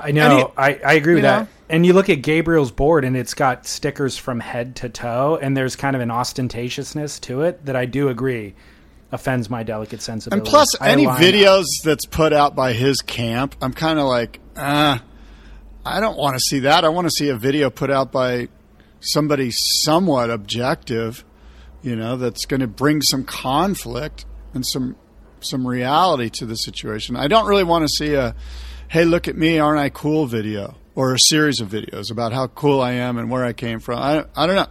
I 0.00 0.10
know, 0.10 0.36
he, 0.36 0.44
I, 0.56 0.80
I 0.84 0.94
agree 0.94 1.14
with 1.14 1.22
that. 1.22 1.48
And 1.68 1.86
you 1.86 1.94
look 1.94 2.10
at 2.10 2.22
Gabriel's 2.22 2.70
board 2.70 3.04
and 3.04 3.16
it's 3.16 3.34
got 3.34 3.66
stickers 3.66 4.18
from 4.18 4.40
head 4.40 4.76
to 4.76 4.88
toe 4.88 5.38
and 5.40 5.56
there's 5.56 5.76
kind 5.76 5.96
of 5.96 6.02
an 6.02 6.10
ostentatiousness 6.10 7.20
to 7.22 7.42
it 7.42 7.64
that 7.64 7.74
I 7.74 7.86
do 7.86 8.08
agree 8.08 8.54
offends 9.12 9.48
my 9.48 9.62
delicate 9.62 10.02
sensibility. 10.02 10.40
And 10.40 10.48
plus, 10.48 10.78
I 10.80 10.90
any 10.90 11.06
videos 11.06 11.64
that's 11.82 12.04
put 12.04 12.32
out 12.32 12.54
by 12.54 12.72
his 12.72 13.00
camp, 13.00 13.56
I'm 13.62 13.72
kind 13.72 13.98
of 13.98 14.06
like, 14.06 14.40
uh, 14.56 14.98
I 15.86 16.00
don't 16.00 16.18
want 16.18 16.34
to 16.34 16.40
see 16.40 16.60
that. 16.60 16.84
I 16.84 16.88
want 16.88 17.06
to 17.06 17.10
see 17.10 17.28
a 17.28 17.36
video 17.36 17.70
put 17.70 17.90
out 17.90 18.12
by 18.12 18.48
somebody 19.00 19.50
somewhat 19.50 20.30
objective, 20.30 21.24
you 21.82 21.96
know, 21.96 22.16
that's 22.16 22.44
going 22.44 22.60
to 22.60 22.66
bring 22.66 23.00
some 23.02 23.24
conflict 23.24 24.26
and 24.52 24.66
some 24.66 24.96
some 25.40 25.66
reality 25.66 26.30
to 26.30 26.46
the 26.46 26.56
situation. 26.56 27.16
I 27.16 27.28
don't 27.28 27.46
really 27.46 27.64
want 27.64 27.82
to 27.82 27.88
see 27.88 28.14
a 28.14 28.34
hey, 28.88 29.04
look 29.04 29.28
at 29.28 29.36
me, 29.36 29.58
aren't 29.58 29.80
I 29.80 29.88
cool 29.88 30.26
video 30.26 30.76
or 30.94 31.14
a 31.14 31.18
series 31.18 31.60
of 31.60 31.68
videos 31.68 32.10
about 32.10 32.32
how 32.32 32.46
cool 32.48 32.80
I 32.80 32.92
am 32.92 33.18
and 33.18 33.30
where 33.30 33.44
I 33.44 33.52
came 33.52 33.80
from. 33.80 33.98
I 33.98 34.24
I 34.36 34.46
don't 34.46 34.56
know. 34.56 34.66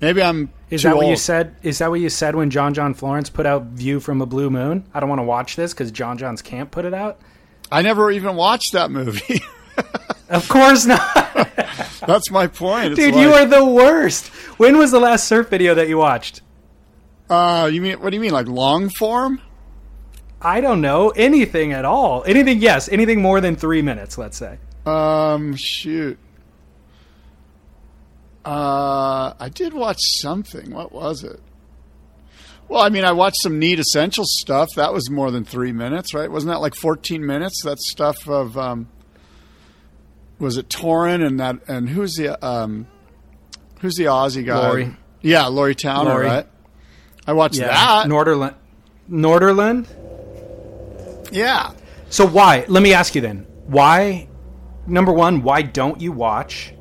Maybe 0.00 0.22
I'm 0.22 0.50
is 0.70 0.82
that 0.84 0.96
what 0.96 1.04
old. 1.04 1.10
you 1.10 1.16
said? 1.16 1.56
Is 1.62 1.78
that 1.78 1.90
what 1.90 2.00
you 2.00 2.08
said 2.08 2.34
when 2.34 2.50
John 2.50 2.74
John 2.74 2.94
Florence 2.94 3.28
put 3.28 3.44
out 3.46 3.64
View 3.64 4.00
from 4.00 4.22
a 4.22 4.26
Blue 4.26 4.48
Moon? 4.50 4.84
I 4.94 5.00
don't 5.00 5.08
want 5.08 5.18
to 5.18 5.24
watch 5.24 5.54
this 5.56 5.74
because 5.74 5.90
John 5.90 6.18
John's 6.18 6.40
can't 6.42 6.70
put 6.70 6.84
it 6.84 6.94
out. 6.94 7.20
I 7.70 7.82
never 7.82 8.10
even 8.10 8.36
watched 8.36 8.72
that 8.72 8.90
movie. 8.90 9.42
of 10.28 10.48
course 10.48 10.86
not. 10.86 11.00
That's 12.06 12.30
my 12.30 12.46
point. 12.46 12.92
It's 12.92 13.00
Dude, 13.00 13.14
like, 13.14 13.22
you 13.22 13.32
are 13.32 13.46
the 13.46 13.64
worst. 13.64 14.28
When 14.58 14.78
was 14.78 14.90
the 14.90 15.00
last 15.00 15.26
surf 15.26 15.48
video 15.48 15.74
that 15.74 15.88
you 15.88 15.98
watched? 15.98 16.40
Uh, 17.30 17.70
you 17.72 17.80
mean 17.80 18.00
what 18.00 18.10
do 18.10 18.16
you 18.16 18.20
mean 18.20 18.32
like 18.32 18.46
long 18.46 18.88
form? 18.88 19.40
I 20.40 20.60
don't 20.60 20.80
know 20.80 21.10
anything 21.10 21.72
at 21.72 21.84
all. 21.84 22.24
Anything? 22.26 22.60
Yes, 22.60 22.88
anything 22.88 23.22
more 23.22 23.40
than 23.40 23.56
three 23.56 23.82
minutes. 23.82 24.18
Let's 24.18 24.36
say. 24.36 24.58
Um, 24.86 25.54
shoot. 25.56 26.18
Uh, 28.44 29.34
I 29.38 29.48
did 29.48 29.72
watch 29.72 30.00
something. 30.00 30.72
What 30.72 30.92
was 30.92 31.22
it? 31.22 31.40
Well, 32.68 32.82
I 32.82 32.88
mean, 32.88 33.04
I 33.04 33.12
watched 33.12 33.42
some 33.42 33.58
Need 33.58 33.78
Essentials 33.78 34.36
stuff. 34.40 34.70
That 34.76 34.92
was 34.92 35.10
more 35.10 35.30
than 35.30 35.44
three 35.44 35.72
minutes, 35.72 36.14
right? 36.14 36.30
Wasn't 36.30 36.50
that 36.50 36.60
like 36.60 36.74
fourteen 36.74 37.24
minutes? 37.24 37.62
That 37.64 37.78
stuff 37.78 38.28
of 38.28 38.56
um, 38.56 38.88
was 40.38 40.56
it 40.56 40.68
Torren 40.68 41.24
and 41.24 41.38
that 41.38 41.56
and 41.68 41.88
who's 41.88 42.14
the 42.14 42.44
um, 42.44 42.86
who's 43.80 43.94
the 43.94 44.04
Aussie 44.04 44.44
guy? 44.44 44.68
Laurie. 44.68 44.96
Yeah, 45.20 45.46
Laurie 45.46 45.74
Towner, 45.74 46.10
Laurie. 46.10 46.26
right? 46.26 46.46
I 47.26 47.32
watched 47.34 47.58
yeah. 47.58 47.68
that. 47.68 48.08
Norderland. 48.08 48.56
Norderland. 49.06 49.86
Yeah. 51.30 51.72
So 52.10 52.26
why? 52.26 52.64
Let 52.68 52.82
me 52.82 52.92
ask 52.92 53.14
you 53.14 53.20
then. 53.20 53.46
Why? 53.66 54.28
Number 54.86 55.12
one, 55.12 55.42
why 55.42 55.62
don't 55.62 56.00
you 56.00 56.12
watch 56.12 56.74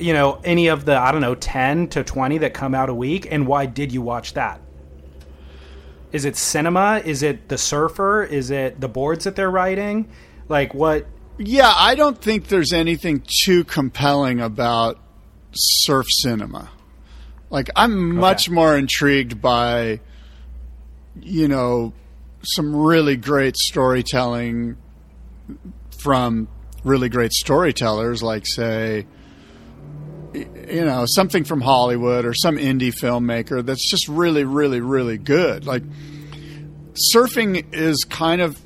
you 0.00 0.14
know, 0.14 0.40
any 0.42 0.68
of 0.68 0.86
the, 0.86 0.98
I 0.98 1.12
don't 1.12 1.20
know, 1.20 1.34
10 1.34 1.88
to 1.88 2.02
20 2.02 2.38
that 2.38 2.54
come 2.54 2.74
out 2.74 2.88
a 2.88 2.94
week? 2.94 3.28
And 3.30 3.46
why 3.46 3.66
did 3.66 3.92
you 3.92 4.02
watch 4.02 4.32
that? 4.32 4.60
Is 6.10 6.24
it 6.24 6.36
cinema? 6.36 7.02
Is 7.04 7.22
it 7.22 7.48
the 7.48 7.58
surfer? 7.58 8.24
Is 8.24 8.50
it 8.50 8.80
the 8.80 8.88
boards 8.88 9.24
that 9.24 9.36
they're 9.36 9.50
writing? 9.50 10.10
Like 10.48 10.74
what? 10.74 11.06
Yeah, 11.38 11.72
I 11.74 11.94
don't 11.94 12.20
think 12.20 12.48
there's 12.48 12.72
anything 12.72 13.22
too 13.26 13.62
compelling 13.64 14.40
about 14.40 14.98
surf 15.52 16.06
cinema. 16.10 16.70
Like 17.50 17.68
I'm 17.76 18.16
much 18.16 18.50
more 18.50 18.76
intrigued 18.76 19.40
by, 19.40 20.00
you 21.20 21.46
know, 21.46 21.92
some 22.42 22.74
really 22.74 23.16
great 23.16 23.56
storytelling 23.56 24.76
from 26.02 26.48
really 26.84 27.08
great 27.08 27.32
storytellers, 27.32 28.22
like 28.22 28.46
say, 28.46 29.06
you 30.32 30.84
know, 30.84 31.06
something 31.06 31.44
from 31.44 31.60
Hollywood 31.60 32.24
or 32.24 32.34
some 32.34 32.56
indie 32.56 32.92
filmmaker 32.94 33.64
that's 33.64 33.88
just 33.88 34.08
really, 34.08 34.44
really, 34.44 34.80
really 34.80 35.18
good. 35.18 35.66
Like 35.66 35.82
surfing 37.14 37.74
is 37.74 38.04
kind 38.04 38.40
of, 38.40 38.60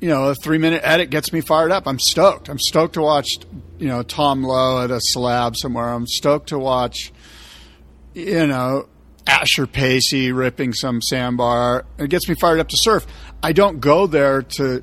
you 0.00 0.08
know, 0.08 0.28
a 0.28 0.34
three 0.34 0.58
minute 0.58 0.82
edit 0.84 1.10
gets 1.10 1.32
me 1.32 1.40
fired 1.40 1.72
up. 1.72 1.86
I'm 1.86 1.98
stoked. 1.98 2.48
I'm 2.48 2.58
stoked 2.58 2.94
to 2.94 3.02
watch, 3.02 3.38
you 3.78 3.88
know, 3.88 4.02
Tom 4.02 4.42
Lowe 4.44 4.84
at 4.84 4.90
a 4.90 5.00
slab 5.00 5.56
somewhere. 5.56 5.88
I'm 5.88 6.06
stoked 6.06 6.50
to 6.50 6.58
watch, 6.58 7.12
you 8.14 8.46
know, 8.46 8.88
Asher 9.26 9.66
Pacey 9.66 10.32
ripping 10.32 10.72
some 10.72 11.02
sandbar. 11.02 11.84
It 11.98 12.08
gets 12.08 12.28
me 12.28 12.34
fired 12.34 12.60
up 12.60 12.68
to 12.68 12.76
surf. 12.78 13.06
I 13.42 13.52
don't 13.52 13.80
go 13.80 14.06
there 14.06 14.42
to, 14.42 14.82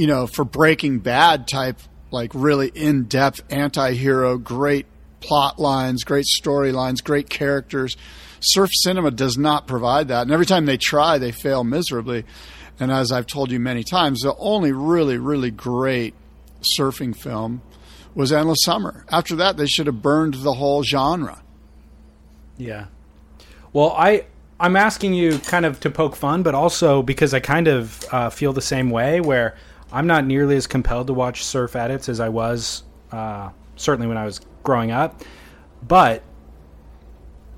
you 0.00 0.06
know, 0.06 0.26
for 0.26 0.46
Breaking 0.46 1.00
Bad 1.00 1.46
type, 1.46 1.78
like 2.10 2.30
really 2.32 2.68
in 2.68 3.04
depth 3.04 3.42
anti 3.50 3.92
hero, 3.92 4.38
great 4.38 4.86
plot 5.20 5.58
lines, 5.58 6.04
great 6.04 6.24
storylines, 6.24 7.04
great 7.04 7.28
characters. 7.28 7.98
Surf 8.40 8.70
cinema 8.72 9.10
does 9.10 9.36
not 9.36 9.66
provide 9.66 10.08
that. 10.08 10.22
And 10.22 10.30
every 10.30 10.46
time 10.46 10.64
they 10.64 10.78
try, 10.78 11.18
they 11.18 11.32
fail 11.32 11.64
miserably. 11.64 12.24
And 12.78 12.90
as 12.90 13.12
I've 13.12 13.26
told 13.26 13.50
you 13.50 13.60
many 13.60 13.84
times, 13.84 14.22
the 14.22 14.34
only 14.38 14.72
really, 14.72 15.18
really 15.18 15.50
great 15.50 16.14
surfing 16.62 17.14
film 17.14 17.60
was 18.14 18.32
Endless 18.32 18.64
Summer. 18.64 19.04
After 19.10 19.36
that, 19.36 19.58
they 19.58 19.66
should 19.66 19.86
have 19.86 20.00
burned 20.00 20.32
the 20.32 20.54
whole 20.54 20.82
genre. 20.82 21.42
Yeah. 22.56 22.86
Well, 23.74 23.90
I 23.90 24.24
I'm 24.58 24.76
asking 24.76 25.12
you 25.12 25.38
kind 25.40 25.66
of 25.66 25.78
to 25.80 25.90
poke 25.90 26.16
fun, 26.16 26.42
but 26.42 26.54
also 26.54 27.02
because 27.02 27.34
I 27.34 27.40
kind 27.40 27.68
of 27.68 28.02
uh, 28.10 28.30
feel 28.30 28.54
the 28.54 28.62
same 28.62 28.88
way, 28.88 29.20
where 29.20 29.56
I'm 29.92 30.06
not 30.06 30.24
nearly 30.24 30.56
as 30.56 30.66
compelled 30.66 31.08
to 31.08 31.14
watch 31.14 31.44
surf 31.44 31.74
edits 31.74 32.08
as 32.08 32.20
I 32.20 32.28
was 32.28 32.84
uh, 33.12 33.50
certainly 33.76 34.06
when 34.06 34.16
I 34.16 34.24
was 34.24 34.40
growing 34.62 34.90
up. 34.90 35.22
But 35.86 36.22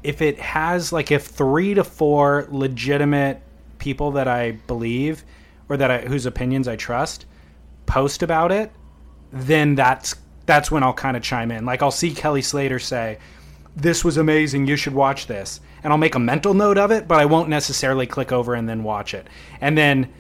if 0.03 0.23
it 0.23 0.39
has 0.41 0.93
like 0.93 1.11
if 1.11 1.27
three 1.27 1.75
to 1.75 1.85
four 1.85 2.47
legitimate 2.51 3.43
people 3.79 4.13
that 4.13 4.29
I 4.29 4.53
believe 4.53 5.25
or 5.69 5.77
that 5.77 5.91
I, 5.91 5.99
whose 6.03 6.27
opinions 6.27 6.69
I 6.69 6.77
trust 6.77 7.27
post 7.87 8.23
about 8.23 8.53
it, 8.53 8.73
then 9.33 9.75
that's 9.75 10.15
that's 10.47 10.71
when 10.71 10.83
I'll 10.83 10.93
kind 10.95 11.17
of 11.17 11.23
chime 11.23 11.51
in. 11.51 11.65
Like 11.65 11.83
I'll 11.83 11.91
see 11.91 12.13
Kelly 12.13 12.43
Slater 12.43 12.79
say, 12.79 13.19
"This 13.77 14.05
was 14.05 14.17
amazing. 14.17 14.67
You 14.67 14.77
should 14.77 14.95
watch 14.95 15.27
this," 15.27 15.61
and 15.83 15.93
I'll 15.93 15.99
make 15.99 16.15
a 16.15 16.21
mental 16.21 16.55
note 16.55 16.79
of 16.79 16.91
it, 16.91 17.07
but 17.07 17.21
I 17.21 17.27
won't 17.27 17.49
necessarily 17.49 18.07
click 18.07 18.33
over 18.33 18.55
and 18.55 18.69
then 18.69 18.83
watch 18.83 19.15
it. 19.15 19.29
And 19.61 19.77
then 19.77 20.13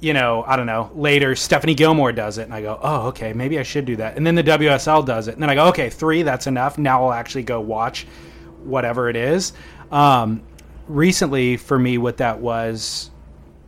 you 0.00 0.14
know, 0.14 0.42
I 0.46 0.56
don't 0.56 0.66
know, 0.66 0.90
later 0.94 1.36
Stephanie 1.36 1.74
Gilmore 1.74 2.12
does 2.12 2.38
it, 2.38 2.44
and 2.44 2.54
I 2.54 2.62
go, 2.62 2.78
oh, 2.82 3.08
okay, 3.08 3.32
maybe 3.34 3.58
I 3.58 3.62
should 3.62 3.84
do 3.84 3.96
that. 3.96 4.16
And 4.16 4.26
then 4.26 4.34
the 4.34 4.42
WSL 4.42 5.04
does 5.04 5.28
it, 5.28 5.34
and 5.34 5.42
then 5.42 5.50
I 5.50 5.54
go, 5.54 5.66
okay, 5.68 5.90
three, 5.90 6.22
that's 6.22 6.46
enough. 6.46 6.78
Now 6.78 7.04
I'll 7.04 7.12
actually 7.12 7.42
go 7.42 7.60
watch 7.60 8.06
whatever 8.62 9.10
it 9.10 9.16
is. 9.16 9.52
Um, 9.92 10.42
recently, 10.88 11.58
for 11.58 11.78
me, 11.78 11.98
what 11.98 12.16
that 12.16 12.40
was, 12.40 13.10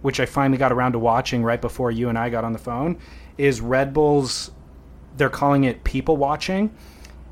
which 0.01 0.21
I 0.21 0.27
finally 0.27 0.59
got 0.59 0.73
around 0.73 0.93
to 0.93 0.99
watching 0.99 1.43
right 1.43 1.61
before 1.61 1.91
you 1.91 2.09
and 2.09 2.19
I 2.19 2.31
got 2.31 2.45
on 2.45 2.53
the 2.53 2.59
phone, 2.59 2.99
is 3.37 3.61
Red 3.61 3.93
Bull's. 3.93 4.51
They're 5.19 5.29
calling 5.29 5.65
it 5.65 5.85
people 5.85 6.17
watching, 6.17 6.75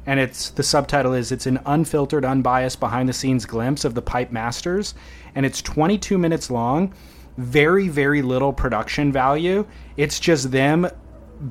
and 0.05 0.21
it's 0.21 0.51
the 0.51 0.63
subtitle 0.63 1.15
is 1.15 1.33
it's 1.33 1.47
an 1.47 1.59
unfiltered, 1.65 2.27
unbiased, 2.27 2.79
behind 2.79 3.09
the 3.09 3.15
scenes 3.15 3.47
glimpse 3.47 3.87
of 3.87 3.95
the 3.95 4.03
Pipe 4.03 4.31
Masters, 4.31 4.93
and 5.35 5.47
it's 5.47 5.63
22 5.63 6.19
minutes 6.19 6.51
long 6.51 6.93
very, 7.37 7.89
very 7.89 8.23
little 8.23 8.53
production 8.53 9.13
value. 9.13 9.67
It's 9.97 10.21
just 10.21 10.51
them 10.51 10.89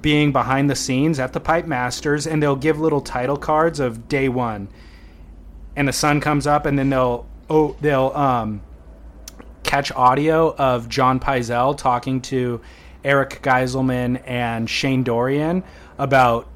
being 0.02 0.32
behind 0.32 0.70
the 0.70 0.76
scenes 0.76 1.20
at 1.20 1.34
the 1.34 1.40
Pipe 1.40 1.66
Masters, 1.66 2.28
and 2.28 2.42
they'll 2.42 2.56
give 2.56 2.80
little 2.80 3.02
title 3.02 3.38
cards 3.38 3.80
of 3.80 4.08
day 4.08 4.30
one, 4.30 4.68
and 5.76 5.88
the 5.88 5.94
sun 5.94 6.22
comes 6.22 6.46
up, 6.46 6.66
and 6.66 6.78
then 6.78 6.90
they'll 6.90 7.28
oh 7.50 7.76
they'll 7.82 8.12
um, 8.16 8.62
catch 9.64 9.92
audio 9.92 10.56
of 10.56 10.90
John 10.90 11.20
Pyzel 11.20 11.76
talking 11.78 12.22
to 12.22 12.62
Eric 13.04 13.42
Geiselman 13.42 14.22
and 14.26 14.70
Shane 14.70 15.04
Dorian 15.04 15.64
about. 15.98 16.48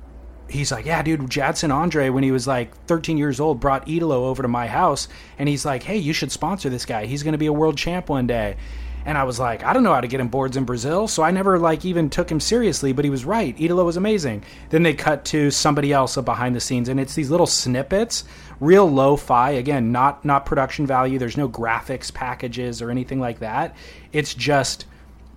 He's 0.50 0.72
like, 0.72 0.86
yeah, 0.86 1.02
dude, 1.02 1.32
Jadson 1.32 1.72
Andre, 1.72 2.10
when 2.10 2.22
he 2.22 2.32
was 2.32 2.46
like 2.46 2.76
13 2.86 3.18
years 3.18 3.40
old, 3.40 3.60
brought 3.60 3.88
Italo 3.88 4.26
over 4.26 4.44
to 4.44 4.48
my 4.48 4.68
house, 4.68 5.08
and 5.40 5.50
he's 5.50 5.66
like, 5.66 5.82
hey, 5.82 5.98
you 5.98 6.14
should 6.14 6.32
sponsor 6.32 6.70
this 6.70 6.86
guy. 6.86 7.06
He's 7.08 7.24
going 7.24 7.32
to 7.32 7.40
be 7.40 7.48
a 7.48 7.54
world 7.54 7.76
champ 7.76 8.10
one 8.10 8.28
day 8.28 8.58
and 9.06 9.18
I 9.18 9.24
was 9.24 9.40
like, 9.40 9.64
I 9.64 9.74
don't 9.74 9.84
know 9.84 9.94
how 9.94 10.02
to 10.02 10.08
get 10.08 10.20
him 10.20 10.30
boards 10.30 10.56
in 10.56 10.64
Brazil, 10.64 11.08
so 11.08 11.24
I 11.24 11.32
never 11.32 11.60
like 11.60 11.84
even 11.84 12.10
took 12.10 12.32
him 12.32 12.40
seriously. 12.40 12.94
But 12.94 13.06
he 13.06 13.12
was 13.12 13.26
right. 13.26 13.60
Italo 13.60 13.84
was 13.84 13.98
amazing. 13.98 14.44
Then 14.70 14.84
they 14.84 14.94
cut 14.94 15.26
to 15.26 15.52
somebody 15.52 15.92
else 15.92 16.16
behind 16.18 16.56
the 16.56 16.62
scenes, 16.62 16.90
and 16.90 17.00
it's 17.00 17.16
these 17.16 17.30
little 17.30 17.48
snippets, 17.48 18.24
real 18.60 18.90
lo-fi. 18.90 19.52
Again, 19.52 19.92
not 19.92 20.24
not 20.24 20.46
production 20.46 20.88
value. 20.88 21.20
There's 21.20 21.38
no 21.38 21.50
graphics 21.50 22.14
packages 22.14 22.82
or 22.82 22.90
anything 22.90 23.20
like 23.20 23.40
that. 23.40 23.76
It's 24.12 24.34
just 24.34 24.86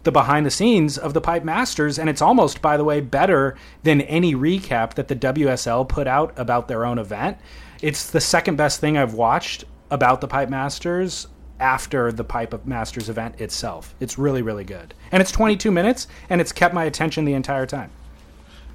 the 0.05 0.12
behind 0.12 0.47
the 0.47 0.51
scenes 0.51 0.97
of 0.97 1.14
the 1.14 1.21
Pipe 1.21 1.43
Masters, 1.43 1.99
and 1.99 2.09
it's 2.09 2.23
almost, 2.23 2.62
by 2.62 2.77
the 2.77 2.85
way, 2.85 3.01
better 3.01 3.57
than 3.83 4.01
any 4.03 4.35
recap 4.35 4.95
that 4.95 5.09
the 5.09 5.17
WSL 5.17 5.89
put 5.89 6.07
out 6.07 6.33
about 6.37 6.69
their 6.69 6.87
own 6.87 6.99
event. 6.99 7.39
It's 7.83 8.11
the 8.11 8.21
second 8.21 8.55
best 8.57 8.81
thing 8.81 8.97
I've 8.97 9.14
watched 9.14 9.64
about 9.91 10.21
the 10.21 10.29
Pipe 10.29 10.49
Masters 10.49 11.27
after 11.59 12.12
the 12.12 12.24
Pipe 12.24 12.52
of 12.52 12.66
Masters 12.66 13.09
event 13.09 13.40
itself. 13.40 13.94
It's 14.00 14.18
really, 14.18 14.42
really 14.42 14.64
good. 14.64 14.94
And 15.11 15.20
it's 15.20 15.32
22 15.32 15.70
minutes, 15.70 16.07
and 16.28 16.40
it's 16.40 16.52
kept 16.52 16.74
my 16.74 16.84
attention 16.84 17.24
the 17.24 17.34
entire 17.34 17.66
time. 17.66 17.90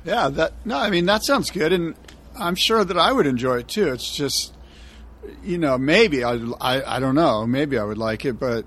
Yeah, 0.03 0.29
that 0.29 0.53
no, 0.65 0.77
I 0.77 0.89
mean 0.89 1.05
that 1.05 1.23
sounds 1.23 1.51
good, 1.51 1.71
and 1.71 1.95
I'm 2.37 2.55
sure 2.55 2.83
that 2.83 2.97
I 2.97 3.11
would 3.11 3.27
enjoy 3.27 3.59
it 3.59 3.67
too. 3.67 3.89
It's 3.89 4.15
just, 4.15 4.55
you 5.43 5.59
know, 5.59 5.77
maybe 5.77 6.23
I, 6.23 6.33
I, 6.59 6.95
I 6.95 6.99
don't 6.99 7.15
know, 7.15 7.45
maybe 7.45 7.77
I 7.77 7.83
would 7.83 7.97
like 7.97 8.25
it, 8.25 8.39
but. 8.39 8.65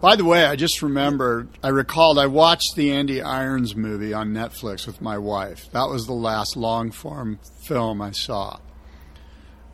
By 0.00 0.16
the 0.16 0.24
way, 0.24 0.46
I 0.46 0.56
just 0.56 0.80
remembered, 0.80 1.50
I 1.62 1.68
recalled 1.68 2.18
I 2.18 2.26
watched 2.26 2.74
the 2.74 2.90
Andy 2.90 3.20
Irons 3.20 3.76
movie 3.76 4.14
on 4.14 4.32
Netflix 4.32 4.86
with 4.86 5.02
my 5.02 5.18
wife. 5.18 5.70
That 5.72 5.90
was 5.90 6.06
the 6.06 6.14
last 6.14 6.56
long 6.56 6.90
form 6.90 7.38
film 7.60 8.00
I 8.00 8.12
saw. 8.12 8.60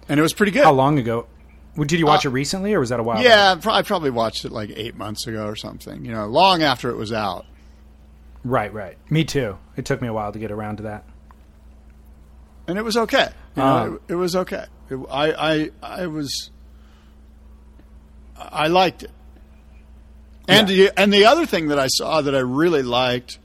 And 0.08 0.18
it 0.18 0.24
was 0.24 0.32
pretty 0.32 0.50
good. 0.50 0.64
How 0.64 0.72
long 0.72 0.98
ago? 0.98 1.28
Did 1.84 2.00
you 2.00 2.06
watch 2.06 2.24
uh, 2.24 2.30
it 2.30 2.32
recently, 2.32 2.72
or 2.72 2.80
was 2.80 2.88
that 2.88 3.00
a 3.00 3.02
while? 3.02 3.22
Yeah, 3.22 3.52
ago? 3.52 3.70
I 3.70 3.82
probably 3.82 4.10
watched 4.10 4.44
it 4.44 4.52
like 4.52 4.70
eight 4.74 4.96
months 4.96 5.26
ago 5.26 5.46
or 5.46 5.56
something. 5.56 6.04
You 6.04 6.12
know, 6.12 6.26
long 6.26 6.62
after 6.62 6.90
it 6.90 6.96
was 6.96 7.12
out. 7.12 7.44
Right, 8.44 8.72
right. 8.72 8.96
Me 9.10 9.24
too. 9.24 9.58
It 9.76 9.84
took 9.84 10.00
me 10.00 10.08
a 10.08 10.12
while 10.12 10.32
to 10.32 10.38
get 10.38 10.50
around 10.50 10.78
to 10.78 10.84
that. 10.84 11.04
And 12.66 12.78
it 12.78 12.82
was 12.82 12.96
okay. 12.96 13.28
You 13.56 13.62
know, 13.62 13.68
um, 13.68 14.00
it, 14.08 14.12
it, 14.12 14.16
was 14.16 14.34
okay. 14.36 14.64
It, 14.88 14.96
I, 15.10 15.32
I, 15.32 15.70
I 15.82 16.06
was. 16.06 16.50
I 18.36 18.68
liked 18.68 19.02
it. 19.02 19.10
And 20.48 20.68
yeah. 20.70 20.86
the 20.86 21.00
and 21.00 21.12
the 21.12 21.26
other 21.26 21.44
thing 21.44 21.68
that 21.68 21.78
I 21.78 21.88
saw 21.88 22.22
that 22.22 22.34
I 22.34 22.40
really 22.40 22.82
liked, 22.82 23.38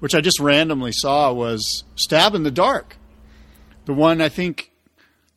which 0.00 0.14
I 0.14 0.20
just 0.20 0.40
randomly 0.40 0.92
saw, 0.92 1.32
was 1.32 1.84
Stab 1.94 2.34
in 2.34 2.42
the 2.42 2.50
Dark. 2.50 2.96
The 3.86 3.94
one 3.94 4.20
I 4.20 4.28
think, 4.28 4.72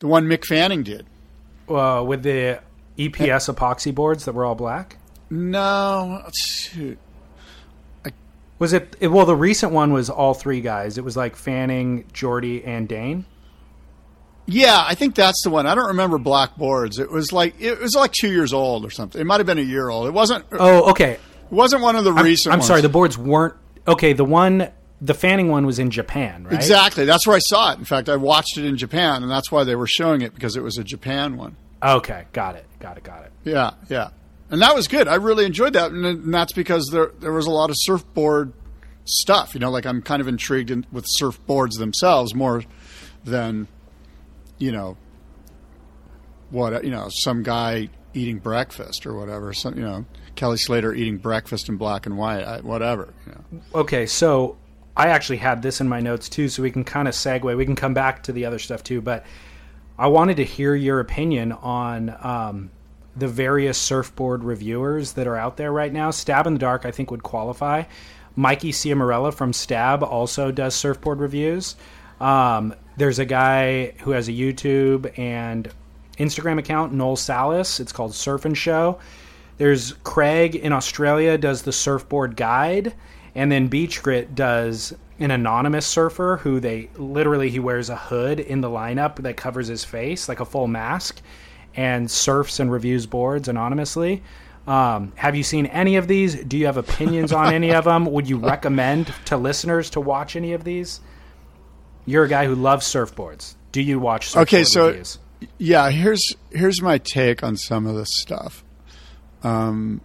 the 0.00 0.06
one 0.06 0.26
Mick 0.26 0.44
Fanning 0.44 0.82
did 0.82 1.06
uh, 1.68 2.02
with 2.06 2.22
the 2.22 2.60
EPS 2.98 3.52
epoxy 3.52 3.94
boards 3.94 4.24
that 4.24 4.34
were 4.34 4.44
all 4.44 4.54
black? 4.54 4.98
No, 5.30 6.22
shoot. 6.34 6.98
Was 8.58 8.72
it, 8.72 8.96
it, 9.00 9.08
Well, 9.08 9.26
the 9.26 9.34
recent 9.34 9.72
one 9.72 9.92
was 9.92 10.08
all 10.08 10.32
three 10.32 10.60
guys. 10.60 10.96
It 10.96 11.04
was 11.04 11.16
like 11.16 11.36
Fanning, 11.36 12.04
Jordy, 12.12 12.64
and 12.64 12.88
Dane. 12.88 13.26
Yeah, 14.46 14.84
I 14.86 14.94
think 14.94 15.14
that's 15.14 15.42
the 15.42 15.50
one. 15.50 15.66
I 15.66 15.74
don't 15.74 15.88
remember 15.88 16.18
black 16.18 16.56
boards. 16.56 16.98
It 16.98 17.10
was 17.10 17.32
like 17.32 17.60
it 17.60 17.80
was 17.80 17.94
like 17.94 18.12
two 18.12 18.30
years 18.30 18.52
old 18.52 18.84
or 18.84 18.90
something. 18.90 19.20
It 19.20 19.24
might 19.24 19.40
have 19.40 19.46
been 19.46 19.58
a 19.58 19.62
year 19.62 19.88
old. 19.88 20.06
It 20.06 20.12
wasn't. 20.12 20.44
Oh, 20.52 20.90
okay. 20.90 21.12
It 21.12 21.20
wasn't 21.50 21.82
one 21.82 21.96
of 21.96 22.04
the 22.04 22.12
I'm, 22.12 22.24
recent. 22.24 22.52
I'm 22.52 22.58
ones. 22.58 22.66
sorry. 22.66 22.82
The 22.82 22.90
boards 22.90 23.16
weren't. 23.16 23.54
Okay, 23.88 24.12
the 24.12 24.24
one 24.24 24.70
the 25.04 25.14
Fanning 25.14 25.48
one 25.48 25.66
was 25.66 25.78
in 25.78 25.90
Japan, 25.90 26.44
right? 26.44 26.54
Exactly. 26.54 27.04
That's 27.04 27.26
where 27.26 27.36
I 27.36 27.40
saw 27.40 27.72
it. 27.72 27.78
In 27.78 27.84
fact, 27.84 28.08
I 28.08 28.16
watched 28.16 28.56
it 28.56 28.64
in 28.64 28.78
Japan, 28.78 29.22
and 29.22 29.30
that's 29.30 29.52
why 29.52 29.62
they 29.62 29.76
were 29.76 29.86
showing 29.86 30.22
it 30.22 30.34
because 30.34 30.56
it 30.56 30.62
was 30.62 30.78
a 30.78 30.84
Japan 30.84 31.36
one. 31.36 31.56
Okay, 31.82 32.24
got 32.32 32.56
it, 32.56 32.64
got 32.80 32.96
it, 32.96 33.04
got 33.04 33.24
it. 33.24 33.32
Yeah, 33.44 33.72
yeah, 33.90 34.08
and 34.48 34.62
that 34.62 34.74
was 34.74 34.88
good. 34.88 35.06
I 35.06 35.16
really 35.16 35.44
enjoyed 35.44 35.74
that, 35.74 35.90
and, 35.90 36.32
that's 36.32 36.54
because 36.54 36.88
there 36.90 37.12
there 37.20 37.32
was 37.32 37.46
a 37.46 37.50
lot 37.50 37.68
of 37.68 37.76
surfboard 37.78 38.54
stuff. 39.04 39.52
You 39.52 39.60
know, 39.60 39.70
like 39.70 39.84
I'm 39.84 40.00
kind 40.00 40.22
of 40.22 40.28
intrigued 40.28 40.70
in, 40.70 40.86
with 40.90 41.04
surfboards 41.04 41.78
themselves 41.78 42.34
more 42.34 42.64
than 43.24 43.68
you 44.56 44.72
know 44.72 44.96
what 46.48 46.82
you 46.82 46.90
know 46.90 47.08
some 47.10 47.42
guy 47.42 47.90
eating 48.14 48.38
breakfast 48.38 49.04
or 49.04 49.12
whatever. 49.12 49.52
Some 49.52 49.76
you 49.76 49.84
know 49.84 50.06
Kelly 50.34 50.56
Slater 50.56 50.94
eating 50.94 51.18
breakfast 51.18 51.68
in 51.68 51.76
black 51.76 52.06
and 52.06 52.16
white, 52.16 52.64
whatever. 52.64 53.12
You 53.26 53.32
know. 53.32 53.80
Okay, 53.80 54.06
so 54.06 54.56
I 54.96 55.08
actually 55.08 55.38
had 55.38 55.62
this 55.62 55.80
in 55.80 55.88
my 55.88 56.00
notes 56.00 56.28
too, 56.28 56.48
so 56.48 56.62
we 56.62 56.70
can 56.70 56.84
kind 56.84 57.08
of 57.08 57.14
segue. 57.14 57.56
We 57.56 57.64
can 57.64 57.76
come 57.76 57.94
back 57.94 58.22
to 58.24 58.32
the 58.32 58.44
other 58.44 58.58
stuff 58.58 58.84
too, 58.84 59.00
but 59.00 59.26
I 59.98 60.06
wanted 60.06 60.36
to 60.38 60.44
hear 60.44 60.74
your 60.74 61.00
opinion 61.00 61.52
on 61.52 62.16
um, 62.20 62.70
the 63.16 63.28
various 63.28 63.78
surfboard 63.78 64.44
reviewers 64.44 65.12
that 65.12 65.26
are 65.26 65.36
out 65.36 65.56
there 65.56 65.72
right 65.72 65.92
now. 65.92 66.10
Stab 66.10 66.46
in 66.46 66.54
the 66.54 66.58
Dark, 66.58 66.84
I 66.84 66.90
think, 66.90 67.10
would 67.10 67.22
qualify. 67.22 67.84
Mikey 68.36 68.72
Ciaramella 68.72 69.32
from 69.32 69.52
Stab 69.52 70.02
also 70.02 70.50
does 70.50 70.74
surfboard 70.74 71.20
reviews. 71.20 71.76
Um, 72.20 72.74
there's 72.96 73.18
a 73.18 73.24
guy 73.24 73.92
who 74.00 74.12
has 74.12 74.28
a 74.28 74.32
YouTube 74.32 75.16
and 75.18 75.70
Instagram 76.18 76.58
account, 76.58 76.92
Noel 76.92 77.16
Salas. 77.16 77.80
It's 77.80 77.92
called 77.92 78.14
Surf 78.14 78.44
and 78.44 78.56
Show. 78.56 78.98
There's 79.58 79.92
Craig 80.04 80.56
in 80.56 80.72
Australia 80.72 81.38
does 81.38 81.62
the 81.62 81.72
surfboard 81.72 82.36
guide, 82.36 82.94
and 83.34 83.50
then 83.50 83.68
Beach 83.68 84.02
Grit 84.02 84.34
does 84.34 84.94
an 85.18 85.30
anonymous 85.30 85.86
surfer 85.86 86.38
who 86.42 86.60
they 86.60 86.90
literally 86.96 87.50
he 87.50 87.58
wears 87.60 87.88
a 87.88 87.96
hood 87.96 88.40
in 88.40 88.60
the 88.60 88.68
lineup 88.68 89.16
that 89.22 89.36
covers 89.36 89.68
his 89.68 89.84
face 89.84 90.28
like 90.28 90.40
a 90.40 90.44
full 90.44 90.66
mask 90.66 91.20
and 91.76 92.10
surfs 92.10 92.60
and 92.60 92.70
reviews 92.70 93.06
boards 93.06 93.48
anonymously. 93.48 94.22
Um, 94.66 95.12
have 95.16 95.36
you 95.36 95.42
seen 95.42 95.66
any 95.66 95.96
of 95.96 96.08
these? 96.08 96.42
Do 96.42 96.56
you 96.56 96.66
have 96.66 96.76
opinions 96.76 97.32
on 97.32 97.52
any 97.52 97.72
of 97.72 97.84
them? 97.84 98.06
Would 98.06 98.28
you 98.28 98.38
recommend 98.38 99.12
to 99.26 99.36
listeners 99.36 99.90
to 99.90 100.00
watch 100.00 100.36
any 100.36 100.52
of 100.52 100.64
these? 100.64 101.00
You're 102.06 102.24
a 102.24 102.28
guy 102.28 102.46
who 102.46 102.54
loves 102.54 102.86
surfboards. 102.86 103.54
Do 103.72 103.82
you 103.82 103.98
watch 103.98 104.36
okay, 104.36 104.64
so 104.64 104.88
reviews? 104.88 105.18
yeah, 105.58 105.90
here's 105.90 106.34
here's 106.50 106.80
my 106.80 106.98
take 106.98 107.42
on 107.42 107.56
some 107.56 107.86
of 107.86 107.94
this 107.96 108.10
stuff. 108.12 108.64
Um, 109.42 110.00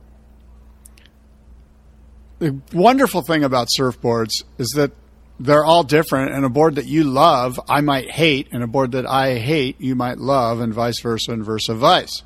the 2.40 2.60
wonderful 2.74 3.22
thing 3.22 3.44
about 3.44 3.68
surfboards 3.68 4.44
is 4.58 4.70
that 4.70 4.92
they're 5.40 5.64
all 5.64 5.84
different, 5.84 6.34
and 6.34 6.44
a 6.44 6.50
board 6.50 6.76
that 6.76 6.86
you 6.86 7.06
love, 7.06 7.60
I 7.70 7.80
might 7.82 8.12
hate, 8.12 8.50
and 8.52 8.62
a 8.62 8.68
board 8.68 8.92
that 8.92 9.06
I 9.06 9.36
hate, 9.36 9.80
you 9.80 9.96
might 9.96 10.18
love, 10.18 10.60
and 10.60 10.74
vice 10.74 11.00
versa, 11.00 11.32
and 11.32 11.46
versa 11.46 11.74
vice. 11.76 12.24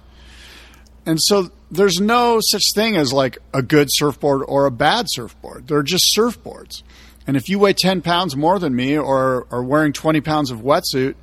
And 1.05 1.21
so 1.21 1.51
there's 1.69 1.99
no 1.99 2.39
such 2.41 2.63
thing 2.73 2.95
as 2.95 3.13
like 3.13 3.37
a 3.53 3.61
good 3.61 3.89
surfboard 3.91 4.43
or 4.47 4.65
a 4.65 4.71
bad 4.71 5.09
surfboard. 5.09 5.67
They're 5.67 5.83
just 5.83 6.15
surfboards. 6.15 6.81
And 7.27 7.37
if 7.37 7.49
you 7.49 7.59
weigh 7.59 7.73
10 7.73 8.01
pounds 8.01 8.35
more 8.35 8.57
than 8.57 8.75
me 8.75 8.97
or 8.97 9.47
are 9.51 9.63
wearing 9.63 9.93
20 9.93 10.21
pounds 10.21 10.49
of 10.49 10.59
wetsuit, 10.59 11.15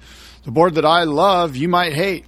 the 0.45 0.51
board 0.51 0.75
that 0.75 0.85
I 0.85 1.05
love, 1.05 1.57
you 1.57 1.69
might 1.69 1.93
hate. 1.93 2.25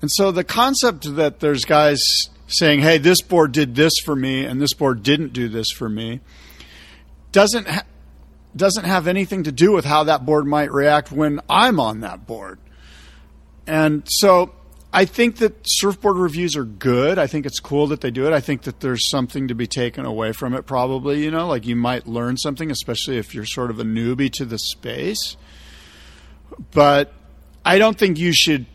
And 0.00 0.10
so 0.10 0.32
the 0.32 0.44
concept 0.44 1.14
that 1.16 1.40
there's 1.40 1.64
guys 1.64 2.28
saying, 2.52 2.80
hey, 2.80 2.98
this 2.98 3.20
board 3.20 3.52
did 3.52 3.74
this 3.74 3.94
for 4.04 4.14
me 4.14 4.44
and 4.44 4.60
this 4.60 4.74
board 4.74 5.02
didn't 5.02 5.32
do 5.32 5.48
this 5.48 5.70
for 5.70 5.88
me 5.88 6.20
doesn't 7.32 7.66
ha- 7.66 7.84
doesn't 8.54 8.84
have 8.84 9.08
anything 9.08 9.44
to 9.44 9.52
do 9.52 9.72
with 9.72 9.86
how 9.86 10.04
that 10.04 10.24
board 10.24 10.46
might 10.46 10.70
react 10.70 11.10
when 11.10 11.40
I'm 11.48 11.80
on 11.80 12.00
that 12.00 12.26
board. 12.26 12.58
And 13.66 14.02
so 14.06 14.52
I 14.92 15.06
think 15.06 15.36
that 15.38 15.54
surfboard 15.64 16.18
reviews 16.18 16.54
are 16.54 16.64
good. 16.64 17.18
I 17.18 17.26
think 17.26 17.46
it's 17.46 17.60
cool 17.60 17.86
that 17.86 18.02
they 18.02 18.10
do 18.10 18.26
it. 18.26 18.32
I 18.34 18.40
think 18.40 18.62
that 18.62 18.80
there's 18.80 19.08
something 19.08 19.48
to 19.48 19.54
be 19.54 19.66
taken 19.66 20.04
away 20.04 20.32
from 20.32 20.52
it, 20.52 20.66
probably. 20.66 21.24
You 21.24 21.30
know, 21.30 21.48
like 21.48 21.66
you 21.66 21.76
might 21.76 22.06
learn 22.06 22.36
something, 22.36 22.70
especially 22.70 23.16
if 23.16 23.34
you're 23.34 23.46
sort 23.46 23.70
of 23.70 23.80
a 23.80 23.84
newbie 23.84 24.30
to 24.34 24.44
the 24.44 24.58
space. 24.58 25.38
But 26.72 27.14
I 27.64 27.78
don't 27.78 27.98
think 27.98 28.18
you 28.18 28.34
should 28.34 28.66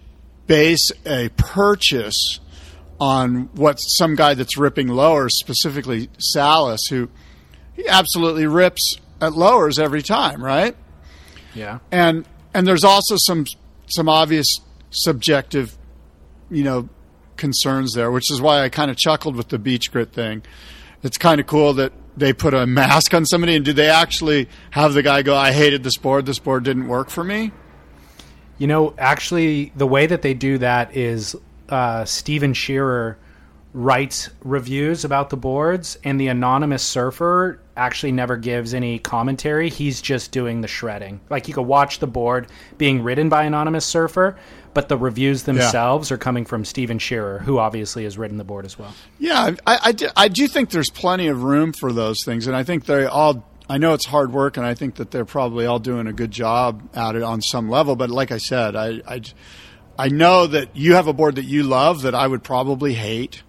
base 0.47 0.91
a 1.05 1.29
purchase 1.37 2.39
on 2.99 3.49
what 3.53 3.77
some 3.77 4.15
guy 4.15 4.33
that's 4.33 4.57
ripping 4.57 4.87
lowers, 4.87 5.37
specifically 5.37 6.09
Salas, 6.17 6.87
who 6.87 7.09
he 7.75 7.87
absolutely 7.87 8.47
rips 8.47 8.97
at 9.21 9.33
lowers 9.33 9.77
every 9.79 10.01
time, 10.01 10.43
right? 10.43 10.75
Yeah. 11.53 11.79
And 11.91 12.25
and 12.53 12.67
there's 12.67 12.83
also 12.83 13.15
some 13.17 13.45
some 13.87 14.09
obvious 14.09 14.59
subjective, 14.89 15.77
you 16.49 16.63
know, 16.63 16.89
concerns 17.35 17.93
there, 17.93 18.11
which 18.11 18.31
is 18.31 18.41
why 18.41 18.63
I 18.63 18.69
kind 18.69 18.89
of 18.89 18.97
chuckled 18.97 19.35
with 19.35 19.49
the 19.49 19.59
beach 19.59 19.91
grit 19.91 20.11
thing. 20.11 20.43
It's 21.03 21.17
kind 21.17 21.39
of 21.39 21.47
cool 21.47 21.73
that 21.73 21.93
they 22.15 22.33
put 22.33 22.53
a 22.53 22.65
mask 22.65 23.13
on 23.13 23.25
somebody, 23.25 23.55
and 23.55 23.63
do 23.63 23.73
they 23.73 23.89
actually 23.89 24.49
have 24.71 24.93
the 24.93 25.03
guy 25.03 25.21
go, 25.21 25.35
"I 25.35 25.51
hated 25.51 25.83
this 25.83 25.97
board. 25.97 26.25
This 26.25 26.39
board 26.39 26.63
didn't 26.63 26.87
work 26.87 27.09
for 27.09 27.23
me"? 27.23 27.51
You 28.57 28.65
know, 28.65 28.95
actually, 28.97 29.71
the 29.75 29.85
way 29.85 30.07
that 30.07 30.23
they 30.23 30.33
do 30.33 30.57
that 30.57 30.97
is 30.97 31.35
uh, 31.69 32.05
Steven 32.05 32.53
Shearer 32.53 33.17
writes 33.73 34.29
reviews 34.43 35.05
about 35.05 35.29
the 35.29 35.37
boards, 35.37 35.97
and 36.03 36.19
the 36.19 36.27
anonymous 36.27 36.83
surfer 36.83 37.59
actually 37.75 38.11
never 38.11 38.35
gives 38.35 38.73
any 38.73 38.97
commentary. 38.97 39.69
He's 39.69 40.01
just 40.01 40.31
doing 40.31 40.61
the 40.61 40.67
shredding. 40.67 41.19
Like 41.29 41.47
you 41.47 41.53
could 41.53 41.67
watch 41.67 41.99
the 41.99 42.07
board 42.07 42.47
being 42.77 43.03
ridden 43.03 43.29
by 43.29 43.43
anonymous 43.43 43.85
surfer, 43.85 44.35
but 44.73 44.89
the 44.89 44.97
reviews 44.97 45.43
themselves 45.43 46.11
are 46.11 46.17
coming 46.17 46.45
from 46.45 46.65
Steven 46.65 46.97
Shearer, 46.97 47.39
who 47.39 47.59
obviously 47.59 48.03
has 48.05 48.17
ridden 48.17 48.37
the 48.37 48.43
board 48.43 48.65
as 48.65 48.79
well. 48.79 48.93
Yeah, 49.19 49.55
I, 49.65 49.79
I, 49.83 49.91
do, 49.91 50.07
I 50.15 50.27
do 50.27 50.47
think 50.47 50.71
there's 50.71 50.89
plenty 50.89 51.27
of 51.27 51.43
room 51.43 51.71
for 51.71 51.91
those 51.91 52.23
things, 52.23 52.47
and 52.47 52.55
I 52.55 52.63
think 52.63 52.85
they 52.85 53.05
all. 53.05 53.45
I 53.69 53.77
know 53.79 53.93
it's 53.93 54.05
hard 54.05 54.31
work, 54.31 54.55
and 54.55 54.65
I 54.65 54.75
think 54.75 54.95
that 54.95 55.11
they're 55.11 55.25
probably 55.25 55.65
all 55.65 55.79
doing 55.79 56.07
a 56.07 56.13
good 56.13 56.31
job 56.31 56.89
at 56.95 57.17
it 57.17 57.21
on 57.21 57.41
some 57.41 57.69
level. 57.69 57.97
But 57.97 58.09
like 58.09 58.31
I 58.31 58.37
said, 58.37 58.77
I, 58.77 59.01
I, 59.05 59.21
I 59.97 60.09
know 60.09 60.47
that 60.47 60.75
you 60.75 60.95
have 60.95 61.07
a 61.07 61.13
board 61.13 61.35
that 61.35 61.45
you 61.45 61.63
love 61.63 62.03
that 62.03 62.13
I 62.13 62.27
would 62.27 62.43
probably 62.43 62.93
hate. 62.93 63.43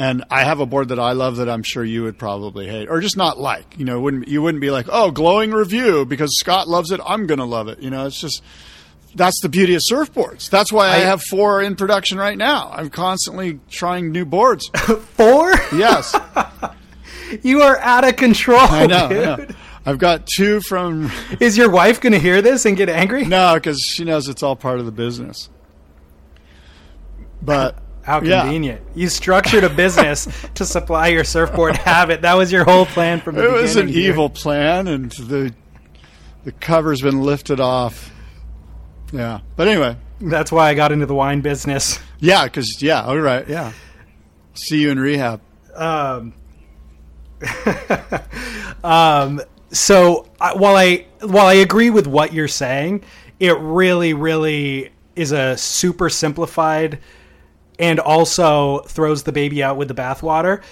And 0.00 0.24
I 0.30 0.44
have 0.44 0.60
a 0.60 0.66
board 0.66 0.90
that 0.90 1.00
I 1.00 1.12
love 1.12 1.36
that 1.36 1.48
I'm 1.48 1.64
sure 1.64 1.82
you 1.82 2.04
would 2.04 2.18
probably 2.18 2.68
hate, 2.68 2.88
or 2.88 3.00
just 3.00 3.16
not 3.16 3.36
like. 3.36 3.76
You 3.78 3.84
know, 3.84 3.98
wouldn't 3.98 4.28
you 4.28 4.40
wouldn't 4.40 4.60
be 4.60 4.70
like, 4.70 4.86
oh, 4.88 5.10
glowing 5.10 5.50
review 5.50 6.04
because 6.04 6.38
Scott 6.38 6.68
loves 6.68 6.92
it. 6.92 7.00
I'm 7.04 7.26
going 7.26 7.40
to 7.40 7.44
love 7.44 7.66
it. 7.66 7.80
You 7.80 7.90
know, 7.90 8.06
it's 8.06 8.20
just 8.20 8.40
that's 9.16 9.40
the 9.40 9.48
beauty 9.48 9.74
of 9.74 9.82
surfboards. 9.82 10.50
That's 10.50 10.72
why 10.72 10.88
I, 10.88 10.96
I 10.96 10.98
have 10.98 11.22
four 11.22 11.60
in 11.62 11.74
production 11.74 12.18
right 12.18 12.38
now. 12.38 12.70
I'm 12.72 12.90
constantly 12.90 13.58
trying 13.68 14.12
new 14.12 14.24
boards. 14.24 14.68
four? 15.16 15.52
Yes. 15.74 16.16
you 17.42 17.62
are 17.62 17.78
out 17.78 18.06
of 18.06 18.14
control. 18.14 18.60
I 18.60 18.86
know, 18.86 19.06
I 19.06 19.08
know. 19.08 19.46
I've 19.88 19.96
got 19.96 20.26
two 20.26 20.60
from. 20.60 21.10
Is 21.40 21.56
your 21.56 21.70
wife 21.70 21.98
going 21.98 22.12
to 22.12 22.18
hear 22.18 22.42
this 22.42 22.66
and 22.66 22.76
get 22.76 22.90
angry? 22.90 23.24
No, 23.24 23.54
because 23.54 23.80
she 23.80 24.04
knows 24.04 24.28
it's 24.28 24.42
all 24.42 24.54
part 24.54 24.80
of 24.80 24.84
the 24.84 24.92
business. 24.92 25.48
But 27.40 27.78
how 28.02 28.20
convenient! 28.20 28.82
Yeah. 28.88 29.02
You 29.04 29.08
structured 29.08 29.64
a 29.64 29.70
business 29.70 30.28
to 30.56 30.66
supply 30.66 31.08
your 31.08 31.24
surfboard 31.24 31.78
habit. 31.78 32.20
That 32.20 32.34
was 32.34 32.52
your 32.52 32.64
whole 32.64 32.84
plan 32.84 33.22
from 33.22 33.36
the 33.36 33.40
it 33.40 33.44
beginning. 33.44 33.60
It 33.60 33.62
was 33.62 33.76
an 33.76 33.88
here. 33.88 34.10
evil 34.10 34.28
plan, 34.28 34.88
and 34.88 35.10
the 35.12 35.54
the 36.44 36.52
cover's 36.52 37.00
been 37.00 37.22
lifted 37.22 37.58
off. 37.58 38.12
Yeah, 39.10 39.40
but 39.56 39.68
anyway, 39.68 39.96
that's 40.20 40.52
why 40.52 40.68
I 40.68 40.74
got 40.74 40.92
into 40.92 41.06
the 41.06 41.14
wine 41.14 41.40
business. 41.40 41.98
Yeah, 42.18 42.44
because 42.44 42.82
yeah, 42.82 43.04
all 43.04 43.18
right, 43.18 43.48
yeah. 43.48 43.72
See 44.52 44.82
you 44.82 44.90
in 44.90 44.98
rehab. 44.98 45.40
Um, 45.74 46.34
um, 48.84 49.40
so 49.70 50.28
I, 50.40 50.54
while 50.54 50.76
I 50.76 51.06
while 51.20 51.46
I 51.46 51.54
agree 51.54 51.90
with 51.90 52.06
what 52.06 52.32
you're 52.32 52.48
saying, 52.48 53.04
it 53.40 53.56
really, 53.58 54.14
really 54.14 54.90
is 55.16 55.32
a 55.32 55.56
super 55.56 56.08
simplified 56.08 57.00
and 57.78 58.00
also 58.00 58.80
throws 58.80 59.22
the 59.22 59.32
baby 59.32 59.62
out 59.62 59.76
with 59.76 59.88
the 59.88 59.94
bathwater. 59.94 60.62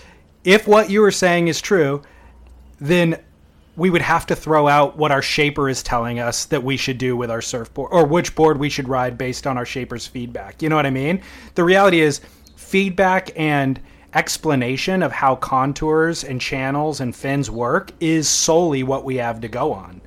If 0.45 0.67
what 0.67 0.91
you 0.91 1.01
were 1.01 1.11
saying 1.11 1.49
is 1.49 1.61
true, 1.61 2.03
then 2.81 3.23
we 3.77 3.91
would 3.91 4.03
have 4.03 4.27
to 4.27 4.37
throw 4.37 4.67
out 4.67 4.97
what 4.97 5.13
our 5.13 5.23
shaper 5.23 5.69
is 5.69 5.83
telling 5.83 6.19
us 6.19 6.47
that 6.47 6.63
we 6.63 6.77
should 6.77 6.99
do 6.99 7.17
with 7.17 7.31
our 7.31 7.43
surfboard 7.43 7.93
or 7.93 8.07
which 8.07 8.35
board 8.35 8.59
we 8.59 8.71
should 8.71 8.89
ride 8.89 9.19
based 9.19 9.47
on 9.47 9.59
our 9.59 9.67
shaper's 9.67 10.07
feedback. 10.07 10.63
You 10.63 10.69
know 10.69 10.77
what 10.77 10.87
I 10.87 10.91
mean? 10.91 11.21
The 11.55 11.65
reality 11.65 12.01
is 12.01 12.21
feedback 12.57 13.31
and 13.37 13.79
explanation 14.15 15.03
of 15.03 15.13
how 15.13 15.37
contours 15.37 16.25
and 16.25 16.41
channels 16.41 17.01
and 17.01 17.15
fins 17.15 17.51
work 17.51 17.93
is 18.01 18.29
solely 18.29 18.83
what 18.83 19.05
we 19.05 19.17
have 19.17 19.41
to 19.41 19.49
go 19.49 19.73
on. 19.73 20.01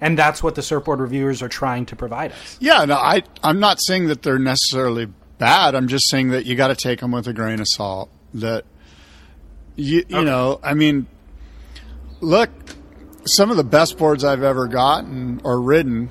And 0.00 0.18
that's 0.18 0.42
what 0.42 0.54
the 0.54 0.62
surfboard 0.62 1.00
reviewers 1.00 1.42
are 1.42 1.48
trying 1.48 1.86
to 1.86 1.96
provide 1.96 2.32
us. 2.32 2.56
Yeah, 2.60 2.84
no, 2.84 2.94
I 2.94 3.22
I'm 3.42 3.60
not 3.60 3.80
saying 3.80 4.08
that 4.08 4.22
they're 4.22 4.38
necessarily 4.38 5.08
bad. 5.38 5.74
I'm 5.74 5.88
just 5.88 6.08
saying 6.10 6.30
that 6.30 6.46
you 6.46 6.54
got 6.54 6.68
to 6.68 6.76
take 6.76 7.00
them 7.00 7.12
with 7.12 7.26
a 7.26 7.32
grain 7.32 7.60
of 7.60 7.68
salt. 7.68 8.10
That 8.34 8.64
you 9.74 10.04
you 10.08 10.16
okay. 10.16 10.24
know, 10.24 10.60
I 10.62 10.74
mean, 10.74 11.06
look, 12.20 12.50
some 13.24 13.50
of 13.50 13.56
the 13.56 13.64
best 13.64 13.96
boards 13.98 14.24
I've 14.24 14.42
ever 14.42 14.68
gotten 14.68 15.40
or 15.44 15.60
ridden, 15.60 16.10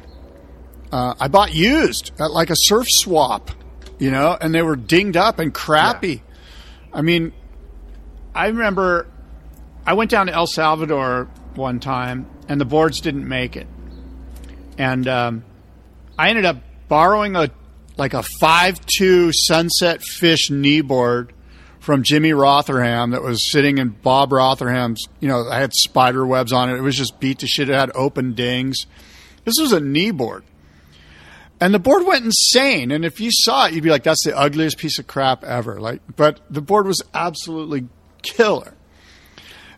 uh, 0.92 1.14
I 1.20 1.28
bought 1.28 1.54
used 1.54 2.12
at 2.20 2.32
like 2.32 2.50
a 2.50 2.56
surf 2.56 2.88
swap, 2.90 3.52
you 4.00 4.12
know, 4.12 4.38
and 4.40 4.54
they 4.54 4.62
were 4.62 4.76
dinged 4.76 5.18
up 5.18 5.40
and 5.40 5.54
crappy. 5.54 6.08
Yeah. 6.08 6.22
I 6.96 7.02
mean, 7.02 7.34
I 8.34 8.48
remember 8.48 9.08
I 9.86 9.94
went 9.94 10.10
down 10.10 10.28
to 10.28 10.34
El 10.34 10.48
Salvador 10.48 11.28
one 11.56 11.82
time 11.82 12.26
and 12.48 12.60
the 12.60 12.66
boards 12.66 13.02
didn't 13.02 13.28
make 13.28 13.58
it, 13.58 13.68
and 14.78 15.06
um, 15.08 15.44
I 16.18 16.30
ended 16.30 16.46
up 16.46 16.58
borrowing 16.88 17.36
a 17.36 17.52
like 17.98 18.14
a 18.14 18.24
five 18.40 18.84
two 18.86 19.32
Sunset 19.34 20.04
Fish 20.04 20.50
kneeboard 20.50 21.32
from 21.80 22.02
Jimmy 22.02 22.32
Rotherham 22.32 23.12
that 23.12 23.22
was 23.22 23.52
sitting 23.52 23.78
in 23.78 23.90
Bob 23.90 24.32
Rotherham's. 24.32 25.08
You 25.20 25.28
know, 25.28 25.50
I 25.50 25.60
had 25.60 25.74
spider 25.74 26.26
webs 26.26 26.54
on 26.54 26.70
it. 26.70 26.78
It 26.78 26.82
was 26.82 26.96
just 26.96 27.20
beat 27.20 27.40
to 27.40 27.48
shit. 27.48 27.70
It 27.70 27.74
had 27.74 27.92
open 27.94 28.36
dings. 28.36 28.88
This 29.44 29.56
was 29.60 29.74
a 29.74 29.82
kneeboard, 29.82 30.44
and 31.62 31.74
the 31.74 31.80
board 31.80 32.06
went 32.06 32.26
insane. 32.26 32.92
And 32.92 33.06
if 33.06 33.20
you 33.20 33.30
saw 33.32 33.66
it, 33.68 33.74
you'd 33.74 33.84
be 33.84 33.90
like, 33.90 34.04
"That's 34.04 34.24
the 34.24 34.38
ugliest 34.38 34.78
piece 34.78 35.00
of 35.00 35.08
crap 35.08 35.44
ever." 35.44 35.80
Like, 35.80 36.02
but 36.16 36.42
the 36.50 36.62
board 36.62 36.86
was 36.88 37.02
absolutely 37.14 37.88
killer. 38.22 38.74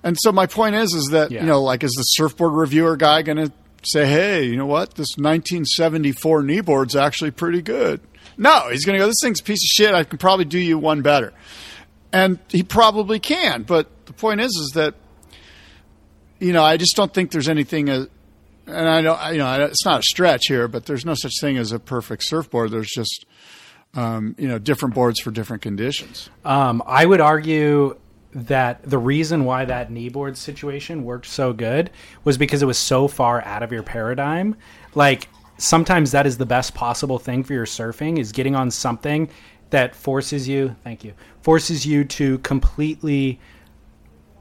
And 0.04 0.18
so 0.20 0.32
my 0.32 0.46
point 0.46 0.76
is, 0.76 0.94
is 0.94 1.08
that 1.12 1.32
Yeah. 1.32 1.42
you 1.42 1.48
know, 1.48 1.62
like, 1.62 1.84
is 1.84 1.92
the 1.94 2.04
surfboard 2.04 2.54
reviewer 2.54 2.96
guy 2.98 3.22
going 3.22 3.38
to 3.38 3.52
say, 3.84 4.06
"Hey, 4.08 4.46
you 4.46 4.56
know 4.56 4.66
what? 4.66 4.96
This 4.96 5.18
1974 5.18 6.44
kneeboard's 6.44 6.96
actually 6.96 7.32
pretty 7.32 7.62
good"? 7.62 8.00
No, 8.38 8.70
he's 8.72 8.86
going 8.86 8.98
to 8.98 9.04
go, 9.04 9.08
"This 9.08 9.18
thing's 9.22 9.40
a 9.40 9.44
piece 9.44 9.64
of 9.64 9.68
shit. 9.68 9.94
I 9.96 10.04
can 10.04 10.18
probably 10.18 10.46
do 10.46 10.60
you 10.60 10.78
one 10.78 11.02
better," 11.02 11.34
and 12.14 12.40
he 12.50 12.64
probably 12.64 13.20
can. 13.20 13.64
But 13.64 13.88
the 14.06 14.14
point 14.14 14.42
is, 14.42 14.52
is 14.52 14.72
that 14.76 14.94
you 16.40 16.54
know, 16.54 16.64
I 16.64 16.78
just 16.78 16.96
don't 16.96 17.12
think 17.14 17.32
there's 17.32 17.50
anything. 17.50 17.90
Uh, 17.90 18.06
And 18.68 18.88
I 18.88 19.02
don't, 19.02 19.34
you 19.34 19.40
know, 19.40 19.66
it's 19.66 19.86
not 19.86 20.02
a 20.02 20.04
stretch 20.04 20.48
here, 20.48 20.68
but 20.68 20.86
there's 20.86 21.06
no 21.06 21.14
such 21.14 21.40
thing 21.40 21.58
as 21.58 21.72
a 21.72 21.80
perfect 21.80 22.24
surfboard. 22.24 22.72
There's 22.72 22.90
just, 22.90 23.26
um, 23.94 24.36
you 24.38 24.48
know, 24.48 24.60
different 24.60 24.94
boards 24.94 25.20
for 25.22 25.32
different 25.32 25.64
conditions. 25.64 26.30
Um, 26.44 26.84
I 26.86 27.06
would 27.06 27.22
argue 27.22 27.98
that 28.34 28.84
the 28.84 28.98
reason 28.98 29.46
why 29.46 29.66
that 29.66 29.90
kneeboard 29.90 30.36
situation 30.36 31.04
worked 31.04 31.26
so 31.26 31.54
good 31.54 31.90
was 32.24 32.38
because 32.38 32.62
it 32.62 32.66
was 32.66 32.78
so 32.78 33.08
far 33.08 33.42
out 33.42 33.64
of 33.64 33.72
your 33.72 33.84
paradigm. 33.84 34.56
Like 34.94 35.30
sometimes 35.58 36.12
that 36.12 36.28
is 36.28 36.38
the 36.38 36.46
best 36.46 36.76
possible 36.76 37.20
thing 37.20 37.44
for 37.44 37.54
your 37.54 37.66
surfing 37.66 38.20
is 38.20 38.32
getting 38.32 38.56
on 38.56 38.70
something 38.70 39.30
that 39.70 39.96
forces 39.96 40.48
you, 40.48 40.76
thank 40.84 41.04
you, 41.04 41.14
forces 41.42 41.86
you 41.86 42.04
to 42.04 42.38
completely 42.40 43.40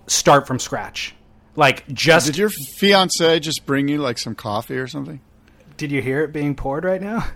start 0.06 0.46
from 0.46 0.58
scratch. 0.58 1.15
Like 1.56 1.86
just 1.88 2.26
Did 2.26 2.36
your 2.36 2.50
fiance 2.50 3.40
just 3.40 3.66
bring 3.66 3.88
you 3.88 3.98
like 3.98 4.18
some 4.18 4.34
coffee 4.34 4.76
or 4.76 4.86
something? 4.86 5.20
Did 5.76 5.90
you 5.90 6.00
hear 6.02 6.22
it 6.22 6.32
being 6.32 6.54
poured 6.54 6.84
right 6.84 7.00
now? 7.00 7.26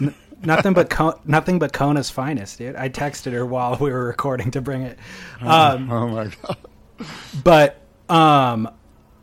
N- 0.00 0.14
nothing 0.42 0.72
but 0.72 0.88
Co- 0.90 1.20
nothing 1.24 1.58
but 1.58 1.72
Kona's 1.72 2.08
finest, 2.10 2.58
dude. 2.58 2.76
I 2.76 2.88
texted 2.88 3.32
her 3.32 3.44
while 3.44 3.76
we 3.80 3.90
were 3.90 4.04
recording 4.04 4.50
to 4.52 4.60
bring 4.60 4.82
it. 4.82 4.98
Um, 5.40 5.90
Oh 5.90 6.08
my 6.08 6.30
god! 6.42 6.56
but 7.44 7.82
um, 8.08 8.68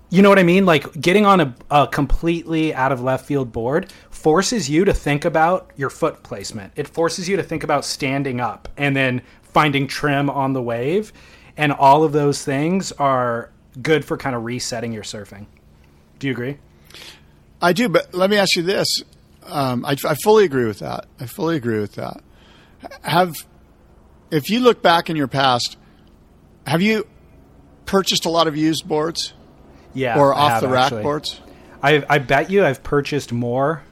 you 0.09 0.21
know 0.21 0.29
what 0.29 0.39
I 0.39 0.43
mean? 0.43 0.65
Like 0.65 0.91
getting 0.99 1.25
on 1.25 1.41
a, 1.41 1.55
a 1.71 1.87
completely 1.87 2.73
out 2.73 2.91
of 2.91 3.01
left 3.01 3.25
field 3.25 3.51
board 3.51 3.91
forces 4.09 4.69
you 4.69 4.85
to 4.85 4.93
think 4.93 5.25
about 5.25 5.71
your 5.75 5.89
foot 5.89 6.23
placement. 6.23 6.73
It 6.75 6.87
forces 6.87 7.27
you 7.27 7.35
to 7.37 7.43
think 7.43 7.63
about 7.63 7.85
standing 7.85 8.39
up 8.39 8.67
and 8.77 8.95
then 8.95 9.21
finding 9.43 9.87
trim 9.87 10.29
on 10.29 10.53
the 10.53 10.61
wave, 10.61 11.11
and 11.55 11.71
all 11.71 12.03
of 12.03 12.11
those 12.13 12.43
things 12.43 12.91
are 12.93 13.51
good 13.81 14.05
for 14.05 14.17
kind 14.17 14.35
of 14.35 14.43
resetting 14.45 14.93
your 14.93 15.03
surfing. 15.03 15.45
Do 16.19 16.27
you 16.27 16.33
agree? 16.33 16.57
I 17.61 17.73
do, 17.73 17.89
but 17.89 18.13
let 18.13 18.29
me 18.29 18.37
ask 18.37 18.55
you 18.55 18.63
this: 18.63 19.03
um, 19.43 19.85
I, 19.85 19.91
I 19.91 20.15
fully 20.15 20.45
agree 20.45 20.65
with 20.65 20.79
that. 20.79 21.05
I 21.19 21.25
fully 21.25 21.55
agree 21.55 21.79
with 21.79 21.93
that. 21.95 22.21
Have, 23.01 23.35
if 24.31 24.49
you 24.49 24.59
look 24.59 24.81
back 24.81 25.09
in 25.09 25.15
your 25.15 25.27
past, 25.27 25.77
have 26.65 26.81
you 26.81 27.07
purchased 27.85 28.25
a 28.25 28.29
lot 28.29 28.47
of 28.47 28.55
used 28.55 28.87
boards 28.87 29.33
Yeah, 29.93 30.19
or 30.19 30.33
off 30.33 30.51
have, 30.51 30.61
the 30.61 30.67
rack 30.67 30.85
actually. 30.85 31.03
boards? 31.03 31.41
I, 31.81 32.03
I 32.09 32.19
bet 32.19 32.49
you 32.51 32.65
I've 32.65 32.83
purchased 32.83 33.31
more 33.31 33.83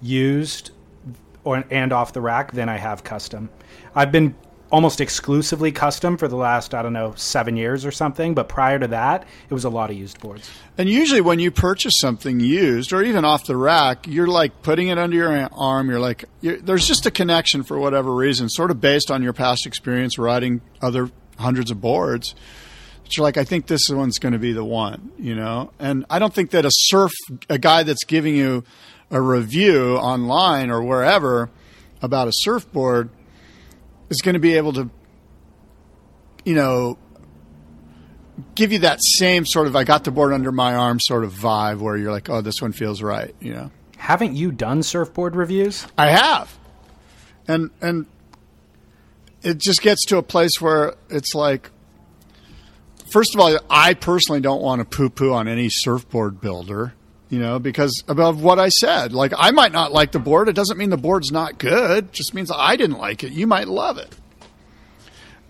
used 0.00 0.70
or 1.44 1.64
and 1.70 1.92
off 1.92 2.12
the 2.12 2.20
rack 2.20 2.52
than 2.52 2.68
I 2.68 2.76
have 2.76 3.02
custom. 3.04 3.48
I've 3.94 4.12
been 4.12 4.34
almost 4.70 5.00
exclusively 5.00 5.72
custom 5.72 6.16
for 6.16 6.28
the 6.28 6.36
last 6.36 6.74
I 6.74 6.82
don't 6.82 6.92
know 6.92 7.14
seven 7.16 7.56
years 7.56 7.84
or 7.84 7.90
something. 7.90 8.34
But 8.34 8.48
prior 8.48 8.78
to 8.78 8.88
that, 8.88 9.26
it 9.48 9.54
was 9.54 9.64
a 9.64 9.70
lot 9.70 9.90
of 9.90 9.96
used 9.96 10.20
boards. 10.20 10.50
And 10.76 10.88
usually, 10.88 11.20
when 11.20 11.38
you 11.38 11.50
purchase 11.50 11.98
something 11.98 12.40
used 12.40 12.92
or 12.92 13.02
even 13.02 13.24
off 13.24 13.46
the 13.46 13.56
rack, 13.56 14.06
you're 14.06 14.26
like 14.26 14.62
putting 14.62 14.88
it 14.88 14.98
under 14.98 15.16
your 15.16 15.48
arm. 15.52 15.88
You're 15.88 16.00
like, 16.00 16.24
you're, 16.40 16.58
there's 16.58 16.86
just 16.86 17.06
a 17.06 17.10
connection 17.10 17.62
for 17.62 17.78
whatever 17.78 18.14
reason, 18.14 18.48
sort 18.48 18.70
of 18.70 18.80
based 18.80 19.10
on 19.10 19.22
your 19.22 19.32
past 19.32 19.66
experience 19.66 20.18
riding 20.18 20.60
other 20.80 21.10
hundreds 21.38 21.70
of 21.70 21.80
boards. 21.80 22.34
But 23.02 23.16
you're 23.16 23.24
like, 23.24 23.36
I 23.38 23.44
think 23.44 23.66
this 23.66 23.88
one's 23.88 24.18
going 24.18 24.34
to 24.34 24.38
be 24.38 24.52
the 24.52 24.64
one, 24.64 25.12
you 25.18 25.34
know. 25.34 25.72
And 25.78 26.04
I 26.10 26.18
don't 26.18 26.34
think 26.34 26.50
that 26.50 26.64
a 26.64 26.70
surf, 26.70 27.12
a 27.48 27.58
guy 27.58 27.82
that's 27.82 28.04
giving 28.04 28.36
you 28.36 28.64
a 29.10 29.20
review 29.20 29.96
online 29.96 30.70
or 30.70 30.82
wherever 30.82 31.48
about 32.02 32.28
a 32.28 32.32
surfboard 32.32 33.08
is 34.10 34.20
going 34.22 34.34
to 34.34 34.40
be 34.40 34.56
able 34.56 34.72
to, 34.74 34.90
you 36.44 36.54
know, 36.54 36.98
give 38.54 38.72
you 38.72 38.80
that 38.80 39.02
same 39.02 39.44
sort 39.44 39.66
of 39.66 39.76
I 39.76 39.84
got 39.84 40.04
the 40.04 40.10
board 40.10 40.32
under 40.32 40.52
my 40.52 40.74
arm 40.74 40.98
sort 41.00 41.24
of 41.24 41.32
vibe 41.32 41.78
where 41.78 41.96
you're 41.96 42.12
like, 42.12 42.28
oh, 42.28 42.40
this 42.40 42.62
one 42.62 42.72
feels 42.72 43.02
right, 43.02 43.34
you 43.40 43.54
know. 43.54 43.70
Haven't 43.96 44.34
you 44.34 44.52
done 44.52 44.82
surfboard 44.82 45.34
reviews? 45.34 45.86
I 45.98 46.10
have, 46.10 46.56
and 47.48 47.70
and 47.80 48.06
it 49.42 49.58
just 49.58 49.82
gets 49.82 50.04
to 50.06 50.18
a 50.18 50.22
place 50.22 50.60
where 50.60 50.94
it's 51.10 51.34
like, 51.34 51.70
first 53.10 53.34
of 53.34 53.40
all, 53.40 53.58
I 53.68 53.94
personally 53.94 54.40
don't 54.40 54.62
want 54.62 54.80
to 54.80 54.84
poo 54.84 55.10
poo 55.10 55.32
on 55.32 55.48
any 55.48 55.68
surfboard 55.68 56.40
builder, 56.40 56.94
you 57.28 57.38
know, 57.38 57.58
because 57.58 58.02
above 58.08 58.42
what 58.42 58.58
I 58.58 58.68
said, 58.68 59.12
like 59.12 59.32
I 59.36 59.50
might 59.50 59.72
not 59.72 59.92
like 59.92 60.12
the 60.12 60.18
board. 60.18 60.48
It 60.48 60.54
doesn't 60.54 60.78
mean 60.78 60.90
the 60.90 60.96
board's 60.96 61.30
not 61.30 61.58
good. 61.58 62.04
It 62.06 62.12
just 62.12 62.34
means 62.34 62.50
I 62.54 62.76
didn't 62.76 62.98
like 62.98 63.24
it. 63.24 63.32
You 63.32 63.46
might 63.46 63.68
love 63.68 63.98
it, 63.98 64.14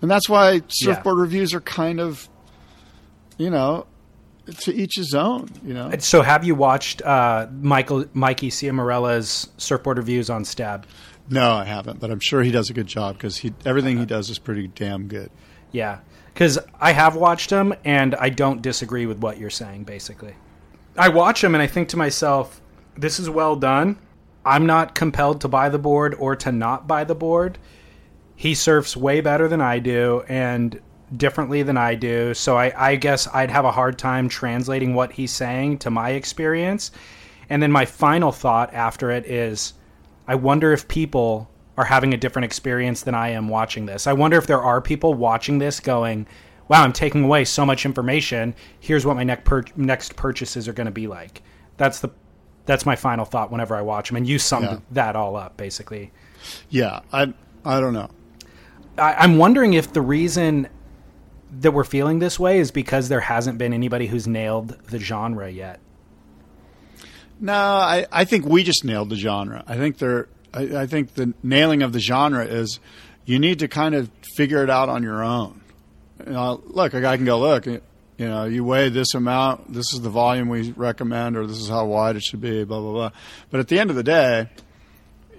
and 0.01 0.09
that's 0.09 0.27
why 0.27 0.61
surfboard 0.67 1.17
reviews 1.17 1.53
are 1.53 1.61
kind 1.61 1.99
of, 1.99 2.27
you 3.37 3.49
know, 3.49 3.85
to 4.61 4.73
each 4.73 4.95
his 4.95 5.13
own, 5.13 5.49
you 5.63 5.73
know. 5.73 5.91
So 5.99 6.21
have 6.21 6.43
you 6.43 6.55
watched 6.55 7.01
uh, 7.01 7.47
Michael 7.61 8.05
Mikey 8.13 8.49
Ciaramella's 8.49 9.49
surfboard 9.57 9.97
reviews 9.97 10.29
on 10.29 10.45
Stab? 10.45 10.85
No, 11.29 11.51
I 11.51 11.65
haven't, 11.65 11.99
but 11.99 12.09
I'm 12.09 12.19
sure 12.19 12.41
he 12.41 12.51
does 12.51 12.69
a 12.69 12.73
good 12.73 12.87
job 12.87 13.15
because 13.15 13.37
he 13.37 13.53
everything 13.65 13.97
he 13.97 14.05
does 14.05 14.29
is 14.29 14.39
pretty 14.39 14.67
damn 14.67 15.07
good. 15.07 15.29
Yeah, 15.71 15.99
because 16.33 16.57
I 16.79 16.91
have 16.91 17.15
watched 17.15 17.51
him, 17.51 17.73
and 17.85 18.15
I 18.15 18.29
don't 18.29 18.61
disagree 18.61 19.05
with 19.05 19.19
what 19.19 19.37
you're 19.37 19.51
saying. 19.51 19.83
Basically, 19.83 20.33
I 20.97 21.09
watch 21.09 21.41
them 21.41 21.55
and 21.55 21.61
I 21.61 21.67
think 21.67 21.89
to 21.89 21.97
myself, 21.97 22.61
"This 22.97 23.19
is 23.19 23.29
well 23.29 23.55
done." 23.55 23.97
I'm 24.45 24.65
not 24.65 24.95
compelled 24.95 25.41
to 25.41 25.47
buy 25.47 25.69
the 25.69 25.77
board 25.77 26.15
or 26.17 26.35
to 26.37 26.51
not 26.51 26.87
buy 26.87 27.03
the 27.03 27.15
board. 27.15 27.57
He 28.35 28.55
surfs 28.55 28.95
way 28.95 29.21
better 29.21 29.47
than 29.47 29.61
I 29.61 29.79
do 29.79 30.23
and 30.29 30.79
differently 31.15 31.61
than 31.61 31.77
I 31.77 31.95
do, 31.95 32.33
so 32.33 32.57
I, 32.57 32.91
I 32.91 32.95
guess 32.95 33.27
I'd 33.33 33.51
have 33.51 33.65
a 33.65 33.71
hard 33.71 33.97
time 33.97 34.29
translating 34.29 34.93
what 34.93 35.11
he's 35.11 35.31
saying 35.31 35.79
to 35.79 35.89
my 35.89 36.11
experience. 36.11 36.91
And 37.49 37.61
then 37.61 37.71
my 37.71 37.85
final 37.85 38.31
thought 38.31 38.73
after 38.73 39.11
it 39.11 39.25
is, 39.25 39.73
I 40.27 40.35
wonder 40.35 40.71
if 40.71 40.87
people 40.87 41.49
are 41.77 41.85
having 41.85 42.13
a 42.13 42.17
different 42.17 42.45
experience 42.45 43.01
than 43.01 43.15
I 43.15 43.29
am 43.29 43.49
watching 43.49 43.87
this. 43.87 44.07
I 44.07 44.13
wonder 44.13 44.37
if 44.37 44.47
there 44.47 44.61
are 44.61 44.81
people 44.81 45.13
watching 45.13 45.57
this 45.57 45.79
going, 45.79 46.27
"Wow, 46.69 46.83
I'm 46.83 46.93
taking 46.93 47.25
away 47.25 47.43
so 47.43 47.65
much 47.65 47.85
information. 47.85 48.55
Here's 48.79 49.05
what 49.05 49.17
my 49.17 49.23
next 49.25 49.43
pur- 49.43 49.65
next 49.75 50.15
purchases 50.15 50.67
are 50.69 50.73
going 50.73 50.85
to 50.85 50.91
be 50.91 51.07
like." 51.07 51.41
That's 51.75 51.99
the 51.99 52.09
that's 52.65 52.85
my 52.85 52.95
final 52.95 53.25
thought 53.25 53.51
whenever 53.51 53.75
I 53.75 53.81
watch 53.81 54.07
them. 54.09 54.15
And 54.17 54.27
you 54.27 54.39
summed 54.39 54.65
Yeah. 54.69 54.77
that 54.91 55.15
all 55.17 55.35
up 55.35 55.57
basically. 55.57 56.11
Yeah, 56.69 57.01
I 57.11 57.33
I 57.65 57.79
don't 57.81 57.93
know. 57.93 58.09
I, 58.97 59.15
I'm 59.15 59.37
wondering 59.37 59.73
if 59.73 59.91
the 59.93 60.01
reason 60.01 60.67
that 61.61 61.71
we're 61.71 61.83
feeling 61.83 62.19
this 62.19 62.39
way 62.39 62.59
is 62.59 62.69
because 62.71 63.09
there 63.09 63.21
hasn't 63.21 63.57
been 63.57 63.73
anybody 63.73 64.07
who's 64.07 64.27
nailed 64.27 64.69
the 64.87 64.99
genre 64.99 65.49
yet. 65.49 65.79
No, 67.39 67.53
I, 67.53 68.05
I 68.11 68.25
think 68.25 68.45
we 68.45 68.63
just 68.63 68.83
nailed 68.83 69.09
the 69.09 69.15
genre. 69.15 69.63
I 69.65 69.77
think 69.77 69.97
there. 69.97 70.27
I, 70.53 70.81
I 70.81 70.85
think 70.87 71.13
the 71.13 71.33
nailing 71.41 71.81
of 71.81 71.93
the 71.93 71.99
genre 71.99 72.43
is 72.45 72.79
you 73.25 73.39
need 73.39 73.59
to 73.59 73.67
kind 73.67 73.95
of 73.95 74.09
figure 74.35 74.63
it 74.63 74.69
out 74.69 74.89
on 74.89 75.03
your 75.03 75.23
own. 75.23 75.58
You 76.25 76.33
know, 76.33 76.61
look, 76.65 76.93
a 76.93 77.01
guy 77.01 77.15
can 77.15 77.25
go 77.25 77.39
look. 77.39 77.65
You 77.65 77.81
know, 78.17 78.45
you 78.45 78.63
weigh 78.65 78.89
this 78.89 79.13
amount. 79.13 79.73
This 79.73 79.93
is 79.93 80.01
the 80.01 80.09
volume 80.09 80.49
we 80.49 80.71
recommend, 80.71 81.37
or 81.37 81.47
this 81.47 81.57
is 81.57 81.69
how 81.69 81.85
wide 81.85 82.17
it 82.17 82.23
should 82.23 82.41
be. 82.41 82.63
Blah 82.65 82.81
blah 82.81 82.91
blah. 82.91 83.11
But 83.49 83.61
at 83.61 83.69
the 83.69 83.79
end 83.79 83.89
of 83.89 83.95
the 83.95 84.03
day, 84.03 84.49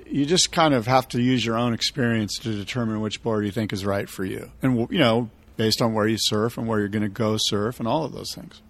you 0.07 0.25
just 0.25 0.51
kind 0.51 0.73
of 0.73 0.87
have 0.87 1.07
to 1.09 1.21
use 1.21 1.45
your 1.45 1.57
own 1.59 1.75
experience 1.75 2.39
to 2.39 2.53
determine 2.53 3.01
which 3.01 3.23
board 3.23 3.45
you 3.45 3.51
think 3.51 3.73
is 3.73 3.85
right 3.85 4.09
for 4.09 4.25
you, 4.25 4.51
and 4.63 4.91
you 4.91 4.99
know, 4.99 5.29
based 5.57 5.83
on 5.83 5.93
where 5.93 6.09
you 6.09 6.17
surf 6.19 6.57
and 6.57 6.67
where 6.67 6.79
you're 6.79 6.89
going 6.89 7.03
to 7.03 7.09
go 7.09 7.37
surf, 7.37 7.79
and 7.79 7.87
all 7.87 8.05
of 8.05 8.13
those 8.13 8.35
things. 8.35 8.63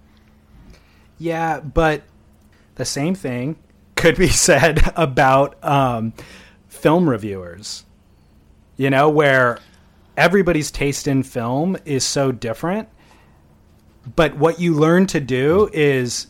Yeah, 1.18 1.60
but 1.60 2.02
the 2.74 2.84
same 2.84 3.14
thing 3.14 3.56
could 3.94 4.16
be 4.16 4.28
said 4.28 4.80
about 4.96 5.62
um, 5.64 6.14
film 6.68 7.08
reviewers. 7.08 7.84
You 8.76 8.90
know, 8.90 9.08
where 9.10 9.58
everybody's 10.16 10.70
taste 10.70 11.06
in 11.06 11.22
film 11.22 11.76
is 11.84 12.04
so 12.04 12.32
different. 12.32 12.88
But 14.16 14.36
what 14.36 14.60
you 14.60 14.74
learn 14.74 15.06
to 15.08 15.20
do 15.20 15.68
is 15.72 16.26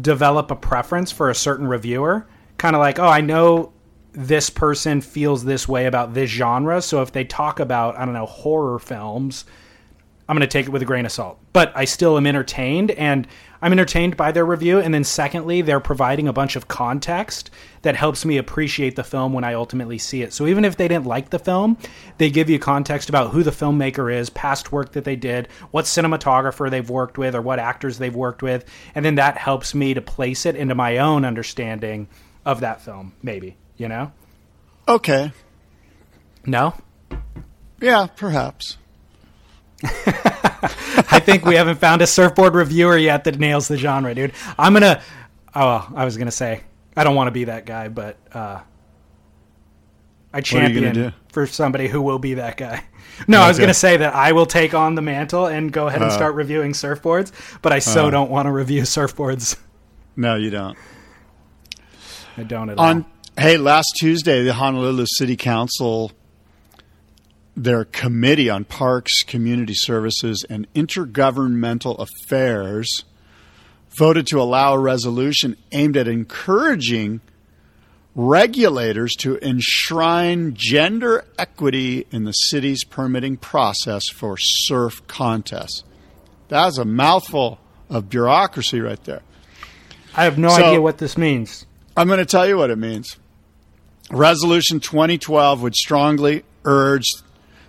develop 0.00 0.50
a 0.50 0.56
preference 0.56 1.10
for 1.10 1.30
a 1.30 1.34
certain 1.34 1.66
reviewer. 1.66 2.26
Kind 2.58 2.76
of 2.76 2.80
like, 2.80 2.98
oh, 2.98 3.08
I 3.08 3.20
know 3.20 3.72
this 4.12 4.48
person 4.48 5.00
feels 5.00 5.44
this 5.44 5.68
way 5.68 5.86
about 5.86 6.14
this 6.14 6.30
genre. 6.30 6.80
So 6.80 7.02
if 7.02 7.12
they 7.12 7.24
talk 7.24 7.60
about, 7.60 7.98
I 7.98 8.04
don't 8.04 8.14
know, 8.14 8.26
horror 8.26 8.78
films, 8.78 9.44
I'm 10.28 10.36
going 10.36 10.46
to 10.46 10.52
take 10.52 10.66
it 10.66 10.70
with 10.70 10.82
a 10.82 10.86
grain 10.86 11.06
of 11.06 11.12
salt. 11.12 11.38
But 11.52 11.72
I 11.76 11.84
still 11.84 12.16
am 12.16 12.26
entertained, 12.26 12.90
and 12.90 13.28
I'm 13.62 13.70
entertained 13.72 14.16
by 14.16 14.32
their 14.32 14.44
review. 14.44 14.80
And 14.80 14.92
then, 14.92 15.04
secondly, 15.04 15.62
they're 15.62 15.78
providing 15.78 16.26
a 16.26 16.32
bunch 16.32 16.56
of 16.56 16.66
context 16.66 17.50
that 17.82 17.94
helps 17.94 18.24
me 18.24 18.36
appreciate 18.36 18.96
the 18.96 19.04
film 19.04 19.32
when 19.32 19.44
I 19.44 19.54
ultimately 19.54 19.98
see 19.98 20.22
it. 20.22 20.32
So 20.32 20.48
even 20.48 20.64
if 20.64 20.76
they 20.76 20.88
didn't 20.88 21.06
like 21.06 21.30
the 21.30 21.38
film, 21.38 21.78
they 22.18 22.28
give 22.30 22.50
you 22.50 22.58
context 22.58 23.08
about 23.08 23.30
who 23.30 23.44
the 23.44 23.52
filmmaker 23.52 24.12
is, 24.12 24.28
past 24.30 24.72
work 24.72 24.92
that 24.92 25.04
they 25.04 25.16
did, 25.16 25.46
what 25.70 25.84
cinematographer 25.84 26.70
they've 26.70 26.90
worked 26.90 27.18
with, 27.18 27.36
or 27.36 27.42
what 27.42 27.60
actors 27.60 27.98
they've 27.98 28.14
worked 28.14 28.42
with. 28.42 28.64
And 28.96 29.04
then 29.04 29.14
that 29.14 29.38
helps 29.38 29.74
me 29.74 29.94
to 29.94 30.00
place 30.00 30.44
it 30.44 30.56
into 30.56 30.74
my 30.74 30.98
own 30.98 31.24
understanding 31.24 32.08
of 32.44 32.60
that 32.60 32.80
film, 32.80 33.14
maybe, 33.22 33.56
you 33.76 33.88
know? 33.88 34.12
Okay. 34.88 35.32
No? 36.44 36.74
Yeah, 37.80 38.06
perhaps. 38.16 38.78
I 39.82 41.20
think 41.20 41.44
we 41.44 41.56
haven't 41.56 41.78
found 41.80 42.02
a 42.02 42.06
surfboard 42.06 42.54
reviewer 42.54 42.96
yet 42.96 43.24
that 43.24 43.38
nails 43.38 43.68
the 43.68 43.76
genre, 43.76 44.14
dude. 44.14 44.32
I'm 44.58 44.72
gonna. 44.72 45.02
Oh, 45.54 45.90
I 45.94 46.04
was 46.04 46.16
gonna 46.16 46.30
say 46.30 46.62
I 46.96 47.04
don't 47.04 47.14
want 47.14 47.28
to 47.28 47.32
be 47.32 47.44
that 47.44 47.66
guy, 47.66 47.88
but 47.88 48.16
uh, 48.32 48.60
I 50.32 50.40
champion 50.40 51.12
for 51.28 51.46
somebody 51.46 51.88
who 51.88 52.00
will 52.00 52.18
be 52.18 52.34
that 52.34 52.56
guy. 52.56 52.84
No, 53.28 53.38
okay. 53.38 53.44
I 53.46 53.48
was 53.48 53.58
gonna 53.58 53.72
say 53.72 53.96
that 53.96 54.14
I 54.14 54.32
will 54.32 54.44
take 54.44 54.74
on 54.74 54.94
the 54.94 55.00
mantle 55.00 55.46
and 55.46 55.72
go 55.72 55.86
ahead 55.86 56.02
and 56.02 56.10
uh, 56.10 56.14
start 56.14 56.34
reviewing 56.34 56.72
surfboards, 56.72 57.32
but 57.62 57.72
I 57.72 57.78
so 57.78 58.08
uh, 58.08 58.10
don't 58.10 58.30
want 58.30 58.44
to 58.44 58.52
review 58.52 58.82
surfboards. 58.82 59.56
No, 60.16 60.34
you 60.34 60.50
don't. 60.50 60.76
I 62.36 62.42
don't 62.42 62.68
at 62.68 62.78
on, 62.78 63.04
all. 63.04 63.42
Hey, 63.42 63.56
last 63.56 63.94
Tuesday, 63.96 64.42
the 64.42 64.52
Honolulu 64.52 65.06
City 65.06 65.36
Council 65.36 66.12
their 67.56 67.86
Committee 67.86 68.50
on 68.50 68.64
Parks, 68.64 69.22
Community 69.22 69.74
Services, 69.74 70.44
and 70.48 70.72
Intergovernmental 70.74 71.98
Affairs 71.98 73.04
voted 73.96 74.26
to 74.26 74.40
allow 74.40 74.74
a 74.74 74.78
resolution 74.78 75.56
aimed 75.72 75.96
at 75.96 76.06
encouraging 76.06 77.20
regulators 78.14 79.14
to 79.16 79.38
enshrine 79.42 80.54
gender 80.54 81.24
equity 81.38 82.06
in 82.10 82.24
the 82.24 82.32
city's 82.32 82.84
permitting 82.84 83.36
process 83.38 84.08
for 84.08 84.36
surf 84.38 85.06
contests. 85.06 85.82
That's 86.48 86.78
a 86.78 86.84
mouthful 86.84 87.58
of 87.88 88.10
bureaucracy 88.10 88.80
right 88.80 89.02
there. 89.04 89.22
I 90.14 90.24
have 90.24 90.38
no 90.38 90.48
so, 90.50 90.64
idea 90.64 90.80
what 90.80 90.98
this 90.98 91.16
means. 91.16 91.66
I'm 91.96 92.06
going 92.06 92.18
to 92.18 92.26
tell 92.26 92.46
you 92.46 92.56
what 92.56 92.70
it 92.70 92.76
means. 92.76 93.16
Resolution 94.10 94.80
2012 94.80 95.62
would 95.62 95.74
strongly 95.74 96.44
urge 96.64 97.06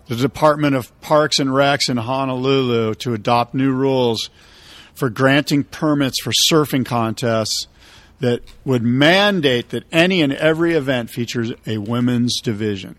the 0.07 0.15
Department 0.15 0.75
of 0.75 0.99
Parks 1.01 1.39
and 1.39 1.49
Recs 1.49 1.89
in 1.89 1.97
Honolulu 1.97 2.95
to 2.95 3.13
adopt 3.13 3.53
new 3.53 3.71
rules 3.71 4.29
for 4.93 5.09
granting 5.09 5.63
permits 5.63 6.19
for 6.19 6.31
surfing 6.31 6.85
contests 6.85 7.67
that 8.19 8.41
would 8.65 8.83
mandate 8.83 9.69
that 9.69 9.83
any 9.91 10.21
and 10.21 10.33
every 10.33 10.73
event 10.73 11.09
features 11.09 11.51
a 11.67 11.77
women's 11.77 12.41
division. 12.41 12.95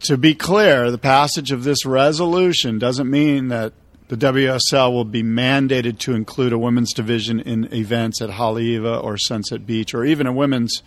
To 0.00 0.16
be 0.16 0.34
clear, 0.34 0.90
the 0.90 0.98
passage 0.98 1.52
of 1.52 1.64
this 1.64 1.84
resolution 1.84 2.78
doesn't 2.78 3.10
mean 3.10 3.48
that 3.48 3.72
the 4.08 4.16
WSL 4.16 4.92
will 4.92 5.04
be 5.04 5.22
mandated 5.22 5.98
to 5.98 6.14
include 6.14 6.52
a 6.52 6.58
women's 6.58 6.92
division 6.92 7.40
in 7.40 7.72
events 7.74 8.22
at 8.22 8.30
Haleiwa 8.30 9.02
or 9.02 9.18
Sunset 9.18 9.66
Beach 9.66 9.94
or 9.94 10.04
even 10.04 10.26
a 10.26 10.32
women's 10.32 10.82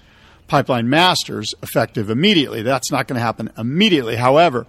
Pipeline 0.49 0.89
Masters 0.89 1.53
effective 1.63 2.09
immediately. 2.09 2.63
That's 2.63 2.91
not 2.91 3.07
going 3.07 3.15
to 3.15 3.21
happen 3.21 3.51
immediately. 3.57 4.15
However, 4.15 4.67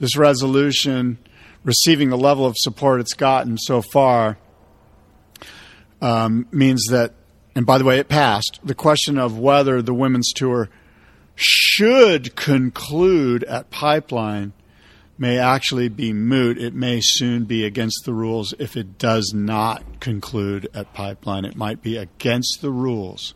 this 0.00 0.16
resolution 0.16 1.18
receiving 1.62 2.10
the 2.10 2.18
level 2.18 2.44
of 2.44 2.58
support 2.58 3.00
it's 3.00 3.14
gotten 3.14 3.56
so 3.56 3.80
far 3.80 4.36
um, 6.02 6.46
means 6.50 6.86
that, 6.90 7.14
and 7.54 7.64
by 7.64 7.78
the 7.78 7.84
way, 7.84 7.98
it 7.98 8.08
passed. 8.08 8.60
The 8.64 8.74
question 8.74 9.16
of 9.16 9.38
whether 9.38 9.80
the 9.80 9.94
women's 9.94 10.32
tour 10.32 10.68
should 11.36 12.36
conclude 12.36 13.44
at 13.44 13.70
Pipeline 13.70 14.52
may 15.16 15.38
actually 15.38 15.88
be 15.88 16.12
moot. 16.12 16.58
It 16.58 16.74
may 16.74 17.00
soon 17.00 17.44
be 17.44 17.64
against 17.64 18.04
the 18.04 18.12
rules 18.12 18.52
if 18.58 18.76
it 18.76 18.98
does 18.98 19.32
not 19.32 20.00
conclude 20.00 20.68
at 20.74 20.92
Pipeline. 20.92 21.44
It 21.44 21.56
might 21.56 21.80
be 21.80 21.96
against 21.96 22.60
the 22.60 22.70
rules. 22.70 23.34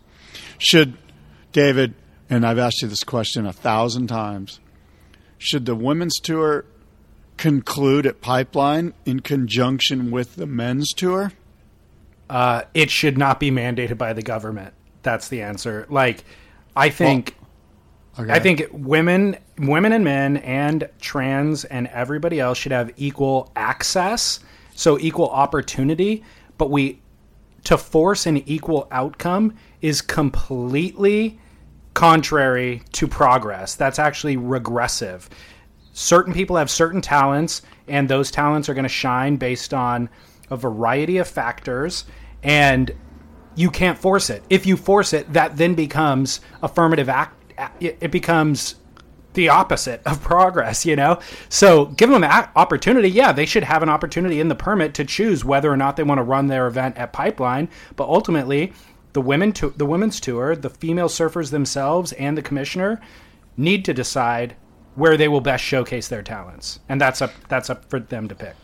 Should 0.59 0.99
David, 1.53 1.94
and 2.28 2.46
I've 2.46 2.59
asked 2.59 2.82
you 2.82 2.88
this 2.88 3.05
question 3.05 3.46
a 3.46 3.53
thousand 3.53 4.09
times. 4.09 4.61
Should 5.38 5.66
the 5.66 5.74
women's 5.74 6.18
tour 6.18 6.64
conclude 7.36 8.07
at 8.07 8.20
Pipeline 8.20 8.92
in 9.07 9.20
conjunction 9.20 10.11
with 10.11 10.36
the 10.36 10.46
men's 10.46 10.92
tour? 10.92 11.32
Uh, 12.28 12.62
it 12.74 12.90
should 12.90 13.16
not 13.16 13.40
be 13.40 13.51
mandated 13.51 13.96
by 13.96 14.12
the 14.12 14.22
government. 14.22 14.74
That's 15.03 15.28
the 15.28 15.42
answer. 15.42 15.86
Like, 15.88 16.24
I 16.76 16.90
think, 16.90 17.36
well, 18.16 18.24
okay. 18.24 18.34
I 18.34 18.40
think 18.40 18.66
women, 18.72 19.36
women 19.57 19.92
and 19.92 20.05
men, 20.05 20.36
and 20.38 20.88
trans 21.01 21.64
and 21.64 21.86
everybody 21.86 22.40
else 22.40 22.59
should 22.59 22.72
have 22.72 22.92
equal 22.96 23.51
access, 23.57 24.40
so 24.74 24.99
equal 24.99 25.30
opportunity. 25.30 26.22
But 26.59 26.70
we, 26.70 27.01
to 27.64 27.78
force 27.78 28.26
an 28.26 28.38
equal 28.49 28.88
outcome, 28.90 29.55
is 29.80 30.00
completely 30.00 31.38
contrary 31.94 32.82
to 32.92 33.08
progress. 33.08 33.74
That's 33.74 33.98
actually 33.98 34.36
regressive. 34.36 35.28
Certain 35.92 36.32
people 36.32 36.56
have 36.56 36.70
certain 36.70 37.00
talents, 37.00 37.62
and 37.88 38.08
those 38.08 38.30
talents 38.30 38.68
are 38.68 38.74
going 38.74 38.84
to 38.84 38.88
shine 38.88 39.36
based 39.36 39.74
on 39.74 40.08
a 40.50 40.56
variety 40.56 41.18
of 41.18 41.26
factors, 41.26 42.04
and 42.42 42.92
you 43.56 43.70
can't 43.70 43.98
force 43.98 44.30
it. 44.30 44.44
If 44.48 44.64
you 44.66 44.76
force 44.76 45.12
it, 45.12 45.32
that 45.32 45.56
then 45.56 45.74
becomes 45.74 46.40
affirmative 46.62 47.08
act. 47.08 47.34
It 47.80 48.12
becomes 48.12 48.76
the 49.34 49.48
opposite 49.48 50.00
of 50.06 50.22
progress, 50.22 50.86
you 50.86 50.94
know? 50.94 51.18
So 51.48 51.86
give 51.86 52.10
them 52.10 52.22
an 52.22 52.48
opportunity. 52.54 53.10
Yeah, 53.10 53.32
they 53.32 53.46
should 53.46 53.64
have 53.64 53.82
an 53.82 53.88
opportunity 53.88 54.40
in 54.40 54.48
the 54.48 54.54
permit 54.54 54.94
to 54.94 55.04
choose 55.04 55.44
whether 55.44 55.70
or 55.70 55.76
not 55.76 55.96
they 55.96 56.04
want 56.04 56.18
to 56.18 56.22
run 56.22 56.46
their 56.46 56.68
event 56.68 56.96
at 56.96 57.12
Pipeline. 57.12 57.68
But 57.96 58.08
ultimately, 58.08 58.72
the 59.18 59.22
women 59.22 59.50
to, 59.50 59.70
the 59.70 59.84
women's 59.84 60.20
tour, 60.20 60.54
the 60.54 60.70
female 60.70 61.08
surfers 61.08 61.50
themselves, 61.50 62.12
and 62.12 62.38
the 62.38 62.42
commissioner 62.42 63.00
need 63.56 63.84
to 63.84 63.92
decide 63.92 64.54
where 64.94 65.16
they 65.16 65.26
will 65.26 65.40
best 65.40 65.64
showcase 65.64 66.06
their 66.06 66.22
talents, 66.22 66.78
and 66.88 67.00
that's 67.00 67.20
up 67.20 67.32
that's 67.48 67.68
up 67.68 67.90
for 67.90 67.98
them 67.98 68.28
to 68.28 68.36
pick. 68.36 68.54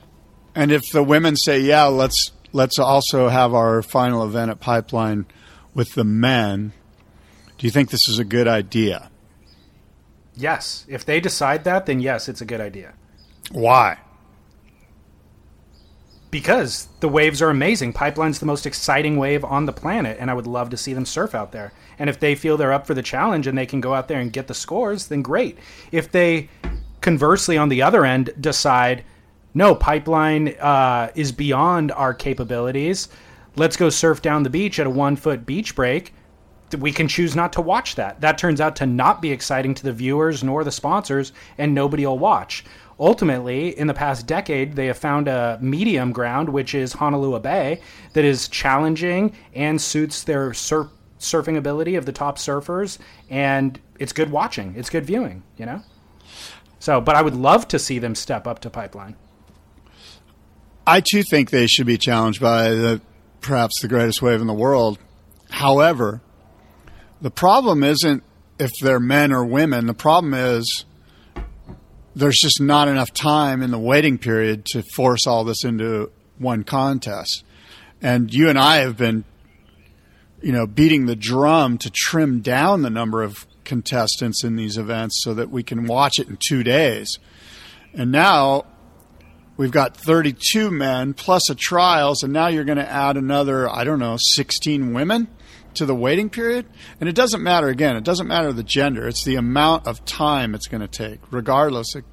And 0.55 0.71
if 0.71 0.83
the 0.93 1.03
women 1.03 1.35
say, 1.35 1.59
"Yeah, 1.59 1.87
let's 1.87 2.31
let's 2.53 2.79
also 2.79 3.29
have 3.31 3.53
our 3.53 3.83
final 3.83 4.23
event 4.23 4.53
at 4.53 4.61
Pipeline 4.61 5.27
with 5.75 5.95
the 5.95 6.05
men," 6.05 6.73
do 7.59 7.67
you 7.67 7.73
think 7.73 7.91
this 7.91 8.09
is 8.09 8.21
a 8.21 8.25
good 8.25 8.47
idea? 8.47 9.11
Yes, 10.37 10.85
if 10.87 11.05
they 11.05 11.19
decide 11.19 11.65
that, 11.65 11.87
then 11.87 11.99
yes, 11.99 12.29
it's 12.29 12.41
a 12.41 12.45
good 12.45 12.61
idea. 12.61 12.93
Why? 13.51 13.99
Because 16.35 16.89
the 16.99 17.09
waves 17.09 17.41
are 17.41 17.51
amazing. 17.51 17.93
Pipeline's 17.93 18.41
the 18.41 18.45
most 18.45 18.67
exciting 18.67 19.17
wave 19.17 19.45
on 19.45 19.67
the 19.67 19.73
planet, 19.73 20.17
and 20.19 20.29
I 20.29 20.35
would 20.35 20.49
love 20.49 20.69
to 20.71 20.77
see 20.77 20.93
them 20.93 21.07
surf 21.07 21.33
out 21.33 21.53
there. 21.53 21.73
And 21.97 22.11
if 22.11 22.19
they 22.19 22.35
feel 22.35 22.57
they're 22.57 22.73
up 22.73 22.89
for 22.89 22.95
the 22.95 23.05
challenge 23.05 23.47
and 23.47 23.57
they 23.57 23.67
can 23.67 23.81
go 23.81 23.95
out 23.95 24.09
there 24.09 24.19
and 24.19 24.33
get 24.33 24.49
the 24.49 24.53
scores, 24.55 25.07
then 25.07 25.23
great. 25.23 25.59
If 25.93 26.11
they, 26.11 26.49
conversely, 27.01 27.57
on 27.57 27.69
the 27.69 27.83
other 27.83 28.05
end, 28.05 28.35
decide, 28.41 29.05
no, 29.55 29.77
Pipeline 29.77 30.57
uh, 30.59 31.13
is 31.15 31.31
beyond 31.31 31.93
our 31.93 32.13
capabilities, 32.13 33.07
let's 33.55 33.77
go 33.77 33.89
surf 33.89 34.21
down 34.21 34.43
the 34.43 34.51
beach 34.51 34.81
at 34.81 34.89
a 34.89 34.91
one 34.91 35.15
foot 35.15 35.47
beach 35.47 35.77
break. 35.77 36.15
We 36.77 36.91
can 36.91 37.07
choose 37.07 37.37
not 37.37 37.53
to 37.53 37.61
watch 37.61 37.95
that. 37.95 38.21
That 38.21 38.39
turns 38.39 38.61
out 38.61 38.75
to 38.77 38.87
not 38.87 39.23
be 39.23 39.31
exciting 39.31 39.73
to 39.75 39.85
the 39.85 39.93
viewers 39.93 40.43
nor 40.43 40.65
the 40.65 40.73
sponsors, 40.73 41.33
and 41.59 41.73
nobody 41.73 42.05
will 42.05 42.19
watch 42.19 42.65
ultimately, 42.99 43.77
in 43.79 43.87
the 43.87 43.95
past 43.95 44.27
decade, 44.27 44.75
they 44.75 44.87
have 44.87 44.99
found 44.99 45.29
a 45.29 45.59
medium 45.61 46.13
ground, 46.13 46.49
which 46.49 46.75
is 46.75 46.93
Honolulu 46.93 47.41
Bay, 47.41 47.81
that 48.13 48.25
is 48.25 48.49
challenging 48.49 49.35
and 49.55 49.81
suits 49.81 50.25
their 50.25 50.53
surf- 50.55 50.91
surfing 51.19 51.57
ability 51.57 51.97
of 51.97 52.07
the 52.07 52.13
top 52.13 52.39
surfers, 52.39 52.99
and 53.31 53.81
it's 53.99 54.13
good 54.13 54.31
watching. 54.31 54.75
It's 54.77 54.91
good 54.91 55.07
viewing, 55.07 55.43
you 55.57 55.67
know? 55.67 55.83
So, 56.79 57.01
but 57.01 57.17
I 57.17 57.23
would 57.23 57.35
love 57.35 57.67
to 57.69 57.79
see 57.79 57.99
them 57.99 58.15
step 58.15 58.47
up 58.47 58.61
to 58.61 58.71
Pipeline. 58.71 59.17
I 60.87 61.01
too 61.01 61.23
think 61.23 61.51
they 61.51 61.67
should 61.67 61.87
be 61.87 61.97
challenged 61.97 62.41
by 62.41 62.69
the 62.71 63.01
perhaps 63.41 63.81
the 63.81 63.89
greatest 63.89 64.21
wave 64.21 64.41
in 64.41 64.47
the 64.47 64.53
world. 64.53 64.99
However, 65.51 66.21
the 67.23 67.31
problem 67.31 67.83
isn't 67.83 68.23
if 68.59 68.71
they're 68.83 69.01
men 69.01 69.33
or 69.33 69.45
women. 69.45 69.87
The 69.87 69.95
problem 69.95 70.35
is 70.35 70.85
there's 72.15 72.39
just 72.39 72.61
not 72.61 72.89
enough 72.89 73.13
time 73.13 73.63
in 73.63 73.71
the 73.71 73.79
waiting 73.79 74.19
period 74.19 74.65
to 74.67 74.83
force 74.95 75.27
all 75.27 75.45
this 75.45 75.65
into 75.65 76.11
one 76.39 76.65
contest. 76.65 77.45
And 78.01 78.33
you 78.33 78.49
and 78.49 78.59
I 78.59 78.77
have 78.77 78.97
been, 78.97 79.25
you 80.41 80.53
know, 80.53 80.67
beating 80.67 81.07
the 81.07 81.17
drum 81.17 81.79
to 81.79 81.91
trim 81.91 82.41
down 82.41 82.83
the 82.83 82.91
number 82.91 83.23
of 83.23 83.47
contestants 83.65 84.45
in 84.45 84.57
these 84.57 84.77
events 84.77 85.23
so 85.25 85.35
that 85.35 85.51
we 85.51 85.63
can 85.63 85.87
watch 85.87 86.19
it 86.19 86.29
in 86.29 86.37
two 86.37 86.63
days. 86.63 87.19
And 87.95 88.13
now 88.13 88.67
we've 89.57 89.71
got 89.71 89.97
32 89.97 90.71
men 90.71 91.15
plus 91.15 91.49
a 91.49 91.55
trials, 91.55 92.23
and 92.23 92.33
now 92.33 92.49
you're 92.49 92.65
going 92.65 92.79
to 92.79 92.91
add 92.91 93.17
another, 93.17 93.69
I 93.69 93.85
don't 93.85 93.99
know, 93.99 94.17
16 94.19 94.93
women 94.93 95.29
to 95.77 95.87
the 95.87 95.95
waiting 95.95 96.31
period. 96.31 96.67
And 97.01 97.09
it 97.09 97.15
doesn't 97.15 97.43
matter, 97.43 97.69
again, 97.69 97.97
it 97.97 98.05
doesn't 98.05 98.27
matter 98.27 98.53
the 98.53 98.63
gender, 98.63 99.07
it's 99.07 99.25
the 99.25 99.37
amount 99.37 99.87
of 99.87 100.05
time 100.05 100.55
it's 100.55 100.67
going 100.67 100.81
to 100.81 100.89
take, 100.89 101.21
regardless. 101.31 101.95
It, 101.95 102.05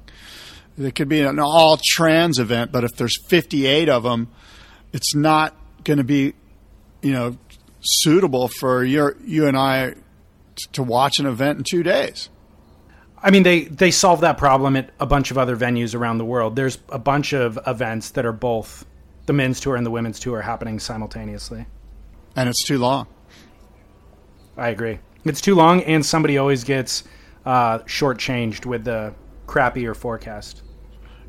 it 0.78 0.94
could 0.94 1.08
be 1.08 1.20
an 1.20 1.38
all 1.38 1.78
trans 1.82 2.38
event, 2.38 2.72
but 2.72 2.84
if 2.84 2.96
there's 2.96 3.18
58 3.28 3.88
of 3.88 4.02
them, 4.02 4.28
it's 4.92 5.14
not 5.14 5.54
going 5.84 5.98
to 5.98 6.04
be, 6.04 6.34
you 7.02 7.12
know, 7.12 7.36
suitable 7.80 8.48
for 8.48 8.84
your, 8.84 9.16
you 9.24 9.46
and 9.46 9.56
I 9.56 9.94
to 10.72 10.82
watch 10.82 11.18
an 11.18 11.26
event 11.26 11.58
in 11.58 11.64
two 11.64 11.82
days. 11.82 12.28
I 13.22 13.30
mean, 13.30 13.44
they 13.44 13.64
they 13.64 13.92
solve 13.92 14.20
that 14.22 14.36
problem 14.36 14.76
at 14.76 14.90
a 14.98 15.06
bunch 15.06 15.30
of 15.30 15.38
other 15.38 15.56
venues 15.56 15.94
around 15.94 16.18
the 16.18 16.24
world. 16.24 16.56
There's 16.56 16.78
a 16.88 16.98
bunch 16.98 17.32
of 17.32 17.58
events 17.66 18.10
that 18.10 18.26
are 18.26 18.32
both 18.32 18.84
the 19.26 19.32
men's 19.32 19.60
tour 19.60 19.76
and 19.76 19.86
the 19.86 19.90
women's 19.90 20.18
tour 20.18 20.40
happening 20.40 20.80
simultaneously. 20.80 21.66
And 22.34 22.48
it's 22.48 22.64
too 22.64 22.78
long. 22.78 23.06
I 24.56 24.68
agree. 24.68 24.98
It's 25.24 25.40
too 25.40 25.54
long, 25.54 25.82
and 25.82 26.04
somebody 26.04 26.38
always 26.38 26.64
gets 26.64 27.04
uh, 27.44 27.78
shortchanged 27.80 28.66
with 28.66 28.84
the 28.84 29.14
crappier 29.46 29.96
forecast. 29.96 30.62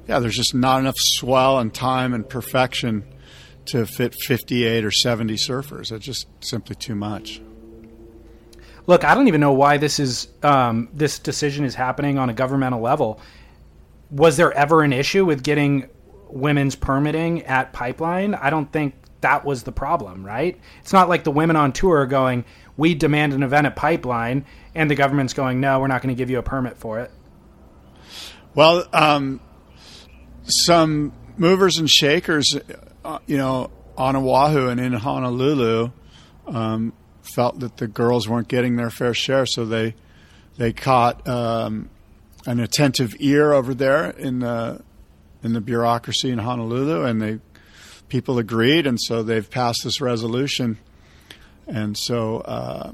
Yeah, 0.08 0.20
there's 0.20 0.36
just 0.36 0.54
not 0.54 0.80
enough 0.80 0.98
swell 0.98 1.60
and 1.60 1.74
time 1.74 2.14
and 2.14 2.28
perfection 2.28 3.06
to 3.66 3.86
fit 3.86 4.16
58 4.16 4.84
or 4.84 4.92
70 4.92 5.36
surfers. 5.36 5.92
It's 5.92 6.06
just 6.06 6.28
simply 6.42 6.76
too 6.76 6.96
much. 6.96 7.42
Look, 8.86 9.06
I 9.06 9.16
don't 9.16 9.30
even 9.30 9.40
know 9.40 9.54
why 9.54 9.78
this 9.78 10.00
is 10.00 10.28
um, 10.44 10.90
this 10.94 11.20
decision 11.20 11.64
is 11.64 11.74
happening 11.74 12.18
on 12.18 12.30
a 12.30 12.34
governmental 12.34 12.82
level. 12.82 13.22
Was 14.12 14.36
there 14.36 14.52
ever 14.52 14.84
an 14.84 14.92
issue 14.92 15.24
with 15.24 15.42
getting 15.42 15.88
women's 16.28 16.76
permitting 16.76 17.44
at 17.44 17.72
Pipeline? 17.72 18.36
I 18.36 18.50
don't 18.50 18.72
think 18.72 18.96
that 19.22 19.46
was 19.46 19.64
the 19.64 19.72
problem, 19.72 20.26
right? 20.26 20.60
It's 20.82 20.92
not 20.92 21.08
like 21.08 21.24
the 21.24 21.32
women 21.32 21.56
on 21.56 21.72
tour 21.72 22.00
are 22.00 22.06
going, 22.06 22.44
"We 22.78 22.96
demand 22.96 23.34
an 23.34 23.44
event 23.44 23.68
at 23.68 23.76
Pipeline," 23.76 24.46
and 24.76 24.90
the 24.90 24.96
government's 24.96 25.34
going, 25.34 25.60
"No, 25.60 25.80
we're 25.80 25.88
not 25.88 26.02
going 26.02 26.16
to 26.16 26.18
give 26.18 26.30
you 26.30 26.40
a 26.40 26.44
permit 26.44 26.78
for 26.78 27.00
it." 27.00 27.12
Well, 28.56 28.88
um, 28.94 29.40
some 30.44 31.14
movers 31.38 31.78
and 31.78 31.90
shakers, 31.90 32.58
uh, 33.04 33.20
you 33.26 33.38
know, 33.38 33.72
on 33.98 34.16
Oahu 34.16 34.68
and 34.68 34.80
in 34.80 34.94
Honolulu, 34.94 35.92
um, 36.48 36.94
felt 37.22 37.60
that 37.62 37.78
the 37.78 37.88
girls 37.88 38.28
weren't 38.28 38.48
getting 38.48 38.76
their 38.76 38.90
fair 38.90 39.14
share, 39.14 39.46
so 39.46 39.66
they 39.66 39.96
they 40.58 40.74
caught 40.74 41.28
um, 41.28 41.90
an 42.46 42.60
attentive 42.60 43.16
ear 43.20 43.54
over 43.54 43.74
there 43.74 44.12
in 44.12 44.40
the 44.40 44.82
in 45.44 45.54
the 45.54 45.62
bureaucracy 45.62 46.30
in 46.30 46.40
Honolulu, 46.40 47.06
and 47.06 47.22
they 47.22 47.40
people 48.10 48.38
agreed, 48.38 48.86
and 48.86 49.00
so 49.02 49.24
they've 49.24 49.50
passed 49.50 49.84
this 49.84 50.00
resolution, 50.00 50.78
and 51.68 51.98
so 51.98 52.38
uh, 52.40 52.92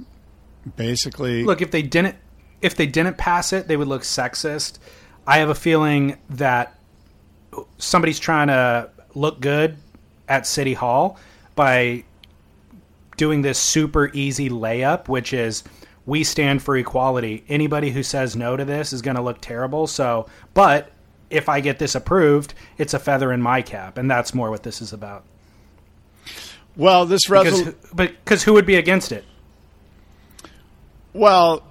basically, 0.75 1.43
look 1.43 1.61
if 1.61 1.71
they 1.71 1.81
didn't 1.81 2.15
if 2.61 2.75
they 2.75 2.87
didn't 2.87 3.17
pass 3.17 3.53
it, 3.53 3.67
they 3.67 3.77
would 3.77 3.87
look 3.87 4.03
sexist. 4.03 4.79
I 5.25 5.37
have 5.37 5.49
a 5.49 5.55
feeling 5.55 6.17
that 6.29 6.75
somebody's 7.77 8.19
trying 8.19 8.47
to 8.47 8.89
look 9.15 9.39
good 9.39 9.77
at 10.27 10.45
City 10.45 10.73
Hall 10.73 11.17
by 11.55 12.03
doing 13.17 13.41
this 13.41 13.59
super 13.59 14.09
easy 14.13 14.49
layup, 14.49 15.07
which 15.07 15.33
is 15.33 15.63
we 16.05 16.23
stand 16.23 16.61
for 16.61 16.77
equality. 16.77 17.43
Anybody 17.49 17.91
who 17.91 18.01
says 18.01 18.35
no 18.35 18.57
to 18.57 18.65
this 18.65 18.93
is 18.93 19.01
going 19.01 19.15
to 19.15 19.21
look 19.21 19.41
terrible. 19.41 19.87
So, 19.87 20.27
but 20.53 20.91
if 21.29 21.49
I 21.49 21.59
get 21.59 21.79
this 21.79 21.95
approved, 21.95 22.53
it's 22.77 22.93
a 22.93 22.99
feather 22.99 23.31
in 23.31 23.41
my 23.41 23.61
cap, 23.61 23.97
and 23.97 24.09
that's 24.09 24.33
more 24.33 24.49
what 24.49 24.63
this 24.63 24.81
is 24.81 24.93
about. 24.93 25.25
Well, 26.79 27.05
this 27.05 27.27
resol- 27.27 27.43
because, 27.43 27.73
but 27.93 28.11
because 28.23 28.41
who 28.41 28.53
would 28.53 28.65
be 28.65 28.75
against 28.75 29.11
it? 29.11 29.25
Well, 31.11 31.61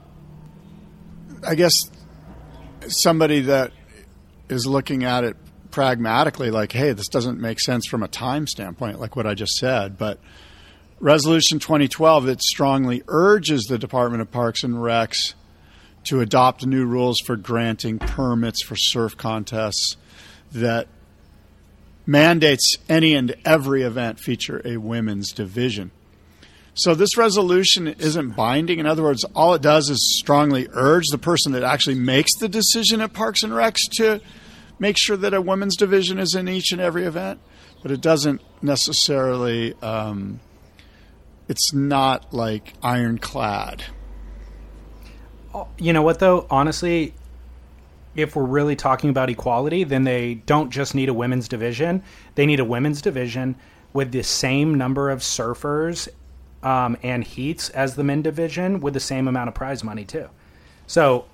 I 1.46 1.54
guess 1.54 1.90
somebody 2.88 3.40
that 3.40 3.72
is 4.50 4.66
looking 4.66 5.04
at 5.04 5.24
it 5.24 5.36
pragmatically, 5.70 6.50
like, 6.50 6.72
hey, 6.72 6.92
this 6.92 7.08
doesn't 7.08 7.40
make 7.40 7.58
sense 7.58 7.86
from 7.86 8.02
a 8.02 8.08
time 8.08 8.46
standpoint, 8.46 9.00
like 9.00 9.16
what 9.16 9.26
I 9.26 9.32
just 9.32 9.56
said, 9.56 9.96
but 9.96 10.18
Resolution 11.00 11.58
2012 11.58 12.28
it 12.28 12.42
strongly 12.42 13.02
urges 13.08 13.64
the 13.64 13.78
Department 13.78 14.20
of 14.20 14.30
Parks 14.30 14.62
and 14.62 14.74
Recs 14.74 15.32
to 16.04 16.20
adopt 16.20 16.66
new 16.66 16.84
rules 16.84 17.18
for 17.18 17.34
granting 17.36 17.98
permits 17.98 18.60
for 18.60 18.76
surf 18.76 19.16
contests 19.16 19.96
that 20.52 20.86
mandates 22.08 22.78
any 22.88 23.14
and 23.14 23.36
every 23.44 23.82
event 23.82 24.18
feature 24.18 24.62
a 24.64 24.78
women's 24.78 25.30
division. 25.30 25.90
So 26.72 26.94
this 26.94 27.18
resolution 27.18 27.86
isn't 27.86 28.30
binding. 28.30 28.78
In 28.78 28.86
other 28.86 29.02
words, 29.02 29.24
all 29.36 29.52
it 29.52 29.60
does 29.60 29.90
is 29.90 30.16
strongly 30.16 30.68
urge 30.72 31.08
the 31.08 31.18
person 31.18 31.52
that 31.52 31.62
actually 31.62 31.96
makes 31.96 32.34
the 32.36 32.48
decision 32.48 33.02
at 33.02 33.12
Parks 33.12 33.42
and 33.42 33.52
Recs 33.52 33.90
to 33.96 34.22
make 34.78 34.96
sure 34.96 35.18
that 35.18 35.34
a 35.34 35.42
women's 35.42 35.76
division 35.76 36.18
is 36.18 36.34
in 36.34 36.48
each 36.48 36.72
and 36.72 36.80
every 36.80 37.04
event, 37.04 37.40
but 37.82 37.90
it 37.90 38.00
doesn't 38.00 38.40
necessarily 38.62 39.74
um, 39.82 40.40
it's 41.46 41.74
not 41.74 42.32
like 42.32 42.72
ironclad. 42.82 43.84
You 45.76 45.92
know 45.92 46.02
what 46.02 46.20
though? 46.20 46.46
Honestly, 46.48 47.12
if 48.18 48.34
we're 48.34 48.42
really 48.42 48.74
talking 48.74 49.10
about 49.10 49.30
equality, 49.30 49.84
then 49.84 50.02
they 50.02 50.34
don't 50.34 50.70
just 50.70 50.92
need 50.92 51.08
a 51.08 51.14
women's 51.14 51.46
division. 51.46 52.02
They 52.34 52.46
need 52.46 52.58
a 52.58 52.64
women's 52.64 53.00
division 53.00 53.54
with 53.92 54.10
the 54.10 54.24
same 54.24 54.74
number 54.74 55.08
of 55.08 55.20
surfers 55.20 56.08
um, 56.64 56.96
and 57.04 57.22
heats 57.22 57.70
as 57.70 57.94
the 57.94 58.02
men 58.02 58.22
division 58.22 58.80
with 58.80 58.94
the 58.94 59.00
same 59.00 59.28
amount 59.28 59.46
of 59.46 59.54
prize 59.54 59.84
money 59.84 60.04
too. 60.04 60.28
So 60.88 61.26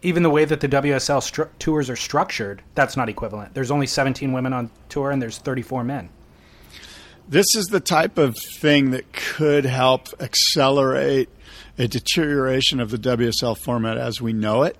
even 0.00 0.22
the 0.22 0.30
way 0.30 0.46
that 0.46 0.60
the 0.60 0.68
WSL 0.68 1.20
stru- 1.20 1.50
tours 1.58 1.90
are 1.90 1.96
structured, 1.96 2.62
that's 2.74 2.96
not 2.96 3.10
equivalent. 3.10 3.52
There's 3.52 3.70
only 3.70 3.86
17 3.86 4.32
women 4.32 4.54
on 4.54 4.70
tour 4.88 5.10
and 5.10 5.20
there's 5.20 5.36
34 5.36 5.84
men 5.84 6.08
this 7.28 7.54
is 7.54 7.66
the 7.66 7.80
type 7.80 8.16
of 8.16 8.34
thing 8.38 8.92
that 8.92 9.12
could 9.12 9.66
help 9.66 10.08
accelerate 10.18 11.28
a 11.78 11.86
deterioration 11.86 12.80
of 12.80 12.90
the 12.90 12.96
WSL 12.96 13.56
format 13.58 13.98
as 13.98 14.18
we 14.18 14.32
know 14.32 14.62
it 14.62 14.78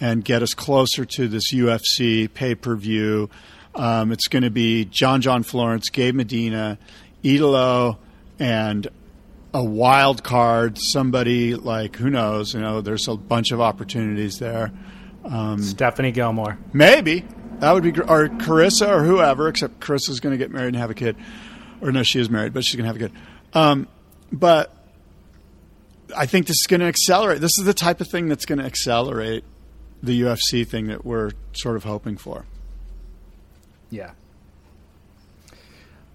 and 0.00 0.24
get 0.24 0.42
us 0.42 0.54
closer 0.54 1.04
to 1.04 1.28
this 1.28 1.52
UFC 1.52 2.32
pay 2.32 2.54
per 2.54 2.76
view. 2.76 3.30
Um, 3.74 4.12
it's 4.12 4.28
going 4.28 4.42
to 4.42 4.50
be 4.50 4.84
John 4.84 5.20
John 5.20 5.42
Florence, 5.42 5.90
Gabe 5.90 6.14
Medina, 6.14 6.78
Italo, 7.22 7.98
and 8.38 8.86
a 9.54 9.64
wild 9.64 10.22
card, 10.22 10.78
somebody 10.78 11.54
like 11.54 11.96
who 11.96 12.10
knows? 12.10 12.54
You 12.54 12.60
know, 12.60 12.80
there's 12.80 13.08
a 13.08 13.16
bunch 13.16 13.52
of 13.52 13.60
opportunities 13.60 14.38
there. 14.38 14.72
Um, 15.24 15.62
Stephanie 15.62 16.12
Gilmore, 16.12 16.58
maybe 16.72 17.24
that 17.58 17.72
would 17.72 17.82
be, 17.82 17.90
or 17.90 18.28
Carissa 18.28 18.88
or 18.88 19.04
whoever. 19.04 19.48
Except 19.48 19.80
Carissa's 19.80 20.20
going 20.20 20.32
to 20.32 20.38
get 20.38 20.50
married 20.50 20.68
and 20.68 20.76
have 20.76 20.90
a 20.90 20.94
kid 20.94 21.16
or 21.80 21.92
no, 21.92 22.02
she 22.02 22.20
is 22.20 22.30
married, 22.30 22.52
but 22.52 22.64
she's 22.64 22.76
going 22.76 22.84
to 22.84 22.88
have 22.88 22.96
a 22.96 23.08
kid. 23.08 23.20
Um, 23.54 23.88
but 24.32 24.74
I 26.16 26.26
think 26.26 26.46
this 26.46 26.60
is 26.60 26.66
going 26.66 26.80
to 26.80 26.86
accelerate. 26.86 27.40
This 27.40 27.58
is 27.58 27.64
the 27.64 27.74
type 27.74 28.00
of 28.00 28.08
thing 28.08 28.28
that's 28.28 28.46
going 28.46 28.58
to 28.58 28.64
accelerate 28.64 29.44
the 30.02 30.22
UFC 30.22 30.66
thing 30.66 30.86
that 30.88 31.04
we're 31.04 31.30
sort 31.52 31.76
of 31.76 31.84
hoping 31.84 32.16
for. 32.16 32.46
Yeah. 33.90 34.12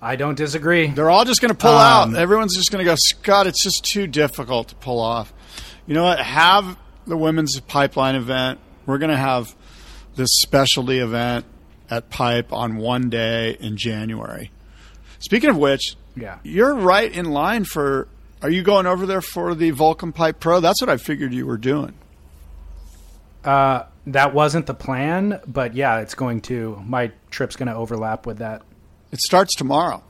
I 0.01 0.15
don't 0.15 0.35
disagree. 0.35 0.87
They're 0.87 1.09
all 1.09 1.25
just 1.25 1.41
going 1.41 1.51
to 1.53 1.57
pull 1.57 1.71
um, 1.71 2.13
out. 2.13 2.19
Everyone's 2.19 2.55
just 2.55 2.71
going 2.71 2.83
to 2.83 2.89
go, 2.89 2.95
Scott, 2.97 3.47
it's 3.47 3.63
just 3.63 3.85
too 3.85 4.05
difficult 4.05 4.69
to 4.69 4.75
pull 4.75 4.99
off. 4.99 5.33
You 5.87 5.93
know 5.93 6.03
what? 6.03 6.19
Have 6.19 6.77
the 7.05 7.17
women's 7.17 7.59
pipeline 7.61 8.15
event. 8.15 8.59
We're 8.85 8.97
going 8.97 9.11
to 9.11 9.17
have 9.17 9.55
this 10.15 10.29
specialty 10.41 10.99
event 10.99 11.45
at 11.89 12.09
Pipe 12.09 12.51
on 12.51 12.77
one 12.77 13.09
day 13.09 13.57
in 13.59 13.77
January. 13.77 14.51
Speaking 15.19 15.49
of 15.49 15.57
which, 15.57 15.95
yeah, 16.15 16.39
you're 16.43 16.73
right 16.73 17.11
in 17.11 17.31
line 17.31 17.63
for. 17.65 18.07
Are 18.41 18.49
you 18.49 18.61
going 18.61 18.85
over 18.85 19.05
there 19.05 19.21
for 19.21 19.55
the 19.55 19.71
Volcom 19.71 20.13
Pipe 20.13 20.41
Pro? 20.41 20.59
That's 20.59 20.81
what 20.81 20.89
I 20.89 20.97
figured 20.97 21.33
you 21.33 21.45
were 21.45 21.57
doing. 21.57 21.93
Uh, 23.43 23.83
that 24.07 24.33
wasn't 24.33 24.65
the 24.65 24.73
plan, 24.73 25.39
but 25.47 25.75
yeah, 25.75 25.99
it's 25.99 26.15
going 26.15 26.41
to. 26.41 26.81
My 26.85 27.11
trip's 27.29 27.55
going 27.55 27.67
to 27.67 27.75
overlap 27.75 28.25
with 28.25 28.39
that. 28.39 28.61
It 29.11 29.19
starts 29.21 29.55
tomorrow. 29.55 30.03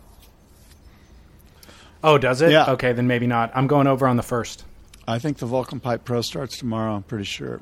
Oh, 2.03 2.17
does 2.17 2.41
it? 2.41 2.51
Yeah. 2.51 2.71
Okay, 2.71 2.93
then 2.93 3.07
maybe 3.07 3.27
not. 3.27 3.51
I'm 3.55 3.67
going 3.67 3.87
over 3.87 4.07
on 4.07 4.17
the 4.17 4.23
first. 4.23 4.65
I 5.07 5.19
think 5.19 5.37
the 5.37 5.47
Volcom 5.47 5.81
Pipe 5.81 6.05
Pro 6.05 6.21
starts 6.21 6.57
tomorrow. 6.57 6.95
I'm 6.95 7.03
pretty 7.03 7.25
sure. 7.25 7.61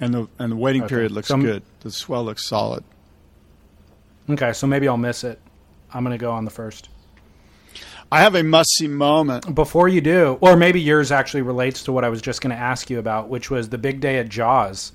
And 0.00 0.14
the 0.14 0.28
and 0.38 0.52
the 0.52 0.56
waiting 0.56 0.82
okay. 0.82 0.88
period 0.88 1.12
looks 1.12 1.28
so 1.28 1.36
good. 1.36 1.62
The 1.80 1.90
swell 1.90 2.24
looks 2.24 2.44
solid. 2.44 2.84
Okay, 4.28 4.52
so 4.52 4.66
maybe 4.66 4.88
I'll 4.88 4.96
miss 4.96 5.24
it. 5.24 5.38
I'm 5.92 6.04
going 6.04 6.16
to 6.16 6.22
go 6.22 6.30
on 6.30 6.44
the 6.44 6.50
first. 6.50 6.88
I 8.12 8.20
have 8.22 8.34
a 8.34 8.42
must 8.42 8.70
see 8.76 8.88
moment. 8.88 9.54
Before 9.54 9.86
you 9.88 10.00
do, 10.00 10.36
or 10.40 10.56
maybe 10.56 10.80
yours 10.80 11.12
actually 11.12 11.42
relates 11.42 11.84
to 11.84 11.92
what 11.92 12.04
I 12.04 12.08
was 12.08 12.20
just 12.20 12.40
going 12.40 12.54
to 12.54 12.60
ask 12.60 12.90
you 12.90 12.98
about, 12.98 13.28
which 13.28 13.50
was 13.50 13.68
the 13.68 13.78
big 13.78 14.00
day 14.00 14.18
at 14.18 14.28
Jaws. 14.28 14.92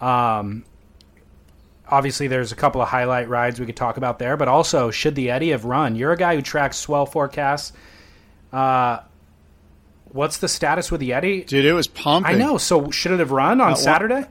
Um, 0.00 0.64
obviously 1.88 2.28
there's 2.28 2.52
a 2.52 2.56
couple 2.56 2.80
of 2.82 2.88
highlight 2.88 3.28
rides 3.28 3.58
we 3.58 3.66
could 3.66 3.76
talk 3.76 3.96
about 3.96 4.18
there, 4.18 4.36
but 4.36 4.48
also 4.48 4.90
should 4.90 5.14
the 5.14 5.30
Eddie 5.30 5.50
have 5.50 5.64
run? 5.64 5.96
You're 5.96 6.12
a 6.12 6.16
guy 6.16 6.36
who 6.36 6.42
tracks 6.42 6.76
swell 6.76 7.06
forecasts. 7.06 7.72
Uh, 8.52 9.00
what's 10.10 10.36
the 10.38 10.48
status 10.48 10.90
with 10.90 11.00
the 11.00 11.12
Eddie? 11.14 11.44
Dude, 11.44 11.64
it 11.64 11.72
was 11.72 11.86
pumping. 11.86 12.34
I 12.34 12.38
know. 12.38 12.58
So 12.58 12.90
should 12.90 13.12
it 13.12 13.18
have 13.20 13.32
run 13.32 13.60
on 13.60 13.72
Uh, 13.72 13.76
Saturday? 13.76 14.24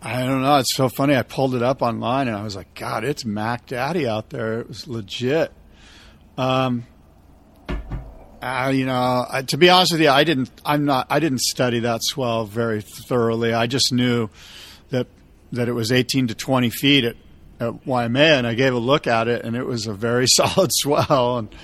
I 0.00 0.24
don't 0.24 0.42
know. 0.42 0.56
It's 0.58 0.74
so 0.74 0.88
funny. 0.88 1.14
I 1.16 1.22
pulled 1.22 1.54
it 1.54 1.62
up 1.62 1.80
online 1.82 2.26
and 2.28 2.36
I 2.36 2.42
was 2.42 2.56
like, 2.56 2.74
God, 2.74 3.04
it's 3.04 3.24
Mac 3.24 3.66
Daddy 3.66 4.06
out 4.06 4.30
there. 4.30 4.60
It 4.60 4.68
was 4.68 4.86
legit. 4.88 5.52
Um, 6.38 6.86
uh, 8.42 8.72
you 8.74 8.84
know, 8.84 9.24
I, 9.30 9.42
to 9.42 9.56
be 9.56 9.70
honest 9.70 9.92
with 9.92 10.00
you, 10.00 10.10
I 10.10 10.24
didn't. 10.24 10.50
I'm 10.64 10.84
not. 10.84 11.06
I 11.08 11.20
didn't 11.20 11.40
study 11.42 11.78
that 11.80 12.02
swell 12.02 12.44
very 12.44 12.80
thoroughly. 12.80 13.54
I 13.54 13.68
just 13.68 13.92
knew 13.92 14.30
that 14.90 15.06
that 15.52 15.68
it 15.68 15.72
was 15.72 15.92
18 15.92 16.28
to 16.28 16.34
20 16.34 16.70
feet 16.70 17.04
at, 17.04 17.16
at 17.60 17.86
Waimea, 17.86 18.38
and 18.38 18.46
I 18.46 18.54
gave 18.54 18.74
a 18.74 18.78
look 18.78 19.06
at 19.06 19.28
it, 19.28 19.44
and 19.44 19.54
it 19.54 19.64
was 19.64 19.86
a 19.86 19.94
very 19.94 20.26
solid 20.28 20.70
swell. 20.72 21.38
And 21.38 21.54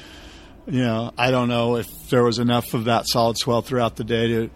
you 0.69 0.83
know, 0.83 1.13
I 1.19 1.33
don't 1.33 1.49
know 1.49 1.77
if 1.77 1.89
there 2.11 2.23
was 2.23 2.39
enough 2.39 2.73
of 2.75 2.85
that 2.85 3.09
solid 3.09 3.39
swell 3.39 3.61
throughout 3.61 3.97
the 3.97 4.05
day 4.05 4.29
to 4.29 4.51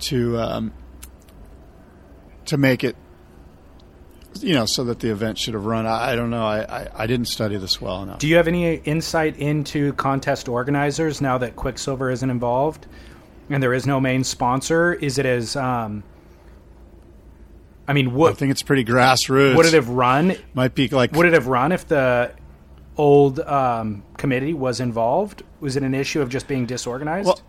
to 0.00 0.38
um, 0.40 0.72
to 2.46 2.56
make 2.56 2.82
it, 2.82 2.96
you 4.40 4.54
know, 4.54 4.66
so 4.66 4.84
that 4.84 5.00
the 5.00 5.10
event 5.10 5.38
should 5.38 5.54
have 5.54 5.66
run. 5.66 5.86
I, 5.86 6.12
I 6.12 6.16
don't 6.16 6.30
know. 6.30 6.44
I, 6.44 6.60
I, 6.60 6.88
I 6.94 7.06
didn't 7.06 7.26
study 7.26 7.56
this 7.56 7.80
well 7.80 8.02
enough. 8.02 8.18
Do 8.18 8.28
you 8.28 8.36
have 8.36 8.48
any 8.48 8.76
insight 8.76 9.36
into 9.36 9.92
contest 9.94 10.48
organizers 10.48 11.20
now 11.20 11.38
that 11.38 11.56
Quiksilver 11.56 12.10
isn't 12.10 12.30
involved 12.30 12.86
and 13.48 13.62
there 13.62 13.74
is 13.74 13.86
no 13.86 14.00
main 14.00 14.24
sponsor? 14.24 14.94
Is 14.94 15.18
it 15.18 15.26
as, 15.26 15.56
um, 15.56 16.04
I 17.88 17.92
mean, 17.92 18.20
I 18.20 18.32
think 18.32 18.50
it's 18.52 18.62
pretty 18.62 18.84
grassroots. 18.84 19.56
would 19.56 19.66
it 19.66 19.74
have 19.74 19.88
run? 19.88 20.36
Might 20.54 20.74
be 20.74 20.88
like 20.88 21.12
Would 21.12 21.26
it 21.26 21.32
have 21.32 21.48
run 21.48 21.72
if 21.72 21.88
the 21.88 22.32
old 22.96 23.40
um, 23.40 24.04
committee 24.16 24.54
was 24.54 24.80
involved? 24.80 25.42
Was 25.58 25.76
it 25.76 25.82
an 25.82 25.94
issue 25.94 26.20
of 26.20 26.28
just 26.28 26.46
being 26.46 26.66
disorganized? 26.66 27.26
Well, 27.26 27.40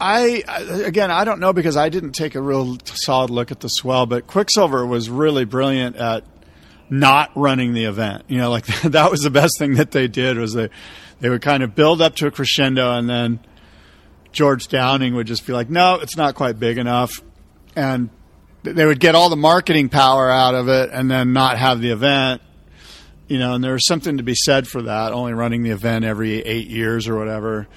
I 0.00 0.42
again, 0.84 1.10
I 1.10 1.24
don't 1.24 1.40
know 1.40 1.52
because 1.52 1.76
I 1.76 1.88
didn't 1.88 2.12
take 2.12 2.34
a 2.34 2.40
real 2.40 2.78
solid 2.84 3.30
look 3.30 3.50
at 3.50 3.60
the 3.60 3.68
swell, 3.68 4.06
but 4.06 4.26
Quiksilver 4.26 4.84
was 4.84 5.08
really 5.08 5.44
brilliant 5.44 5.96
at 5.96 6.24
not 6.90 7.30
running 7.34 7.74
the 7.74 7.84
event. 7.84 8.24
You 8.28 8.38
know, 8.38 8.50
like 8.50 8.66
that 8.82 9.10
was 9.10 9.20
the 9.20 9.30
best 9.30 9.58
thing 9.58 9.74
that 9.74 9.92
they 9.92 10.08
did 10.08 10.36
was 10.36 10.52
they 10.54 10.68
they 11.20 11.28
would 11.28 11.42
kind 11.42 11.62
of 11.62 11.74
build 11.74 12.02
up 12.02 12.16
to 12.16 12.26
a 12.26 12.30
crescendo 12.30 12.96
and 12.96 13.08
then 13.08 13.40
George 14.32 14.66
Downing 14.66 15.14
would 15.14 15.28
just 15.28 15.46
be 15.46 15.52
like, 15.52 15.70
"No, 15.70 15.94
it's 15.94 16.16
not 16.16 16.34
quite 16.34 16.58
big 16.58 16.76
enough," 16.76 17.22
and 17.76 18.10
they 18.64 18.84
would 18.84 18.98
get 18.98 19.14
all 19.14 19.28
the 19.28 19.36
marketing 19.36 19.88
power 19.88 20.28
out 20.28 20.56
of 20.56 20.68
it 20.68 20.90
and 20.92 21.08
then 21.08 21.32
not 21.32 21.56
have 21.56 21.80
the 21.80 21.90
event. 21.90 22.42
You 23.28 23.38
know, 23.38 23.54
and 23.54 23.64
there's 23.64 23.86
something 23.86 24.18
to 24.18 24.22
be 24.22 24.34
said 24.34 24.66
for 24.66 24.82
that. 24.82 25.12
Only 25.12 25.32
running 25.34 25.62
the 25.62 25.70
event 25.70 26.04
every 26.04 26.40
eight 26.40 26.66
years 26.66 27.08
or 27.08 27.16
whatever 27.16 27.68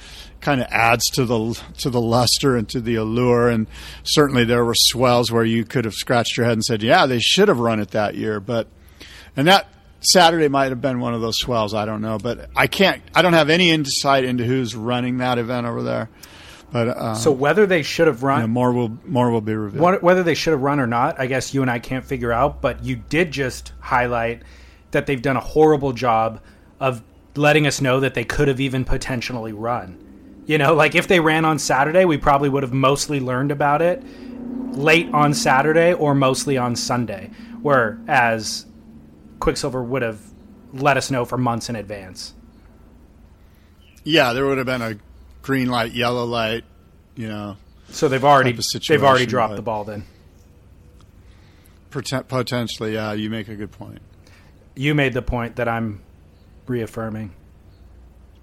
kind 0.47 0.61
of 0.61 0.67
adds 0.71 1.09
to 1.09 1.25
the 1.25 1.61
to 1.77 1.89
the 1.89 1.99
luster 1.99 2.55
and 2.55 2.69
to 2.69 2.79
the 2.79 2.95
allure. 2.95 3.49
And 3.49 3.67
certainly 4.03 4.45
there 4.45 4.63
were 4.63 4.75
swells 4.75 5.29
where 5.29 5.43
you 5.43 5.65
could 5.65 5.83
have 5.83 5.93
scratched 5.93 6.37
your 6.37 6.45
head 6.45 6.53
and 6.53 6.63
said, 6.63 6.81
"Yeah, 6.81 7.05
they 7.05 7.19
should 7.19 7.49
have 7.49 7.59
run 7.59 7.81
it 7.81 7.91
that 7.91 8.15
year." 8.15 8.39
But 8.39 8.67
and 9.35 9.45
that 9.49 9.67
Saturday 9.99 10.47
might 10.47 10.69
have 10.69 10.79
been 10.79 11.01
one 11.01 11.13
of 11.13 11.19
those 11.19 11.37
swells. 11.37 11.73
I 11.73 11.83
don't 11.83 12.01
know, 12.01 12.17
but 12.17 12.49
I 12.55 12.67
can't. 12.67 13.01
I 13.13 13.21
don't 13.21 13.33
have 13.33 13.49
any 13.49 13.71
insight 13.71 14.23
into 14.23 14.45
who's 14.45 14.73
running 14.73 15.17
that 15.17 15.37
event 15.37 15.67
over 15.67 15.83
there. 15.83 16.09
But 16.71 16.87
uh, 16.87 17.15
so 17.15 17.29
whether 17.29 17.65
they 17.65 17.83
should 17.83 18.07
have 18.07 18.21
you 18.21 18.27
run, 18.29 18.41
know, 18.41 18.47
more 18.47 18.71
will 18.71 18.97
more 19.05 19.29
will 19.29 19.41
be 19.41 19.53
revealed. 19.53 19.83
What, 19.83 20.01
whether 20.01 20.23
they 20.23 20.33
should 20.33 20.51
have 20.51 20.61
run 20.61 20.79
or 20.79 20.87
not, 20.87 21.19
I 21.19 21.27
guess 21.27 21.53
you 21.53 21.61
and 21.61 21.69
I 21.69 21.79
can't 21.79 22.05
figure 22.05 22.31
out. 22.31 22.61
But 22.61 22.85
you 22.85 22.95
did 22.95 23.31
just 23.31 23.73
highlight 23.81 24.43
that 24.91 25.07
they've 25.07 25.21
done 25.21 25.35
a 25.35 25.41
horrible 25.41 25.91
job 25.91 26.39
of 26.79 27.03
letting 27.35 27.67
us 27.67 27.81
know 27.81 27.99
that 27.99 28.13
they 28.13 28.23
could 28.23 28.47
have 28.47 28.61
even 28.61 28.85
potentially 28.85 29.51
run. 29.51 30.06
You 30.47 30.57
know, 30.57 30.73
like 30.73 30.95
if 30.95 31.07
they 31.07 31.19
ran 31.19 31.43
on 31.45 31.59
Saturday, 31.59 32.05
we 32.05 32.17
probably 32.17 32.47
would 32.49 32.63
have 32.63 32.73
mostly 32.73 33.19
learned 33.19 33.51
about 33.51 33.81
it 33.81 34.01
late 34.71 35.09
on 35.13 35.33
Saturday 35.33 35.93
or 35.93 36.15
mostly 36.15 36.57
on 36.57 36.75
Sunday, 36.75 37.29
whereas 37.61 38.65
Quiksilver 39.39 39.83
would 39.83 40.01
have 40.01 40.21
let 40.73 40.95
us 40.95 41.11
know 41.11 41.25
for 41.25 41.37
months 41.37 41.67
in 41.69 41.75
advance. 41.75 42.33
Yeah, 44.05 44.31
there 44.31 44.45
would 44.45 44.57
have 44.57 44.65
been 44.65 44.81
a 44.81 44.97
green 45.41 45.67
light, 45.67 45.91
yellow 45.91 46.23
light. 46.23 46.63
You 47.15 47.27
know, 47.27 47.57
So 47.89 48.07
they've 48.07 48.23
already 48.23 48.53
they've 48.87 49.03
already 49.03 49.25
dropped 49.25 49.57
the 49.57 49.61
ball 49.61 49.83
then. 49.83 50.05
poten- 51.91 52.27
potentially. 52.27 52.93
Yeah, 52.93 53.11
you 53.13 53.29
make 53.29 53.49
a 53.49 53.55
good 53.55 53.71
point. 53.71 53.99
You 54.75 54.95
made 54.95 55.13
the 55.13 55.21
point 55.23 55.57
that 55.57 55.67
I'm 55.67 56.01
reaffirming. 56.67 57.33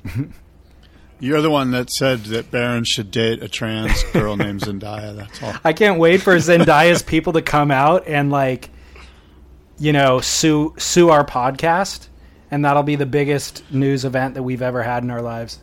You're 1.21 1.41
the 1.41 1.51
one 1.51 1.71
that 1.71 1.91
said 1.91 2.21
that 2.25 2.51
Barron 2.51 2.85
should 2.85 3.11
date 3.11 3.43
a 3.43 3.49
trans 3.49 4.03
girl 4.13 4.37
named 4.37 4.61
Zendaya. 4.63 5.17
That's 5.17 5.43
all. 5.43 5.55
I 5.65 5.73
can't 5.73 5.99
wait 5.99 6.21
for 6.23 6.35
Zendaya's 6.37 7.03
people 7.03 7.35
to 7.35 7.43
come 7.43 7.71
out 7.71 8.07
and 8.07 8.31
like, 8.31 8.71
you 9.79 9.93
know, 9.93 10.21
sue 10.21 10.75
sue 10.77 11.11
our 11.11 11.25
podcast, 11.25 12.09
and 12.51 12.65
that'll 12.65 12.83
be 12.83 12.97
the 12.97 13.07
biggest 13.07 13.63
news 13.73 14.05
event 14.05 14.35
that 14.35 14.43
we've 14.43 14.63
ever 14.63 14.83
had 14.83 15.03
in 15.03 15.11
our 15.11 15.23
lives. 15.23 15.61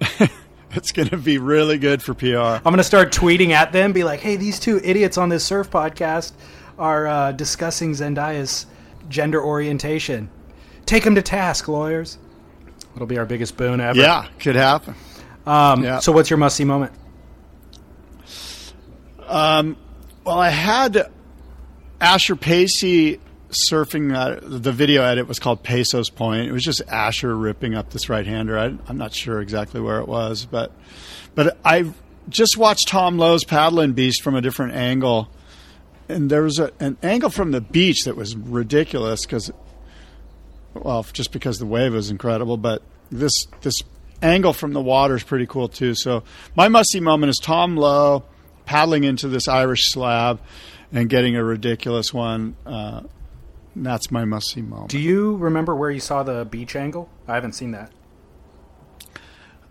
It's 0.74 0.90
going 0.90 1.08
to 1.08 1.18
be 1.18 1.36
really 1.36 1.76
good 1.76 2.02
for 2.02 2.14
PR. 2.14 2.36
I'm 2.36 2.62
gonna 2.62 2.82
start 2.82 3.12
tweeting 3.12 3.50
at 3.50 3.72
them, 3.72 3.92
be 3.92 4.04
like, 4.04 4.20
"Hey, 4.20 4.36
these 4.36 4.58
two 4.58 4.80
idiots 4.82 5.18
on 5.18 5.28
this 5.28 5.44
surf 5.44 5.70
podcast 5.70 6.32
are 6.78 7.06
uh, 7.06 7.32
discussing 7.32 7.92
Zendaya's 7.92 8.64
gender 9.08 9.42
orientation. 9.42 10.30
Take 10.86 11.04
them 11.04 11.14
to 11.14 11.22
task, 11.22 11.68
lawyers." 11.68 12.16
It'll 12.94 13.06
be 13.06 13.18
our 13.18 13.26
biggest 13.26 13.56
boon 13.56 13.80
ever. 13.80 13.98
Yeah, 13.98 14.26
could 14.38 14.56
happen. 14.56 14.94
Um, 15.46 15.82
yeah. 15.82 15.98
So, 16.00 16.12
what's 16.12 16.30
your 16.30 16.36
must 16.38 16.56
see 16.56 16.64
moment? 16.64 16.92
Well, 20.24 20.38
I 20.38 20.50
had 20.50 21.10
Asher 22.00 22.36
Pacey 22.36 23.20
surfing. 23.50 24.14
Uh, 24.14 24.38
the 24.40 24.72
video 24.72 25.02
edit 25.02 25.26
was 25.26 25.38
called 25.40 25.62
Pesos 25.62 26.10
Point. 26.10 26.48
It 26.48 26.52
was 26.52 26.64
just 26.64 26.80
Asher 26.88 27.36
ripping 27.36 27.74
up 27.74 27.90
this 27.90 28.08
right 28.08 28.24
hander. 28.24 28.56
I, 28.56 28.76
I'm 28.86 28.98
not 28.98 29.12
sure 29.12 29.40
exactly 29.40 29.80
where 29.80 29.98
it 29.98 30.06
was, 30.06 30.46
but 30.46 30.70
but 31.34 31.58
I 31.64 31.92
just 32.28 32.56
watched 32.56 32.88
Tom 32.88 33.18
Lowe's 33.18 33.44
paddling 33.44 33.94
beast 33.94 34.22
from 34.22 34.36
a 34.36 34.40
different 34.40 34.74
angle, 34.74 35.28
and 36.08 36.30
there 36.30 36.42
was 36.42 36.60
a, 36.60 36.70
an 36.78 36.96
angle 37.02 37.30
from 37.30 37.50
the 37.50 37.60
beach 37.60 38.04
that 38.04 38.16
was 38.16 38.36
ridiculous 38.36 39.26
because, 39.26 39.50
well, 40.74 41.04
just 41.12 41.32
because 41.32 41.58
the 41.58 41.66
wave 41.66 41.92
was 41.92 42.10
incredible, 42.10 42.56
but 42.56 42.82
this 43.10 43.46
this 43.62 43.82
angle 44.22 44.52
from 44.52 44.72
the 44.72 44.80
water 44.80 45.16
is 45.16 45.22
pretty 45.22 45.46
cool 45.46 45.68
too. 45.68 45.94
So 45.94 46.22
my 46.56 46.68
must 46.68 46.90
see 46.90 47.00
moment 47.00 47.30
is 47.30 47.38
Tom 47.38 47.76
Lowe 47.76 48.24
paddling 48.64 49.04
into 49.04 49.28
this 49.28 49.48
Irish 49.48 49.90
slab 49.90 50.40
and 50.92 51.08
getting 51.08 51.36
a 51.36 51.42
ridiculous 51.44 52.14
one. 52.14 52.56
Uh, 52.64 53.02
that's 53.74 54.10
my 54.10 54.24
must 54.24 54.50
see 54.50 54.62
moment. 54.62 54.90
Do 54.90 54.98
you 54.98 55.36
remember 55.36 55.74
where 55.74 55.90
you 55.90 56.00
saw 56.00 56.22
the 56.22 56.44
beach 56.44 56.76
angle? 56.76 57.08
I 57.26 57.34
haven't 57.34 57.52
seen 57.52 57.70
that. 57.72 57.90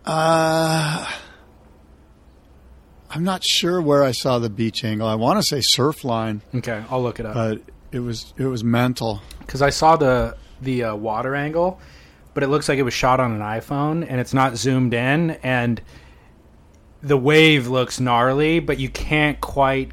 Uh, 0.05 1.05
I'm 3.09 3.23
not 3.23 3.43
sure 3.43 3.81
where 3.81 4.03
I 4.03 4.11
saw 4.11 4.39
the 4.39 4.49
beach 4.49 4.83
angle. 4.83 5.07
I 5.07 5.15
want 5.15 5.39
to 5.39 5.43
say 5.43 5.59
Surfline, 5.59 6.41
Okay, 6.55 6.83
I'll 6.89 7.03
look 7.03 7.19
it 7.19 7.25
up. 7.25 7.33
but 7.35 7.61
it 7.91 7.99
was 7.99 8.33
it 8.37 8.45
was 8.45 8.63
mental. 8.63 9.21
because 9.39 9.61
I 9.61 9.69
saw 9.69 9.95
the 9.95 10.35
the 10.61 10.83
uh, 10.85 10.95
water 10.95 11.35
angle, 11.35 11.79
but 12.33 12.43
it 12.43 12.47
looks 12.47 12.69
like 12.69 12.79
it 12.79 12.83
was 12.83 12.93
shot 12.93 13.19
on 13.19 13.31
an 13.31 13.41
iPhone 13.41 14.05
and 14.07 14.19
it's 14.19 14.33
not 14.33 14.57
zoomed 14.57 14.93
in, 14.93 15.31
and 15.43 15.81
the 17.01 17.17
wave 17.17 17.67
looks 17.67 17.99
gnarly, 17.99 18.59
but 18.59 18.79
you 18.79 18.89
can't 18.89 19.39
quite. 19.41 19.91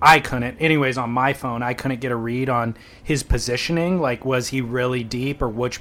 I 0.00 0.20
couldn't, 0.20 0.58
anyways, 0.58 0.96
on 0.96 1.10
my 1.10 1.32
phone, 1.32 1.62
I 1.62 1.74
couldn't 1.74 2.00
get 2.00 2.12
a 2.12 2.16
read 2.16 2.48
on 2.48 2.76
his 3.02 3.24
positioning. 3.24 4.00
Like, 4.00 4.24
was 4.24 4.48
he 4.48 4.60
really 4.60 5.02
deep, 5.02 5.42
or 5.42 5.48
which 5.48 5.80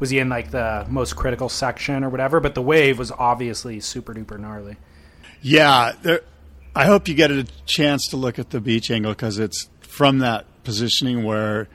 was 0.00 0.10
he 0.10 0.18
in 0.18 0.28
like 0.28 0.50
the 0.50 0.84
most 0.88 1.14
critical 1.14 1.48
section 1.48 2.02
or 2.02 2.08
whatever? 2.08 2.40
But 2.40 2.56
the 2.56 2.62
wave 2.62 2.98
was 2.98 3.12
obviously 3.12 3.78
super 3.78 4.14
duper 4.14 4.38
gnarly. 4.38 4.76
Yeah, 5.40 5.92
there, 6.02 6.22
I 6.74 6.86
hope 6.86 7.06
you 7.06 7.14
get 7.14 7.30
a 7.30 7.44
chance 7.66 8.08
to 8.08 8.16
look 8.16 8.38
at 8.38 8.50
the 8.50 8.60
beach 8.60 8.90
angle 8.90 9.12
because 9.12 9.38
it's 9.38 9.68
from 9.80 10.18
that 10.20 10.46
positioning 10.64 11.22
where 11.22 11.68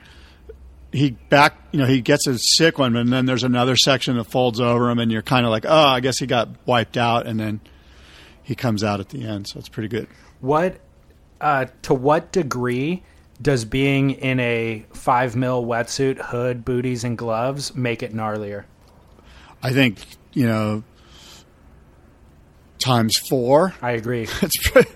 he 0.92 1.10
back, 1.10 1.58
you 1.72 1.78
know, 1.78 1.86
he 1.86 2.00
gets 2.00 2.26
a 2.26 2.38
sick 2.38 2.78
one, 2.78 2.96
and 2.96 3.12
then 3.12 3.26
there's 3.26 3.44
another 3.44 3.76
section 3.76 4.16
that 4.16 4.24
folds 4.24 4.60
over 4.60 4.90
him, 4.90 4.98
and 4.98 5.12
you're 5.12 5.22
kind 5.22 5.44
of 5.44 5.50
like, 5.50 5.64
oh, 5.66 5.86
I 5.86 6.00
guess 6.00 6.18
he 6.18 6.26
got 6.26 6.48
wiped 6.66 6.96
out, 6.96 7.26
and 7.26 7.38
then 7.38 7.60
he 8.42 8.54
comes 8.54 8.82
out 8.82 9.00
at 9.00 9.10
the 9.10 9.24
end, 9.26 9.46
so 9.46 9.58
it's 9.58 9.68
pretty 9.68 9.88
good. 9.88 10.08
What 10.40 10.80
uh, 11.40 11.66
to 11.82 11.94
what 11.94 12.32
degree 12.32 13.02
does 13.40 13.64
being 13.64 14.10
in 14.12 14.40
a 14.40 14.84
five 14.92 15.36
mil 15.36 15.64
wetsuit, 15.64 16.18
hood, 16.18 16.64
booties, 16.64 17.04
and 17.04 17.18
gloves 17.18 17.74
make 17.74 18.02
it 18.02 18.14
gnarlier? 18.14 18.64
I 19.62 19.72
think 19.72 19.98
you 20.32 20.46
know 20.46 20.82
times 22.78 23.16
four. 23.16 23.74
I 23.82 23.92
agree. 23.92 24.26
It's 24.42 24.56
pretty, 24.56 24.90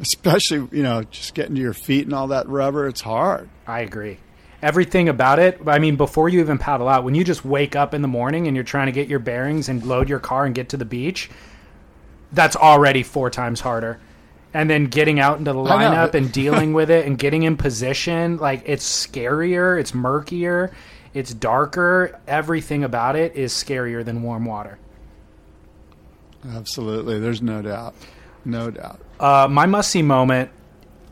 especially 0.00 0.68
you 0.76 0.82
know 0.82 1.02
just 1.04 1.34
getting 1.34 1.54
to 1.56 1.60
your 1.60 1.74
feet 1.74 2.04
and 2.04 2.14
all 2.14 2.28
that 2.28 2.48
rubber. 2.48 2.86
It's 2.88 3.02
hard. 3.02 3.48
I 3.66 3.80
agree. 3.80 4.18
Everything 4.64 5.10
about 5.10 5.38
it. 5.40 5.60
I 5.66 5.78
mean, 5.78 5.96
before 5.96 6.30
you 6.30 6.40
even 6.40 6.56
paddle 6.56 6.88
out, 6.88 7.04
when 7.04 7.14
you 7.14 7.22
just 7.22 7.44
wake 7.44 7.76
up 7.76 7.92
in 7.92 8.00
the 8.00 8.08
morning 8.08 8.46
and 8.46 8.56
you're 8.56 8.64
trying 8.64 8.86
to 8.86 8.92
get 8.92 9.08
your 9.08 9.18
bearings 9.18 9.68
and 9.68 9.84
load 9.84 10.08
your 10.08 10.20
car 10.20 10.46
and 10.46 10.54
get 10.54 10.70
to 10.70 10.78
the 10.78 10.86
beach, 10.86 11.28
that's 12.32 12.56
already 12.56 13.02
four 13.02 13.28
times 13.28 13.60
harder. 13.60 14.00
And 14.54 14.70
then 14.70 14.86
getting 14.86 15.20
out 15.20 15.38
into 15.38 15.52
the 15.52 15.58
lineup 15.58 16.14
and 16.14 16.32
dealing 16.32 16.72
with 16.72 16.90
it 16.90 17.04
and 17.04 17.18
getting 17.18 17.42
in 17.42 17.58
position, 17.58 18.38
like 18.38 18.62
it's 18.64 19.06
scarier, 19.06 19.78
it's 19.78 19.92
murkier, 19.92 20.74
it's 21.12 21.34
darker. 21.34 22.18
Everything 22.26 22.84
about 22.84 23.16
it 23.16 23.36
is 23.36 23.52
scarier 23.52 24.02
than 24.02 24.22
warm 24.22 24.46
water. 24.46 24.78
Absolutely, 26.48 27.20
there's 27.20 27.42
no 27.42 27.60
doubt, 27.60 27.94
no 28.46 28.70
doubt. 28.70 28.98
Uh, 29.20 29.46
my 29.50 29.66
must 29.66 29.90
see 29.90 30.00
moment, 30.00 30.48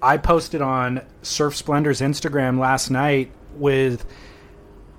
I 0.03 0.17
posted 0.17 0.63
on 0.63 1.03
Surf 1.21 1.55
Splendor's 1.55 2.01
Instagram 2.01 2.59
last 2.59 2.89
night 2.91 3.31
with 3.55 4.05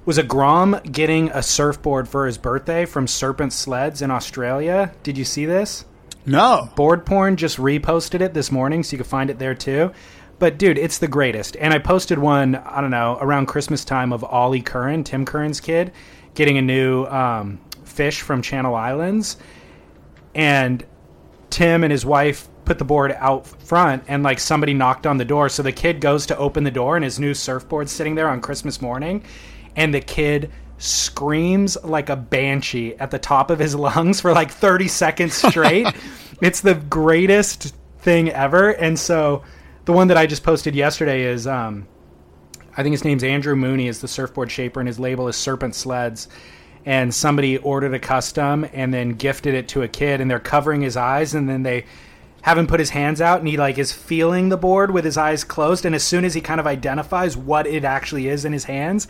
was 0.05 0.17
a 0.17 0.23
Grom 0.23 0.79
getting 0.83 1.29
a 1.31 1.41
surfboard 1.41 2.09
for 2.09 2.25
his 2.25 2.37
birthday 2.37 2.85
from 2.85 3.07
Serpent 3.07 3.53
Sleds 3.53 4.01
in 4.01 4.11
Australia. 4.11 4.93
Did 5.01 5.17
you 5.17 5.23
see 5.23 5.45
this? 5.45 5.85
No, 6.25 6.69
Board 6.75 7.05
Porn 7.05 7.37
just 7.37 7.57
reposted 7.57 8.21
it 8.21 8.33
this 8.33 8.51
morning, 8.51 8.83
so 8.83 8.93
you 8.93 8.97
can 8.97 9.09
find 9.09 9.29
it 9.29 9.39
there 9.39 9.55
too. 9.55 9.91
But 10.39 10.57
dude, 10.57 10.77
it's 10.77 10.97
the 10.97 11.07
greatest. 11.07 11.55
And 11.57 11.73
I 11.73 11.79
posted 11.79 12.17
one, 12.19 12.55
I 12.55 12.81
don't 12.81 12.91
know, 12.91 13.17
around 13.21 13.45
Christmas 13.45 13.85
time 13.85 14.11
of 14.11 14.23
Ollie 14.23 14.61
Curran, 14.61 15.03
Tim 15.03 15.25
Curran's 15.25 15.59
kid, 15.59 15.91
getting 16.33 16.57
a 16.57 16.61
new 16.61 17.05
um, 17.05 17.61
fish 17.85 18.21
from 18.21 18.41
Channel 18.41 18.75
Islands. 18.75 19.37
And 20.35 20.85
Tim 21.49 21.83
and 21.83 21.91
his 21.91 22.05
wife 22.05 22.49
put 22.65 22.79
the 22.79 22.85
board 22.85 23.15
out 23.17 23.45
front 23.45 24.03
and 24.07 24.23
like 24.23 24.39
somebody 24.39 24.73
knocked 24.73 25.05
on 25.05 25.17
the 25.17 25.25
door. 25.25 25.49
So 25.49 25.63
the 25.63 25.71
kid 25.71 26.01
goes 26.01 26.25
to 26.27 26.37
open 26.37 26.63
the 26.63 26.71
door 26.71 26.95
and 26.95 27.03
his 27.03 27.19
new 27.19 27.31
surfboard's 27.31 27.91
sitting 27.91 28.15
there 28.15 28.29
on 28.29 28.41
Christmas 28.41 28.81
morning. 28.81 29.23
And 29.75 29.93
the 29.93 30.01
kid 30.01 30.51
screams 30.77 31.77
like 31.83 32.09
a 32.09 32.15
banshee 32.15 32.95
at 32.95 33.11
the 33.11 33.19
top 33.19 33.49
of 33.49 33.59
his 33.59 33.75
lungs 33.75 34.21
for 34.21 34.33
like 34.33 34.51
30 34.51 34.87
seconds 34.87 35.33
straight. 35.33 35.87
it's 36.41 36.61
the 36.61 36.75
greatest 36.75 37.75
thing 37.99 38.29
ever. 38.29 38.71
And 38.71 38.97
so 38.97 39.43
the 39.85 39.93
one 39.93 40.07
that 40.07 40.17
I 40.17 40.25
just 40.25 40.43
posted 40.43 40.75
yesterday 40.75 41.23
is 41.23 41.47
um, 41.47 41.87
I 42.75 42.83
think 42.83 42.93
his 42.93 43.03
name's 43.03 43.23
Andrew 43.23 43.55
Mooney 43.55 43.87
is 43.87 44.01
the 44.01 44.07
surfboard 44.07 44.51
shaper 44.51 44.79
and 44.79 44.87
his 44.87 44.99
label 44.99 45.27
is 45.27 45.35
Serpent 45.35 45.75
Sleds. 45.75 46.27
And 46.85 47.13
somebody 47.13 47.57
ordered 47.59 47.93
a 47.93 47.99
custom 47.99 48.67
and 48.73 48.93
then 48.93 49.11
gifted 49.11 49.53
it 49.53 49.69
to 49.69 49.83
a 49.83 49.87
kid 49.87 50.19
and 50.19 50.29
they're 50.29 50.39
covering 50.39 50.81
his 50.81 50.97
eyes 50.97 51.33
and 51.33 51.47
then 51.47 51.63
they 51.63 51.85
have 52.43 52.57
him 52.57 52.67
put 52.67 52.79
his 52.79 52.91
hands 52.91 53.21
out 53.21 53.39
and 53.39 53.47
he 53.47 53.57
like 53.57 53.77
is 53.77 53.91
feeling 53.91 54.49
the 54.49 54.57
board 54.57 54.91
with 54.91 55.05
his 55.05 55.17
eyes 55.17 55.43
closed. 55.43 55.85
And 55.85 55.95
as 55.95 56.03
soon 56.03 56.25
as 56.25 56.33
he 56.33 56.41
kind 56.41 56.59
of 56.59 56.67
identifies 56.67 57.35
what 57.35 57.65
it 57.65 57.85
actually 57.85 58.27
is 58.27 58.45
in 58.45 58.51
his 58.51 58.65
hands, 58.65 59.07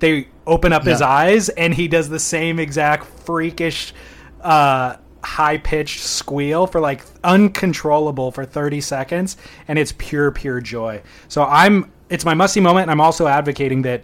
they 0.00 0.28
open 0.48 0.72
up 0.72 0.82
his 0.82 1.00
eyes 1.00 1.48
and 1.48 1.74
he 1.74 1.86
does 1.86 2.08
the 2.08 2.18
same 2.18 2.58
exact 2.58 3.04
freakish 3.04 3.94
uh 4.40 4.96
high 5.22 5.58
pitched 5.58 6.00
squeal 6.00 6.66
for 6.66 6.80
like 6.80 7.04
uncontrollable 7.22 8.32
for 8.32 8.44
30 8.44 8.80
seconds. 8.80 9.36
And 9.68 9.78
it's 9.78 9.92
pure 9.96 10.32
pure 10.32 10.60
joy. 10.60 11.02
So 11.28 11.44
i'm 11.44 11.92
it's 12.10 12.24
my 12.24 12.34
musty 12.34 12.60
moment. 12.60 12.82
And 12.82 12.90
i'm 12.90 13.00
also 13.00 13.28
advocating 13.28 13.82
that 13.82 14.02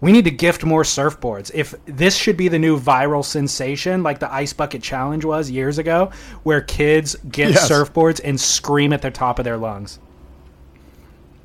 we 0.00 0.12
need 0.12 0.24
to 0.24 0.30
gift 0.30 0.64
more 0.64 0.82
surfboards 0.82 1.50
if 1.54 1.74
this 1.84 2.16
should 2.16 2.36
be 2.36 2.48
the 2.48 2.58
new 2.58 2.78
viral 2.80 3.24
sensation 3.24 4.02
like 4.02 4.18
the 4.18 4.32
ice 4.32 4.52
bucket 4.52 4.82
challenge 4.82 5.24
was 5.24 5.50
years 5.50 5.78
ago 5.78 6.10
where 6.42 6.60
kids 6.60 7.16
get 7.30 7.50
Yes. 7.50 7.68
surfboards 7.70 8.20
and 8.24 8.40
scream 8.40 8.92
at 8.92 9.02
the 9.02 9.10
top 9.10 9.38
of 9.38 9.44
their 9.44 9.56
lungs 9.58 9.98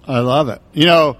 I 0.08 0.20
love 0.20 0.50
it. 0.50 0.62
You 0.74 0.86
know, 0.86 1.18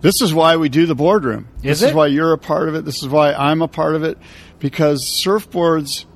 this 0.00 0.22
is 0.22 0.32
why 0.32 0.56
we 0.56 0.70
do 0.70 0.86
the 0.86 0.94
boardroom. 0.94 1.48
Is 1.62 1.80
this 1.80 1.82
it? 1.82 1.88
is 1.90 1.94
why 1.94 2.06
you're 2.06 2.32
a 2.32 2.38
part 2.38 2.68
of 2.70 2.74
it. 2.74 2.86
This 2.86 3.02
is 3.02 3.08
why 3.10 3.34
I'm 3.34 3.60
a 3.60 3.68
part 3.68 3.94
of 3.94 4.02
it 4.04 4.16
because 4.58 5.02
surfboards 5.22 6.06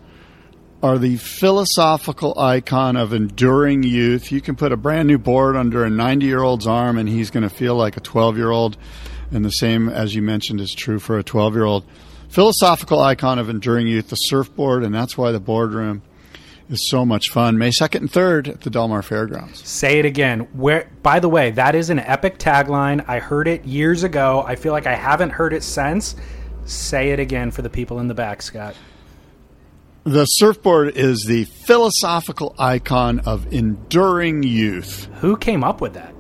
are 0.82 0.96
the 0.96 1.18
philosophical 1.18 2.38
icon 2.40 2.96
of 2.96 3.12
enduring 3.12 3.82
youth. 3.82 4.32
You 4.32 4.40
can 4.40 4.56
put 4.56 4.72
a 4.72 4.78
brand 4.78 5.08
new 5.08 5.18
board 5.18 5.56
under 5.56 5.84
a 5.84 5.90
90 5.90 6.24
year 6.24 6.42
old's 6.42 6.66
arm 6.66 6.96
and 6.96 7.06
he's 7.06 7.30
going 7.30 7.42
to 7.42 7.50
feel 7.54 7.74
like 7.74 7.98
a 7.98 8.00
12 8.00 8.38
year 8.38 8.50
old. 8.50 8.78
And 9.30 9.44
the 9.44 9.52
same, 9.52 9.88
as 9.88 10.14
you 10.14 10.22
mentioned, 10.22 10.60
is 10.60 10.74
true 10.74 10.98
for 10.98 11.18
a 11.18 11.22
12 11.22 11.54
year 11.54 11.64
old. 11.64 11.84
Philosophical 12.28 13.00
icon 13.00 13.38
of 13.38 13.48
enduring 13.48 13.86
youth, 13.88 14.08
the 14.08 14.16
surfboard, 14.16 14.84
and 14.84 14.94
that's 14.94 15.18
why 15.18 15.32
the 15.32 15.40
boardroom 15.40 16.02
is 16.68 16.88
so 16.88 17.04
much 17.04 17.28
fun. 17.30 17.58
May 17.58 17.70
2nd 17.70 18.00
and 18.00 18.12
3rd 18.12 18.48
at 18.48 18.60
the 18.60 18.70
Del 18.70 18.88
Mar 18.88 19.02
Fairgrounds. 19.02 19.66
Say 19.68 19.98
it 19.98 20.04
again. 20.04 20.40
Where 20.52 20.88
by 21.02 21.20
the 21.20 21.28
way, 21.28 21.50
that 21.52 21.74
is 21.74 21.90
an 21.90 21.98
epic 21.98 22.38
tagline. 22.38 23.04
I 23.08 23.18
heard 23.18 23.48
it 23.48 23.64
years 23.64 24.04
ago. 24.04 24.44
I 24.46 24.54
feel 24.54 24.72
like 24.72 24.86
I 24.86 24.94
haven't 24.94 25.30
heard 25.30 25.52
it 25.52 25.64
since. 25.64 26.14
Say 26.64 27.10
it 27.10 27.18
again 27.18 27.50
for 27.50 27.62
the 27.62 27.70
people 27.70 27.98
in 27.98 28.06
the 28.06 28.14
back, 28.14 28.42
Scott. 28.42 28.76
The 30.04 30.24
surfboard 30.24 30.96
is 30.96 31.24
the 31.24 31.44
philosophical 31.44 32.54
icon 32.58 33.20
of 33.20 33.52
enduring 33.52 34.42
youth. 34.44 35.08
Who 35.16 35.36
came 35.36 35.62
up 35.62 35.80
with 35.80 35.94
that? 35.94 36.14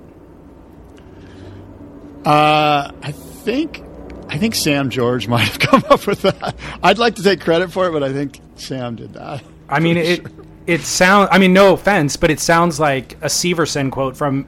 Uh, 2.24 2.90
I 3.02 3.12
think 3.12 3.82
I 4.28 4.38
think 4.38 4.54
Sam 4.54 4.90
George 4.90 5.26
might 5.34 5.44
have 5.44 5.58
come 5.58 5.84
up 5.90 6.06
with 6.06 6.22
that. 6.22 6.54
I'd 6.82 6.98
like 6.98 7.16
to 7.16 7.22
take 7.22 7.40
credit 7.40 7.72
for 7.72 7.88
it, 7.88 7.92
but 7.92 8.02
I 8.02 8.12
think 8.12 8.40
Sam 8.56 8.96
did 8.96 9.14
that. 9.14 9.42
I 9.68 9.80
mean, 9.80 9.96
it 9.96 10.26
it 10.66 10.82
sounds. 10.82 11.28
I 11.32 11.38
mean, 11.38 11.52
no 11.52 11.74
offense, 11.74 12.16
but 12.16 12.30
it 12.30 12.40
sounds 12.40 12.78
like 12.78 13.14
a 13.14 13.26
Severson 13.26 13.90
quote 13.90 14.16
from, 14.16 14.46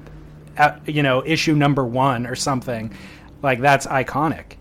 uh, 0.57 0.79
you 0.87 1.03
know, 1.03 1.23
issue 1.25 1.55
number 1.55 1.85
one 1.85 2.27
or 2.27 2.35
something. 2.35 2.93
Like 3.43 3.61
that's 3.61 3.87
iconic. 3.87 4.57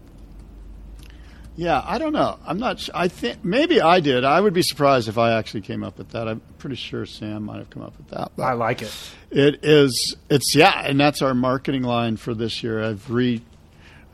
Yeah, 1.55 1.81
I 1.85 1.97
don't 1.97 2.13
know. 2.13 2.39
I'm 2.45 2.57
not. 2.59 2.79
Su- 2.79 2.91
I 2.95 3.07
think 3.09 3.43
maybe 3.43 3.81
I 3.81 3.99
did. 3.99 4.23
I 4.23 4.39
would 4.39 4.53
be 4.53 4.61
surprised 4.61 5.07
if 5.09 5.17
I 5.17 5.33
actually 5.37 5.61
came 5.61 5.83
up 5.83 5.97
with 5.97 6.09
that. 6.11 6.27
I'm 6.27 6.41
pretty 6.57 6.77
sure 6.77 7.05
Sam 7.05 7.43
might 7.43 7.57
have 7.57 7.69
come 7.69 7.83
up 7.83 7.97
with 7.97 8.07
that. 8.09 8.31
But 8.37 8.43
I 8.43 8.53
like 8.53 8.81
it. 8.81 8.91
It 9.29 9.63
is. 9.63 10.15
It's 10.29 10.55
yeah, 10.55 10.81
and 10.85 10.99
that's 10.99 11.21
our 11.21 11.33
marketing 11.33 11.83
line 11.83 12.15
for 12.17 12.33
this 12.33 12.63
year. 12.63 12.81
I've 12.81 13.09
re, 13.11 13.41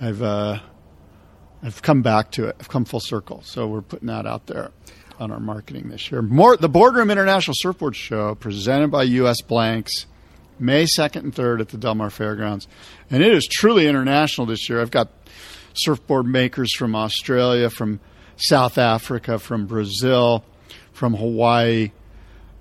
I've 0.01 0.21
uh, 0.23 0.59
I've 1.61 1.81
come 1.83 2.01
back 2.01 2.31
to 2.31 2.47
it. 2.47 2.55
I've 2.59 2.69
come 2.69 2.85
full 2.85 2.99
circle. 2.99 3.41
So 3.43 3.67
we're 3.67 3.81
putting 3.81 4.07
that 4.07 4.25
out 4.25 4.47
there 4.47 4.71
on 5.19 5.31
our 5.31 5.39
marketing 5.39 5.89
this 5.89 6.11
year. 6.11 6.21
More 6.23 6.57
the 6.57 6.69
Boardroom 6.69 7.11
International 7.11 7.53
Surfboard 7.55 7.95
Show 7.95 8.33
presented 8.35 8.89
by 8.89 9.03
U.S. 9.03 9.41
Blanks, 9.41 10.07
May 10.59 10.87
second 10.87 11.23
and 11.23 11.35
third 11.35 11.61
at 11.61 11.69
the 11.69 11.77
Del 11.77 11.93
Mar 11.95 12.09
Fairgrounds, 12.09 12.67
and 13.11 13.23
it 13.23 13.31
is 13.31 13.47
truly 13.47 13.85
international 13.87 14.47
this 14.47 14.67
year. 14.69 14.81
I've 14.81 14.91
got 14.91 15.09
surfboard 15.77 16.25
makers 16.25 16.73
from 16.75 16.95
Australia, 16.95 17.69
from 17.69 17.99
South 18.35 18.77
Africa, 18.77 19.39
from 19.39 19.65
Brazil, 19.65 20.43
from 20.91 21.15
Hawaii, 21.15 21.91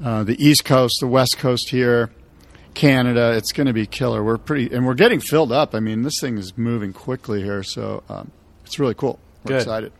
uh, 0.02 0.24
the 0.24 0.42
East 0.44 0.64
Coast, 0.64 0.98
the 1.00 1.06
West 1.06 1.38
Coast 1.38 1.70
here. 1.70 2.10
Canada. 2.74 3.32
It's 3.34 3.52
going 3.52 3.66
to 3.66 3.72
be 3.72 3.86
killer. 3.86 4.22
We're 4.22 4.36
pretty, 4.36 4.72
and 4.72 4.86
we're 4.86 4.94
getting 4.94 5.18
filled 5.18 5.50
up. 5.50 5.74
I 5.74 5.80
mean, 5.80 6.02
this 6.02 6.20
thing 6.20 6.36
is 6.36 6.58
moving 6.58 6.92
quickly 6.92 7.42
here, 7.42 7.62
so 7.62 8.02
um, 8.08 8.30
it's 8.64 8.78
really 8.78 8.94
cool. 8.94 9.18
We're 9.44 9.48
Good. 9.48 9.62
excited. 9.62 9.92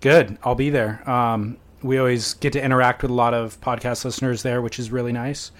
Good. 0.00 0.38
I'll 0.44 0.54
be 0.54 0.70
there. 0.70 1.08
Um, 1.10 1.58
we 1.82 1.98
always 1.98 2.34
get 2.34 2.52
to 2.52 2.62
interact 2.64 3.02
with 3.02 3.10
a 3.10 3.14
lot 3.14 3.34
of 3.34 3.60
podcast 3.60 4.04
listeners 4.04 4.42
there, 4.42 4.62
which 4.62 4.78
is 4.78 4.90
really 4.90 5.12
nice. 5.12 5.50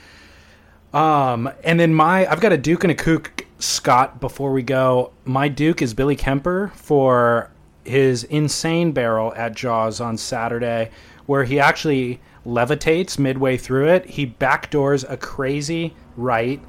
Um, 0.94 1.50
and 1.64 1.78
then 1.78 1.92
my, 1.92 2.30
I've 2.30 2.40
got 2.40 2.52
a 2.52 2.56
Duke 2.56 2.84
and 2.84 2.90
a 2.90 2.94
Kook, 2.94 3.46
Scott, 3.60 4.20
before 4.20 4.52
we 4.52 4.62
go. 4.62 5.12
My 5.24 5.48
Duke 5.48 5.82
is 5.82 5.92
Billy 5.92 6.16
Kemper 6.16 6.72
for 6.74 7.50
his 7.84 8.24
insane 8.24 8.92
barrel 8.92 9.34
at 9.34 9.54
Jaws 9.54 10.00
on 10.00 10.16
Saturday, 10.16 10.90
where 11.26 11.44
he 11.44 11.60
actually 11.60 12.20
levitates 12.46 13.18
midway 13.18 13.58
through 13.58 13.88
it. 13.88 14.06
He 14.06 14.26
backdoors 14.26 15.08
a 15.08 15.16
crazy 15.16 15.94
right. 16.16 16.60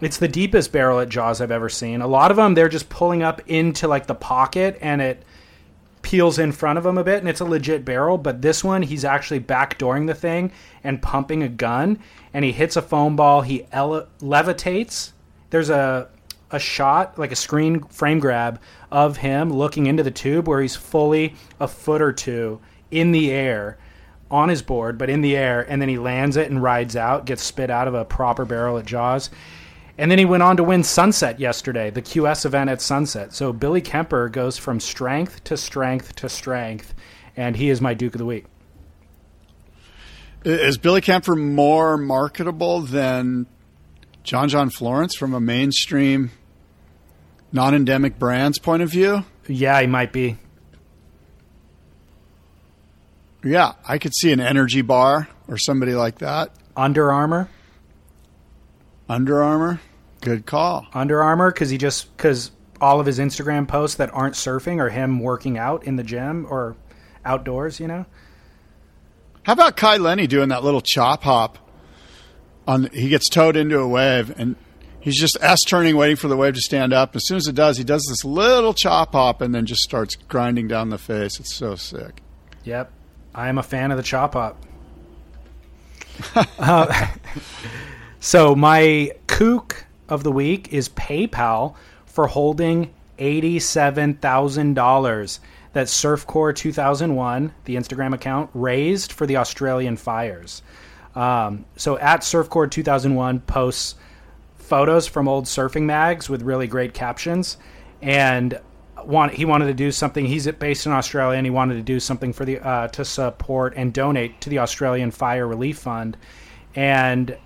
It's 0.00 0.16
the 0.18 0.28
deepest 0.28 0.72
barrel 0.72 0.98
at 0.98 1.08
Jaws 1.08 1.40
I've 1.40 1.52
ever 1.52 1.68
seen. 1.68 2.00
A 2.00 2.06
lot 2.06 2.32
of 2.32 2.36
them, 2.36 2.54
they're 2.54 2.68
just 2.68 2.88
pulling 2.88 3.22
up 3.22 3.40
into 3.46 3.86
like 3.86 4.06
the 4.06 4.14
pocket 4.14 4.76
and 4.80 5.00
it 5.00 5.22
peels 6.02 6.38
in 6.38 6.50
front 6.52 6.78
of 6.78 6.84
him 6.84 6.98
a 6.98 7.04
bit 7.04 7.20
and 7.20 7.28
it's 7.30 7.40
a 7.40 7.44
legit 7.46 7.82
barrel 7.82 8.18
but 8.18 8.42
this 8.42 8.62
one 8.62 8.82
he's 8.82 9.06
actually 9.06 9.40
backdooring 9.40 10.06
the 10.06 10.12
thing 10.12 10.52
and 10.84 11.00
pumping 11.00 11.42
a 11.42 11.48
gun 11.48 11.98
and 12.34 12.44
he 12.44 12.52
hits 12.52 12.76
a 12.76 12.82
foam 12.82 13.16
ball 13.16 13.40
he 13.40 13.66
ele- 13.72 14.06
levitates 14.20 15.12
there's 15.48 15.70
a 15.70 16.06
a 16.50 16.58
shot 16.58 17.18
like 17.18 17.32
a 17.32 17.36
screen 17.36 17.82
frame 17.84 18.18
grab 18.18 18.60
of 18.90 19.18
him 19.18 19.52
looking 19.52 19.86
into 19.86 20.02
the 20.02 20.10
tube 20.10 20.46
where 20.46 20.60
he's 20.60 20.76
fully 20.76 21.34
a 21.58 21.68
foot 21.68 22.00
or 22.00 22.12
two 22.12 22.60
in 22.90 23.12
the 23.12 23.30
air 23.30 23.78
on 24.30 24.48
his 24.48 24.62
board 24.62 24.98
but 24.98 25.10
in 25.10 25.20
the 25.20 25.36
air 25.36 25.60
and 25.68 25.80
then 25.80 25.88
he 25.88 25.98
lands 25.98 26.36
it 26.36 26.50
and 26.50 26.62
rides 26.62 26.96
out 26.96 27.24
gets 27.24 27.42
spit 27.42 27.70
out 27.70 27.88
of 27.88 27.94
a 27.94 28.04
proper 28.04 28.44
barrel 28.44 28.78
at 28.78 28.86
jaws 28.86 29.30
and 29.96 30.10
then 30.10 30.18
he 30.18 30.24
went 30.24 30.42
on 30.42 30.56
to 30.56 30.64
win 30.64 30.82
Sunset 30.82 31.38
yesterday, 31.38 31.90
the 31.90 32.02
QS 32.02 32.44
event 32.44 32.68
at 32.68 32.80
Sunset. 32.80 33.32
So 33.32 33.52
Billy 33.52 33.80
Kemper 33.80 34.28
goes 34.28 34.58
from 34.58 34.80
strength 34.80 35.44
to 35.44 35.56
strength 35.56 36.16
to 36.16 36.28
strength, 36.28 36.94
and 37.36 37.56
he 37.56 37.70
is 37.70 37.80
my 37.80 37.94
Duke 37.94 38.14
of 38.14 38.18
the 38.18 38.26
Week. 38.26 38.46
Is 40.44 40.78
Billy 40.78 41.00
Kemper 41.00 41.36
more 41.36 41.96
marketable 41.96 42.80
than 42.80 43.46
John 44.24 44.48
John 44.48 44.70
Florence 44.70 45.14
from 45.14 45.34
a 45.34 45.40
mainstream 45.40 46.30
non-endemic 47.52 48.18
brands 48.18 48.58
point 48.58 48.82
of 48.82 48.90
view. 48.90 49.24
Yeah, 49.46 49.80
he 49.80 49.86
might 49.86 50.12
be. 50.12 50.38
Yeah, 53.44 53.74
I 53.86 53.98
could 53.98 54.14
see 54.14 54.32
an 54.32 54.40
energy 54.40 54.80
bar 54.80 55.28
or 55.46 55.58
somebody 55.58 55.92
like 55.92 56.18
that. 56.18 56.50
Under 56.74 57.12
Armour. 57.12 57.50
Under 59.08 59.42
Armour. 59.42 59.80
Good 60.22 60.46
call. 60.46 60.86
Under 60.94 61.22
Armour 61.22 61.52
because 61.52 61.68
he 61.68 61.76
just 61.76 62.16
because 62.16 62.50
all 62.80 63.00
of 63.00 63.06
his 63.06 63.18
Instagram 63.18 63.68
posts 63.68 63.98
that 63.98 64.10
aren't 64.14 64.34
surfing 64.34 64.78
are 64.80 64.88
him 64.88 65.20
working 65.20 65.58
out 65.58 65.84
in 65.84 65.96
the 65.96 66.02
gym 66.02 66.46
or 66.48 66.74
outdoors. 67.26 67.78
You 67.78 67.88
know. 67.88 68.06
How 69.42 69.52
about 69.52 69.76
Kai 69.76 69.98
Lenny 69.98 70.26
doing 70.26 70.48
that 70.48 70.64
little 70.64 70.80
chop 70.80 71.24
hop? 71.24 71.58
On 72.66 72.88
he 72.92 73.08
gets 73.08 73.28
towed 73.28 73.56
into 73.56 73.78
a 73.78 73.86
wave 73.86 74.32
and 74.38 74.56
he's 75.00 75.18
just 75.18 75.36
s 75.40 75.62
turning, 75.64 75.96
waiting 75.96 76.16
for 76.16 76.28
the 76.28 76.36
wave 76.36 76.54
to 76.54 76.60
stand 76.60 76.92
up. 76.92 77.14
As 77.14 77.26
soon 77.26 77.36
as 77.36 77.46
it 77.46 77.54
does, 77.54 77.76
he 77.76 77.84
does 77.84 78.06
this 78.08 78.24
little 78.24 78.72
chop 78.72 79.12
hop 79.12 79.40
and 79.40 79.54
then 79.54 79.66
just 79.66 79.82
starts 79.82 80.16
grinding 80.16 80.66
down 80.66 80.88
the 80.88 80.98
face. 80.98 81.38
It's 81.38 81.54
so 81.54 81.76
sick. 81.76 82.22
Yep, 82.64 82.90
I 83.34 83.48
am 83.48 83.58
a 83.58 83.62
fan 83.62 83.90
of 83.90 83.98
the 83.98 84.02
chop 84.02 84.32
hop. 84.32 84.62
uh, 86.58 87.08
so 88.20 88.54
my 88.54 89.12
kook 89.26 89.84
of 90.08 90.22
the 90.24 90.32
week 90.32 90.72
is 90.72 90.88
PayPal 90.88 91.74
for 92.06 92.26
holding 92.26 92.94
eighty-seven 93.18 94.14
thousand 94.14 94.74
dollars 94.74 95.40
that 95.74 95.88
Surfcore 95.88 96.54
2001, 96.54 97.52
the 97.64 97.74
Instagram 97.76 98.14
account, 98.14 98.48
raised 98.54 99.12
for 99.12 99.26
the 99.26 99.36
Australian 99.36 99.96
fires. 99.96 100.62
Um, 101.14 101.64
so 101.76 101.98
at 101.98 102.20
Surfcore 102.20 102.70
2001 102.70 103.40
posts 103.40 103.94
photos 104.56 105.06
from 105.06 105.28
old 105.28 105.44
surfing 105.44 105.82
mags 105.82 106.28
with 106.28 106.42
really 106.42 106.66
great 106.66 106.94
captions, 106.94 107.58
and 108.00 108.58
want 109.04 109.32
he 109.34 109.44
wanted 109.44 109.66
to 109.66 109.74
do 109.74 109.92
something. 109.92 110.24
He's 110.26 110.50
based 110.52 110.86
in 110.86 110.92
Australia, 110.92 111.36
and 111.36 111.46
he 111.46 111.50
wanted 111.50 111.74
to 111.74 111.82
do 111.82 112.00
something 112.00 112.32
for 112.32 112.44
the 112.44 112.58
uh, 112.60 112.88
to 112.88 113.04
support 113.04 113.74
and 113.76 113.92
donate 113.92 114.40
to 114.40 114.50
the 114.50 114.58
Australian 114.58 115.10
Fire 115.10 115.46
Relief 115.46 115.78
Fund, 115.78 116.16
and 116.74 117.36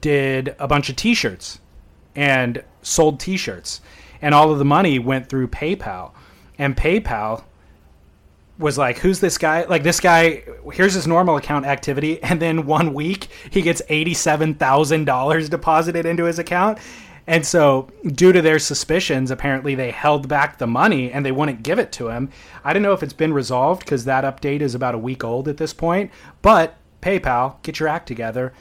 did 0.00 0.56
a 0.58 0.66
bunch 0.66 0.88
of 0.88 0.96
T-shirts 0.96 1.60
and 2.16 2.62
sold 2.82 3.20
T-shirts, 3.20 3.80
and 4.20 4.34
all 4.34 4.50
of 4.50 4.58
the 4.58 4.64
money 4.64 4.98
went 4.98 5.28
through 5.28 5.48
PayPal 5.48 6.10
and 6.58 6.76
PayPal 6.76 7.44
was 8.58 8.78
like, 8.78 8.98
"Who's 8.98 9.20
this 9.20 9.38
guy? 9.38 9.64
Like 9.64 9.82
this 9.82 10.00
guy? 10.00 10.42
Here's 10.72 10.94
his 10.94 11.06
normal 11.06 11.36
account 11.36 11.66
activity, 11.66 12.22
and 12.22 12.40
then 12.40 12.66
one 12.66 12.94
week 12.94 13.28
he 13.50 13.62
gets 13.62 13.82
eighty-seven 13.88 14.54
thousand 14.54 15.04
dollars 15.04 15.48
deposited 15.48 16.06
into 16.06 16.24
his 16.24 16.38
account." 16.38 16.78
And 17.28 17.44
so, 17.44 17.88
due 18.04 18.32
to 18.32 18.40
their 18.40 18.60
suspicions, 18.60 19.32
apparently 19.32 19.74
they 19.74 19.90
held 19.90 20.28
back 20.28 20.58
the 20.58 20.66
money 20.66 21.10
and 21.10 21.26
they 21.26 21.32
wouldn't 21.32 21.64
give 21.64 21.80
it 21.80 21.90
to 21.92 22.08
him. 22.08 22.30
I 22.64 22.72
don't 22.72 22.82
know 22.82 22.92
if 22.92 23.02
it's 23.02 23.12
been 23.12 23.32
resolved 23.32 23.80
because 23.80 24.04
that 24.04 24.22
update 24.22 24.60
is 24.60 24.76
about 24.76 24.94
a 24.94 24.98
week 24.98 25.24
old 25.24 25.48
at 25.48 25.56
this 25.56 25.72
point. 25.72 26.12
But 26.40 26.76
PayPal, 27.02 27.60
get 27.62 27.80
your 27.80 27.88
act 27.88 28.06
together. 28.06 28.52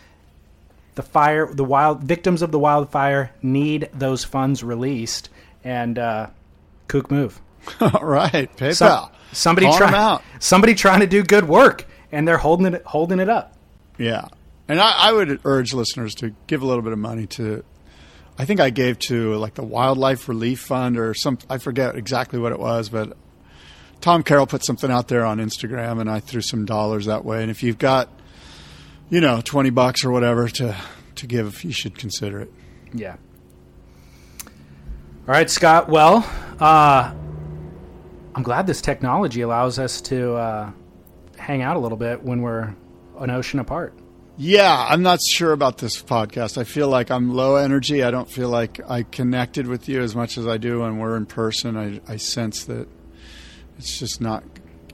The 0.96 1.04
fire, 1.04 1.54
the 1.54 1.64
wild 1.64 2.04
victims 2.04 2.42
of 2.42 2.52
the 2.52 2.58
wildfire 2.58 3.32
need 3.44 3.90
those 3.94 4.24
funds 4.24 4.64
released, 4.64 5.30
and 5.64 6.00
uh, 6.00 6.28
kook 6.88 7.12
move. 7.12 7.42
All 7.82 8.06
right, 8.06 8.56
PayPal. 8.58 8.76
Some, 8.76 9.10
somebody 9.32 9.68
trying 9.78 10.22
somebody 10.40 10.76
trying 10.76 11.02
to 11.02 11.08
do 11.08 11.24
good 11.24 11.48
work, 11.48 11.86
and 12.12 12.28
they're 12.28 12.38
holding 12.38 12.74
it 12.74 12.84
holding 12.86 13.20
it 13.20 13.30
up. 13.30 13.56
Yeah, 13.98 14.28
and 14.68 14.80
I, 14.80 15.10
I, 15.10 15.14
would 15.14 15.40
urge 15.46 15.74
listeners 15.74 16.16
to 16.16 16.34
give 16.48 16.62
a 16.62 16.66
little 16.66 16.82
bit 16.82 16.94
of 16.94 17.00
money 17.00 17.28
to. 17.28 17.64
I 18.38 18.46
think 18.46 18.60
I 18.60 18.70
gave 18.70 19.00
to 19.00 19.36
like 19.36 19.54
the 19.54 19.64
Wildlife 19.64 20.28
Relief 20.28 20.60
Fund 20.60 20.98
or 20.98 21.14
some. 21.14 21.38
I 21.50 21.58
forget 21.58 21.96
exactly 21.96 22.40
what 22.40 22.52
it 22.52 22.60
was, 22.60 22.90
but 22.90 23.16
Tom 24.02 24.24
Carroll 24.24 24.48
put 24.48 24.64
something 24.64 24.92
out 24.92 25.08
there 25.08 25.26
on 25.26 25.40
Instagram, 25.40 26.02
and 26.02 26.10
I 26.10 26.20
threw 26.20 26.42
some 26.42 26.66
dollars 26.66 27.06
that 27.06 27.24
way. 27.24 27.42
And 27.42 27.50
if 27.50 27.64
you've 27.64 27.78
got, 27.78 28.10
you 29.10 29.22
know, 29.22 29.42
twenty 29.42 29.70
bucks 29.70 30.04
or 30.04 30.12
whatever 30.12 30.50
to 30.50 30.76
to 31.16 31.28
give, 31.28 31.64
you 31.64 31.72
should 31.72 31.98
consider 31.98 32.40
it. 32.42 32.52
Yeah. 32.94 33.16
All 35.28 35.34
right, 35.34 35.50
Scott. 35.50 35.90
Well, 35.90 36.30
uh, 36.60 37.14
I'm 38.36 38.44
glad 38.44 38.68
this 38.68 38.82
technology 38.82 39.42
allows 39.42 39.80
us 39.80 40.02
to 40.02 40.36
uh, 40.36 40.72
hang 41.38 41.62
out 41.62 41.78
a 41.78 41.80
little 41.80 41.98
bit 41.98 42.22
when 42.22 42.42
we're 42.42 42.76
an 43.18 43.30
ocean 43.30 43.60
apart. 43.60 43.94
Yeah, 44.38 44.88
I'm 44.90 45.02
not 45.02 45.22
sure 45.22 45.54
about 45.54 45.78
this 45.78 46.04
podcast. 46.04 46.58
I 46.58 46.66
feel 46.66 46.90
like 46.90 47.10
I'm 47.10 47.34
low 47.34 47.56
energy. 47.56 48.04
I 48.04 48.12
don't 48.12 48.30
feel 48.30 48.50
like 48.50 48.82
I 48.90 49.04
connected 49.04 49.68
with 49.68 49.88
you 49.88 50.02
as 50.02 50.14
much 50.14 50.38
as 50.38 50.46
I 50.46 50.58
do 50.58 50.82
when 50.82 50.98
we're 50.98 51.16
in 51.16 51.26
person. 51.26 51.78
I, 51.78 52.02
I 52.12 52.18
sense 52.18 52.66
that 52.66 52.90
it's 53.78 53.98
just 53.98 54.20
not 54.20 54.44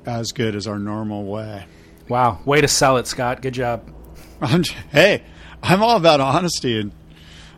as 0.06 0.32
good 0.32 0.56
as 0.56 0.68
our 0.68 0.78
normal 0.78 1.26
way. 1.26 1.66
Wow, 2.08 2.42
way 2.46 2.62
to 2.62 2.68
sell 2.68 2.98
it, 2.98 3.08
Scott. 3.08 3.42
Good 3.42 3.56
job. 3.56 3.92
I'm, 4.42 4.64
hey, 4.92 5.24
I'm 5.64 5.82
all 5.82 5.98
about 5.98 6.22
honesty 6.22 6.80
and 6.80 6.92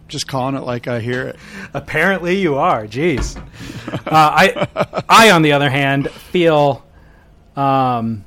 just 0.07 0.27
calling 0.27 0.55
it 0.55 0.61
like 0.61 0.87
I 0.87 0.99
hear 0.99 1.27
it. 1.27 1.37
Apparently, 1.73 2.37
you 2.39 2.55
are. 2.55 2.85
Jeez. 2.85 3.37
uh, 3.91 3.99
I, 4.11 5.03
I, 5.09 5.31
on 5.31 5.41
the 5.41 5.53
other 5.53 5.69
hand, 5.69 6.09
feel 6.09 6.85
um, 7.55 8.25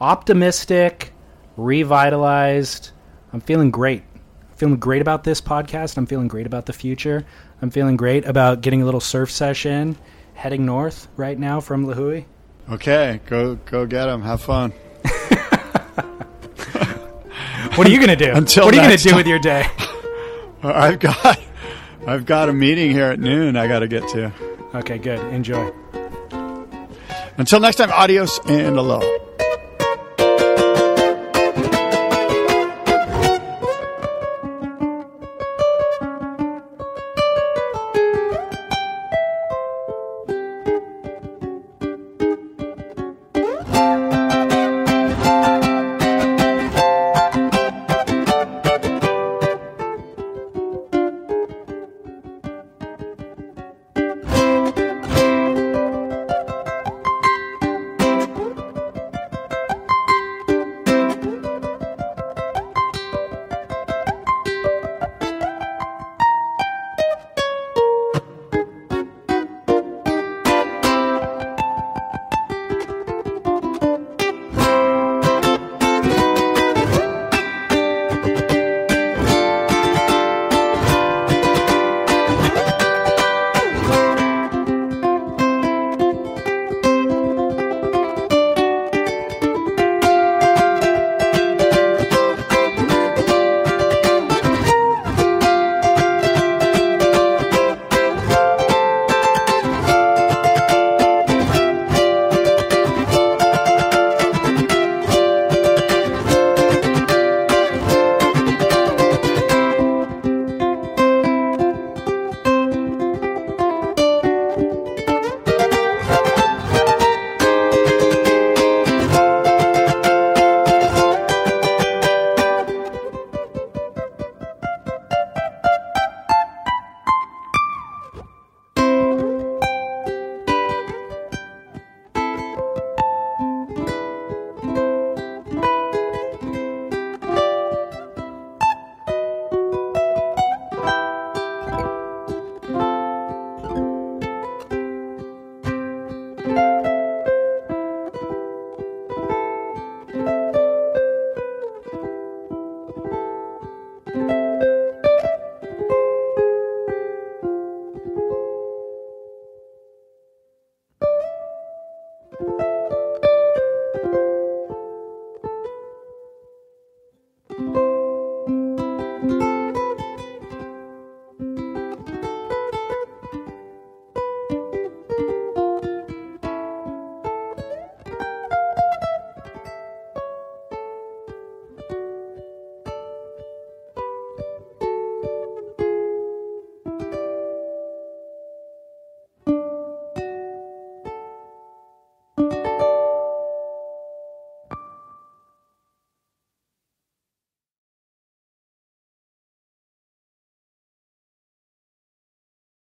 optimistic, 0.00 1.12
revitalized. 1.56 2.90
I'm 3.32 3.40
feeling 3.40 3.70
great. 3.70 4.02
I'm 4.14 4.56
feeling 4.56 4.76
great 4.76 5.02
about 5.02 5.24
this 5.24 5.40
podcast. 5.40 5.96
I'm 5.96 6.06
feeling 6.06 6.28
great 6.28 6.46
about 6.46 6.66
the 6.66 6.72
future. 6.72 7.24
I'm 7.60 7.70
feeling 7.70 7.96
great 7.96 8.26
about 8.26 8.60
getting 8.60 8.82
a 8.82 8.84
little 8.84 9.00
surf 9.00 9.30
session, 9.30 9.96
heading 10.34 10.66
north 10.66 11.08
right 11.16 11.38
now 11.38 11.60
from 11.60 11.86
Lihue. 11.86 12.24
Okay, 12.70 13.20
go 13.26 13.56
go 13.56 13.86
get 13.86 14.06
them. 14.06 14.22
Have 14.22 14.40
fun. 14.40 14.70
what 17.74 17.86
are 17.86 17.90
you 17.90 18.00
gonna 18.00 18.16
do? 18.16 18.32
Until 18.34 18.64
what 18.64 18.74
are 18.74 18.76
you 18.76 18.82
gonna 18.82 18.96
do 18.96 19.10
time. 19.10 19.16
with 19.16 19.26
your 19.26 19.38
day? 19.38 19.66
I've 20.74 21.00
got 21.00 21.40
I've 22.06 22.24
got 22.24 22.48
a 22.48 22.52
meeting 22.52 22.90
here 22.90 23.06
at 23.06 23.18
noon 23.18 23.56
I 23.56 23.66
got 23.66 23.80
to 23.80 23.88
get 23.88 24.06
to. 24.10 24.32
Okay, 24.74 24.98
good. 24.98 25.18
Enjoy. 25.32 25.72
Until 27.36 27.60
next 27.60 27.76
time, 27.76 27.90
adios 27.90 28.38
and 28.46 28.76
aloha. 28.76 29.31